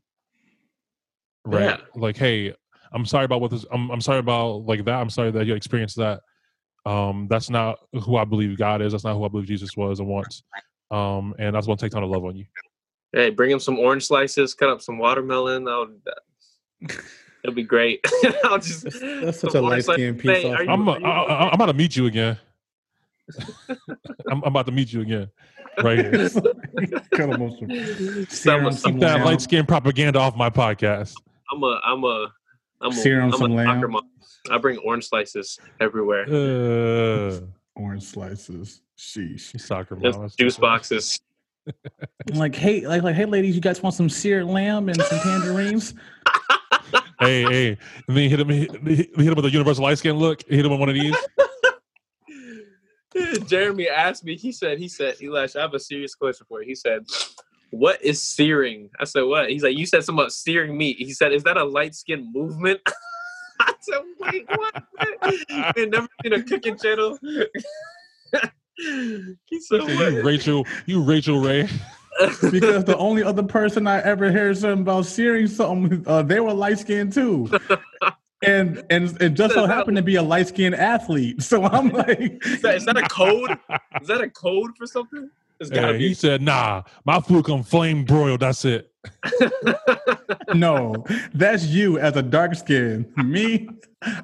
[1.43, 1.63] Right.
[1.63, 1.77] Yeah.
[1.93, 2.55] Like, hey,
[2.93, 4.95] I'm sorry about what this I'm I'm sorry about like that.
[4.95, 6.21] I'm sorry that you experienced that.
[6.85, 8.93] Um, that's not who I believe God is.
[8.93, 10.43] That's not who I believe Jesus was and wants.
[10.93, 12.45] Um, and I just want to take time to love on you.
[13.11, 15.67] Hey, bring him some orange slices, cut up some watermelon.
[15.67, 15.87] I'll,
[17.43, 18.05] it'll be great.
[18.43, 20.59] I'll just That's, that's such a light skin piece Hey, off.
[20.61, 22.37] you- I'm, are I, you- I, I'm about to meet you again.
[23.69, 23.77] I'm,
[24.43, 25.29] I'm about to meet you again,
[25.81, 26.29] right here.
[27.11, 30.49] Cut 'em on some Some- serum, some some Keep that light skin propaganda off my
[30.49, 31.13] podcast.
[31.51, 32.31] I'm a I'm a
[32.81, 33.91] I'm a, Serum, I'm some a lamb.
[33.91, 34.09] mom.
[34.51, 36.25] I bring orange slices everywhere.
[36.27, 37.39] Uh,
[37.75, 38.81] orange slices.
[38.97, 39.59] Sheesh.
[39.59, 41.19] soccer Just juice boxes.
[42.33, 45.93] Like, hey, like, like, hey, ladies, you guys want some seared lamb and some tangerines?
[47.19, 47.77] Hey, hey.
[48.07, 50.43] And then hit him, hit hit him with a universal light skin look.
[50.47, 51.15] Hit him with one of these.
[53.47, 54.35] Jeremy asked me.
[54.35, 54.77] He said.
[54.77, 56.67] He said, Elash, I have a serious question for you.
[56.67, 57.05] He said,
[57.71, 61.13] "What is searing?" I said, "What?" He's like, "You said something about searing meat." He
[61.13, 62.81] said, "Is that a light skin movement?"
[63.59, 64.83] I said, "Wait, what?
[65.77, 67.17] you never seen a cooking channel?"
[68.77, 71.69] He said, you Rachael, you Rachael Ray.
[72.51, 76.53] Because the only other person I ever heard something about searing something, uh, they were
[76.53, 77.49] light skinned too.
[78.43, 81.41] And and it just so happened to be a light skinned athlete.
[81.41, 83.57] So I'm like, Is that, is that a code?
[83.99, 85.29] Is that a code for something?
[85.59, 86.07] It's Yeah, be.
[86.09, 88.41] he said, "Nah, my food come flame broiled.
[88.41, 88.91] That's it."
[90.53, 93.11] no, that's you as a dark skin.
[93.17, 93.67] Me,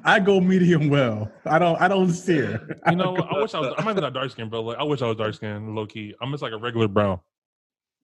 [0.04, 1.30] I go medium well.
[1.44, 2.80] I don't I don't sear.
[2.88, 3.74] You know, I wish I was.
[3.78, 5.86] I'm not even that dark skin, but like, I wish I was dark skin, low
[5.86, 6.14] key.
[6.20, 7.20] I'm just like a regular brown.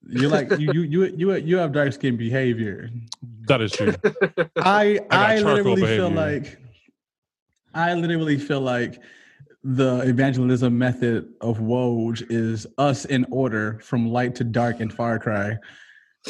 [0.09, 2.89] You're like you you you you you have dark skin behavior.
[3.47, 3.93] That is true.
[4.57, 6.59] I I, charcoal literally feel like
[7.73, 9.01] I literally feel like
[9.63, 15.19] the evangelism method of Woj is us in order from light to dark in Far
[15.19, 15.57] Cry.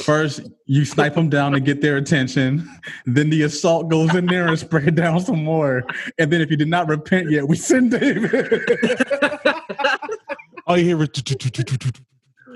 [0.04, 2.70] First, you snipe them down to get their attention.
[3.06, 5.84] Then the assault goes in there and spray down some more.
[6.18, 8.64] And then if you did not repent yet, we send David.
[10.68, 11.10] All you hear is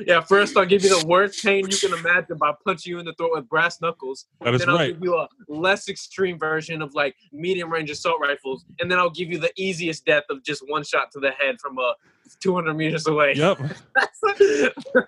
[0.06, 3.06] Yeah, first I'll give you the worst pain you can imagine by punching you in
[3.06, 4.26] the throat with brass knuckles.
[4.41, 4.94] that is then I'll right.
[4.94, 9.10] give you a less extreme version of like medium range assault rifles, and then I'll
[9.10, 11.94] give you the easiest death of just one shot to the head from uh,
[12.40, 13.34] 200 meters away.
[13.36, 13.60] Yep.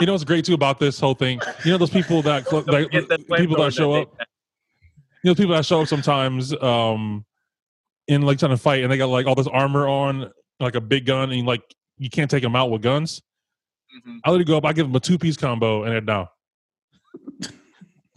[0.00, 1.40] You know what's great too about this whole thing?
[1.64, 4.16] You know those people that, cl- that that people that show that up.
[5.22, 7.24] You know, people that show up sometimes um
[8.06, 10.30] in like trying to fight, and they got like all this armor on,
[10.60, 11.62] like a big gun, and like
[11.96, 13.22] you can't take them out with guns.
[13.94, 14.20] Mhm.
[14.24, 14.64] I let it go up.
[14.64, 16.28] I give them a two piece combo, and they're down.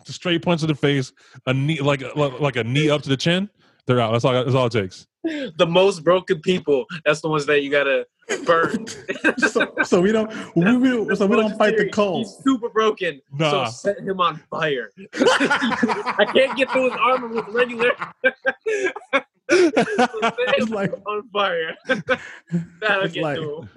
[0.05, 1.11] Straight punch to the face,
[1.47, 3.49] a knee like like a knee up to the chin.
[3.87, 4.11] They're out.
[4.11, 4.33] That's all.
[4.33, 5.07] That's all it takes.
[5.57, 8.05] The most broken people, that's the ones that you gotta
[8.45, 8.85] burn.
[9.39, 13.19] so, so we don't we, we, so we don't fight the He's super broken.
[13.33, 13.65] Nah.
[13.65, 14.91] So set him on fire.
[15.15, 17.89] I can't get through his armor with regular.
[19.49, 19.71] so
[20.21, 21.75] set him like on fire.
[22.81, 23.67] That'll get like- to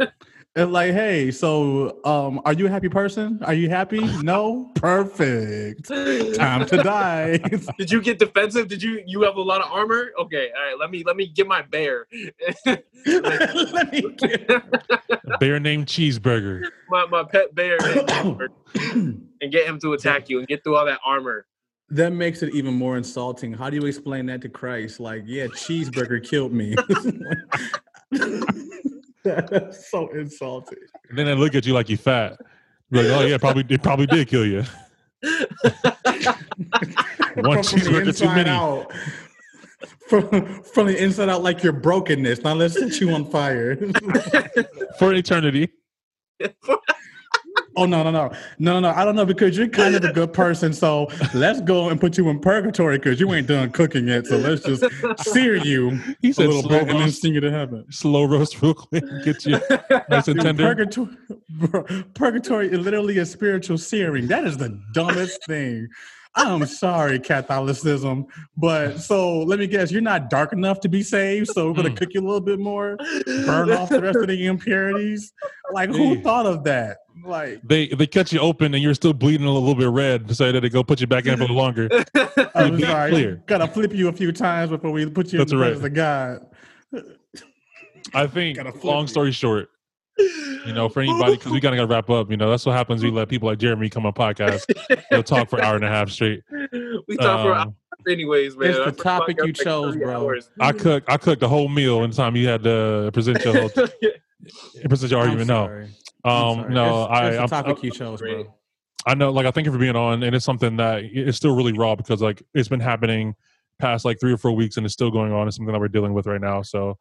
[0.58, 0.64] him.
[0.68, 3.38] It's like, hey, so um, are you a happy person?
[3.44, 4.00] Are you happy?
[4.22, 4.70] No?
[4.74, 5.88] Perfect.
[6.36, 7.38] Time to die.
[7.78, 8.68] Did you get defensive?
[8.68, 10.10] Did you you have a lot of armor?
[10.20, 10.78] Okay, all right.
[10.78, 12.06] Let me let me get my bear.
[13.06, 16.62] Let me get- Bear named cheeseburger.
[16.88, 17.76] my, my pet bear
[18.74, 21.46] and get him to attack you and get through all that armor.
[21.90, 23.52] that makes it even more insulting.
[23.52, 24.98] How do you explain that to Christ?
[25.00, 26.74] Like, yeah, cheeseburger killed me.
[29.50, 30.78] That's so insulting.
[31.08, 32.38] And then they look at you like you fat.
[32.90, 34.64] You're like, oh yeah, probably it probably did kill you.
[35.22, 35.32] One
[36.12, 36.30] From-
[37.34, 38.50] from the cheeseburger too inside many.
[38.50, 38.92] out.
[40.08, 42.42] From, from the inside out, like your brokenness.
[42.42, 43.76] Now let's set you on fire.
[44.98, 45.68] for eternity.
[47.76, 48.28] Oh no no no
[48.58, 48.88] no no no!
[48.90, 50.72] I don't know because you're kind of a good person.
[50.72, 54.26] So let's go and put you in purgatory because you ain't done cooking yet.
[54.26, 54.84] So let's just
[55.32, 55.90] sear you
[56.22, 57.84] He a said little slow bit and then roast, sing you to heaven.
[57.90, 59.04] slow roast real quick.
[59.24, 59.60] Get you
[60.10, 60.64] nice and tender.
[60.64, 61.16] Purgatory,
[62.14, 64.26] purgatory is literally a spiritual searing.
[64.26, 65.88] That is the dumbest thing.
[66.34, 68.26] I'm sorry, Catholicism,
[68.56, 71.90] but so let me guess, you're not dark enough to be saved, so we're gonna
[71.90, 71.96] Mm.
[71.96, 72.96] cook you a little bit more,
[73.46, 75.32] burn off the rest of the impurities.
[75.72, 76.20] Like, who Hey.
[76.22, 76.98] thought of that?
[77.24, 80.52] Like, They they cut you open and you're still bleeding a little bit red, so
[80.52, 81.88] that they go put you back in for longer.
[82.54, 83.42] I'm sorry, clear.
[83.46, 85.70] gotta flip you a few times before we put you That's in the right.
[85.80, 86.46] presence of God.
[88.14, 88.58] I think.
[88.84, 89.08] Long you.
[89.08, 89.70] story short,
[90.18, 92.30] you know, for anybody, because we kind of got to wrap up.
[92.30, 93.02] You know, that's what happens.
[93.02, 94.64] We let people like Jeremy come on podcast.
[95.10, 96.42] They'll talk for an hour and a half straight.
[97.06, 97.74] we talk for Um, hours
[98.08, 98.70] anyways, man.
[98.70, 100.14] It's the Our topic podcast you was like chose, bro.
[100.14, 100.50] hours.
[100.60, 101.10] I cooked.
[101.10, 103.70] I cooked the whole meal in the time you had to present your whole
[104.88, 105.46] present your argument.
[105.48, 105.86] No.
[106.24, 106.74] I'm um, sorry.
[106.74, 108.54] no, It's- I, it's the I'm, topic you chose, bro.
[109.06, 111.54] I know, like, I thank you for being on, and it's something that it's still
[111.56, 113.36] really raw because, like, it's been happening
[113.78, 115.46] past like three or four weeks, and it's still going on.
[115.46, 116.62] It's something that we're dealing with right now.
[116.62, 116.98] So,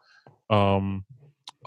[0.49, 1.03] um,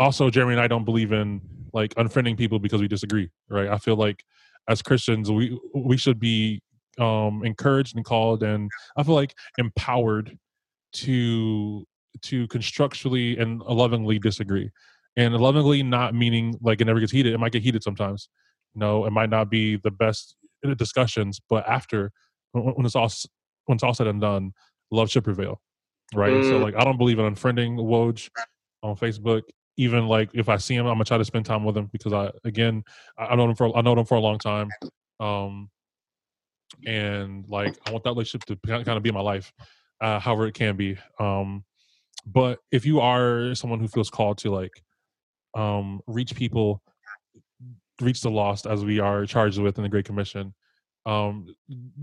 [0.01, 3.69] also, Jeremy and I don't believe in like unfriending people because we disagree, right?
[3.69, 4.25] I feel like
[4.69, 6.63] as Christians, we we should be
[6.99, 10.37] um encouraged and called, and I feel like empowered
[10.95, 11.87] to
[12.23, 14.71] to constructively and lovingly disagree,
[15.17, 17.35] and lovingly not meaning like it never gets heated.
[17.35, 18.29] It might get heated sometimes.
[18.75, 20.37] No, it might not be the best
[20.77, 22.13] discussions, but after
[22.53, 23.11] when when it's all
[23.67, 24.53] when it's all said and done,
[24.91, 25.61] love should prevail,
[26.15, 26.33] right?
[26.35, 26.63] And so, Mm.
[26.63, 28.31] like, I don't believe in unfriending Woj
[28.83, 29.43] on Facebook.
[29.81, 32.13] Even like if I see him, I'm gonna try to spend time with him because
[32.13, 32.85] I again
[33.17, 34.69] I know him for I know him for a long time,
[35.21, 35.71] um,
[36.87, 39.55] and like I want that relationship to kind of be my life,
[40.03, 40.99] uh, however it can be.
[41.19, 41.65] Um,
[42.27, 44.83] but if you are someone who feels called to like
[45.57, 46.83] um, reach people,
[48.03, 50.53] reach the lost as we are charged with in the Great Commission,
[51.07, 51.47] um,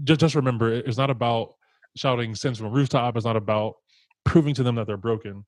[0.03, 1.53] just just remember it's not about
[1.95, 3.15] shouting sins from a rooftop.
[3.15, 3.75] It's not about
[4.25, 5.45] proving to them that they're broken.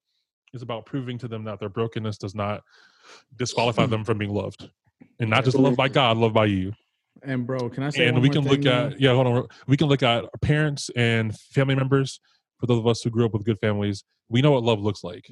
[0.54, 2.64] It's about proving to them that their brokenness does not
[3.36, 4.70] disqualify them from being loved,
[5.20, 6.74] and not just loved by God, loved by you.
[7.22, 9.48] And bro, can I say And we can look at yeah, hold on.
[9.68, 12.20] We can look at our parents and family members.
[12.60, 15.04] For those of us who grew up with good families, we know what love looks
[15.04, 15.30] like.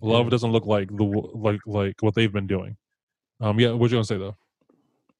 [0.00, 2.76] Love doesn't look like the like like what they've been doing.
[3.40, 4.36] Um, yeah, what you gonna say though?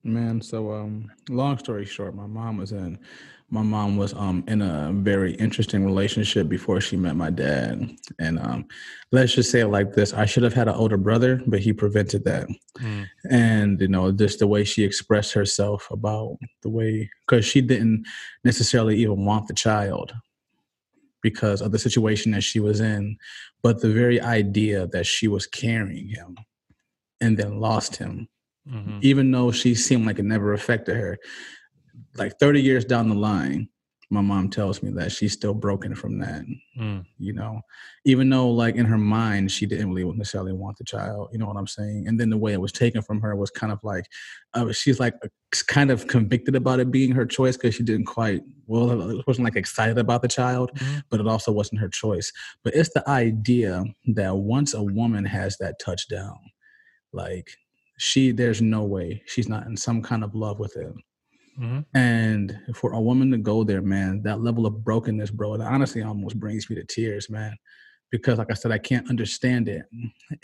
[0.03, 2.99] Man, so um long story short, my mom was in
[3.49, 7.97] my mom was um in a very interesting relationship before she met my dad.
[8.19, 8.67] And um
[9.13, 10.13] let's just say it like this.
[10.13, 12.49] I should have had an older brother, but he prevented that.
[12.81, 17.61] Mm, And you know, just the way she expressed herself about the way because she
[17.61, 18.07] didn't
[18.45, 20.13] necessarily even want the child
[21.23, 23.17] because of the situation that she was in,
[23.63, 26.37] but the very idea that she was carrying him
[27.21, 28.29] and then lost him
[28.69, 31.19] mhm, even though she seemed like it never affected her.
[32.17, 33.69] Like 30 years down the line,
[34.09, 36.43] my mom tells me that she's still broken from that,
[36.79, 37.61] mm, you know,
[38.05, 41.47] even though like in her mind, she didn't really necessarily want the child, you know
[41.47, 42.07] what I'm saying?
[42.07, 44.07] And then the way it was taken from her was kind of like,
[44.55, 45.29] uh, she's like uh,
[45.67, 49.45] kind of convicted about it being her choice because she didn't quite, well, it wasn't
[49.45, 52.33] like excited about the child, mhm, but it also wasn't her choice.
[52.63, 53.83] But it's the idea
[54.15, 56.39] that once a woman has that touchdown,
[57.13, 57.51] like
[57.99, 60.95] she, there's no way she's not in some kind of love with it.
[61.59, 61.85] Mhm.
[61.95, 66.03] And for a woman to go there, man, that level of brokenness, bro, it honestly
[66.03, 67.57] almost brings me to tears, man.
[68.11, 69.83] Because, like I said, I can't understand it.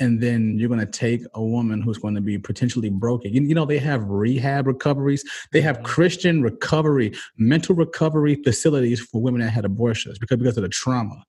[0.00, 3.32] And then you're going to take a woman who's going to be potentially broken.
[3.32, 5.84] You, you know, they have rehab recoveries, they have Mhm.
[5.84, 11.24] Christian recovery, mental recovery facilities for women that had abortions because, because of the trauma.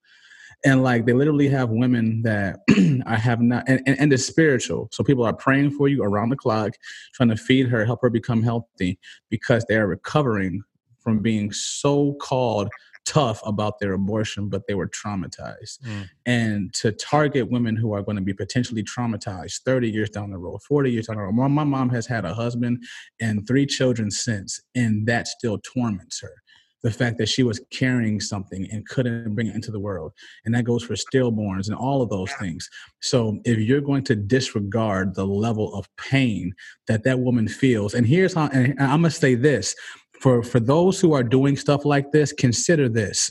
[0.66, 2.60] And like they literally have women that
[3.06, 4.90] I have not, and, and, and it's spiritual.
[4.92, 6.74] So people are praying for you around the clock,
[7.14, 8.98] trying to feed her, help her become healthy
[9.30, 10.64] because they are recovering
[11.00, 12.70] from being so called
[13.06, 15.80] tough about their abortion, but they were traumatized.
[15.86, 16.10] Mm.
[16.26, 20.38] And to target women who are going to be potentially traumatized 30 years down the
[20.38, 21.36] road, 40 years down the road.
[21.36, 22.84] My, my mom has had a husband
[23.20, 26.43] and three children since, and that still torments her.
[26.84, 30.12] The fact that she was carrying something and couldn't bring it into the world.
[30.44, 32.70] And that goes for stillborns and all of those things.
[33.02, 36.54] So if you're going to disregard the level of pain
[36.88, 39.76] that that woman feels, and here's how, and I'm going to say this
[40.24, 43.30] for for those who are doing stuff like this consider this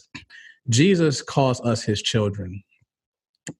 [0.69, 2.63] jesus calls us his children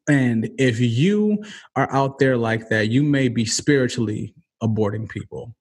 [0.09, 1.43] and if you
[1.75, 5.55] are out there like that you may be spiritually aborting people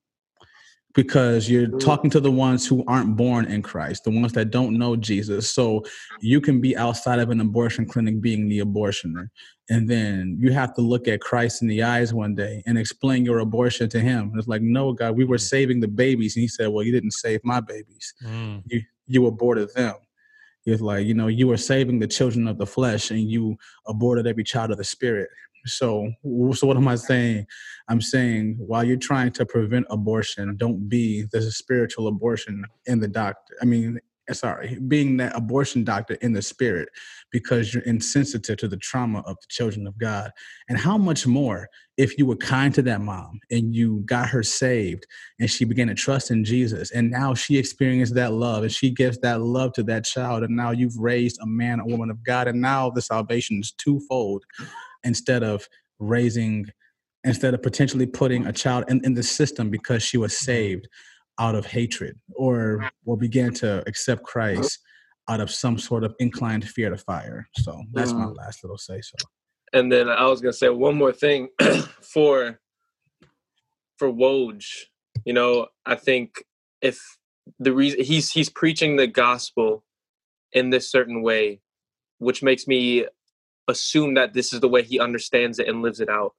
[0.94, 4.78] because you're talking to the ones who aren't born in Christ, the ones that don't
[4.78, 5.54] know Jesus.
[5.54, 5.84] So
[6.20, 9.30] you can be outside of an abortion clinic being the abortioner.
[9.70, 13.24] And then you have to look at Christ in the eyes one day and explain
[13.24, 14.30] your abortion to him.
[14.30, 16.36] And it's like, no, God, we were saving the babies.
[16.36, 18.14] And he said, well, you didn't save my babies.
[18.24, 18.64] Mm.
[18.66, 19.96] You, you aborted them.
[20.66, 23.58] It's like, you know, you were saving the children of the flesh and you
[23.88, 25.30] aborted every child of the spirit.
[25.66, 26.12] So,
[26.54, 27.46] so what am I saying?
[27.88, 33.08] I'm saying while you're trying to prevent abortion, don't be the spiritual abortion in the
[33.08, 33.56] doctor.
[33.62, 36.90] I mean, eh, sorry, being that abortion doctor in the spirit
[37.32, 40.32] because you're insensitive to the trauma of the children of God.
[40.70, 41.68] And how much more
[41.98, 45.06] if you were kind to that mom and you got her saved
[45.40, 48.90] and she began to trust in Jesus and now she experienced that love and she
[48.90, 52.24] gives that love to that child and now you've raised a man a woman of
[52.24, 54.44] God and now the salvation is twofold
[55.04, 55.68] instead of
[56.00, 56.68] raising
[57.24, 60.88] instead of potentially putting a child in, in the system because she was saved
[61.40, 64.80] out of hatred or or began to accept Christ
[65.30, 67.48] out of some sort of inclined fear to fire.
[67.58, 68.36] So that's my Mm.
[68.36, 69.18] last little say so.
[69.74, 71.50] And then I was gonna say one more thing
[72.02, 72.60] for
[73.98, 74.66] for Woj.
[75.26, 76.44] You know, I think
[76.82, 77.00] if
[77.60, 79.84] the reason he's he's preaching the gospel
[80.54, 81.62] in this certain way,
[82.18, 83.06] which makes me
[83.68, 86.34] assume that this is the way he understands it and lives it out.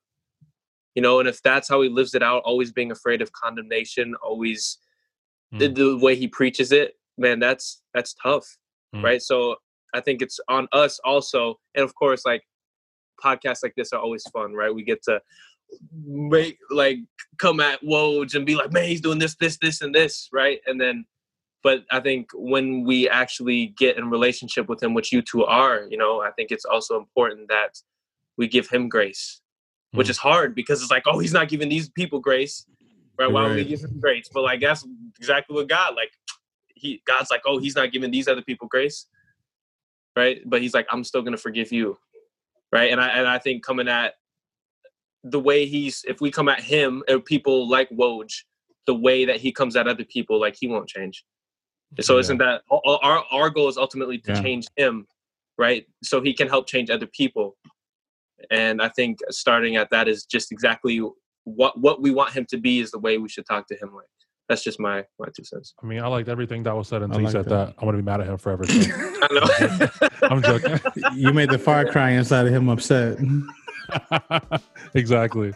[0.95, 4.15] You know, and if that's how he lives it out, always being afraid of condemnation,
[4.23, 4.79] always
[5.53, 5.75] the, Mm.
[5.75, 8.47] the way he preaches it, man, that's that's tough,
[8.95, 9.03] Mm.
[9.03, 9.23] right?
[9.23, 9.57] So
[9.95, 12.43] I think it's on us also, and of course, like
[13.23, 14.75] podcasts like this are always fun, right?
[14.75, 15.21] We get to
[16.05, 16.99] make like
[17.39, 20.61] come at Woj and be like, man, he's doing this, this, this, and this, right?
[20.67, 21.07] And then,
[21.63, 25.87] but I think when we actually get in relationship with him, which you two are,
[25.89, 27.79] you know, I think it's also important that
[28.37, 29.41] we give him grace,
[29.93, 30.11] which Mm.
[30.11, 32.67] is hard because it's like, oh, he's not giving these people grace,
[33.19, 33.31] right?
[33.31, 34.29] Why would we give him grace?
[34.33, 34.85] But like that's
[35.19, 36.11] exactly what God like.
[36.75, 39.07] He God's like, oh, he's not giving these other people grace,
[40.17, 40.41] right?
[40.45, 41.99] But he's like, I'm still gonna forgive you,
[42.73, 42.91] right?
[42.91, 44.15] And I and I think coming at
[45.25, 48.33] the way he's, if we come at him or people like Woj,
[48.87, 51.25] the way that he comes at other people, like he won't change.
[52.01, 52.21] So Yeah.
[52.21, 54.43] isn't that our our goal is ultimately to Yeah.
[54.43, 55.07] change him,
[55.59, 55.87] right?
[56.03, 57.57] So he can help change other people.
[58.51, 61.01] And I think starting at that is just exactly
[61.45, 63.95] what what we want him to be is the way we should talk to him
[63.95, 64.07] like.
[64.49, 65.73] That's just my my two cents.
[65.83, 67.67] I mean, I liked everything that was said until I he said that.
[67.69, 67.75] that.
[67.79, 68.67] I'm gonna be mad at him forever.
[68.67, 68.75] So.
[69.23, 70.09] I know.
[70.31, 70.81] I'm joking.
[71.15, 73.19] you made the fire cry inside of him upset.
[74.95, 75.53] exactly.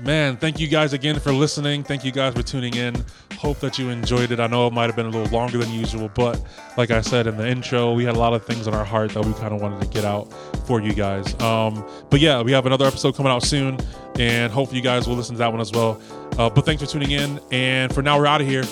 [0.00, 1.84] Man, thank you guys again for listening.
[1.84, 2.94] Thank you guys for tuning in.
[3.38, 4.40] Hope that you enjoyed it.
[4.40, 6.42] I know it might have been a little longer than usual, but
[6.76, 9.12] like I said in the intro, we had a lot of things on our heart
[9.12, 10.32] that we kind of wanted to get out
[10.66, 11.38] for you guys.
[11.40, 13.78] Um, but yeah, we have another episode coming out soon,
[14.18, 16.00] and hopefully you guys will listen to that one as well.
[16.38, 18.64] Uh, but thanks for tuning in, and for now, we're out of here.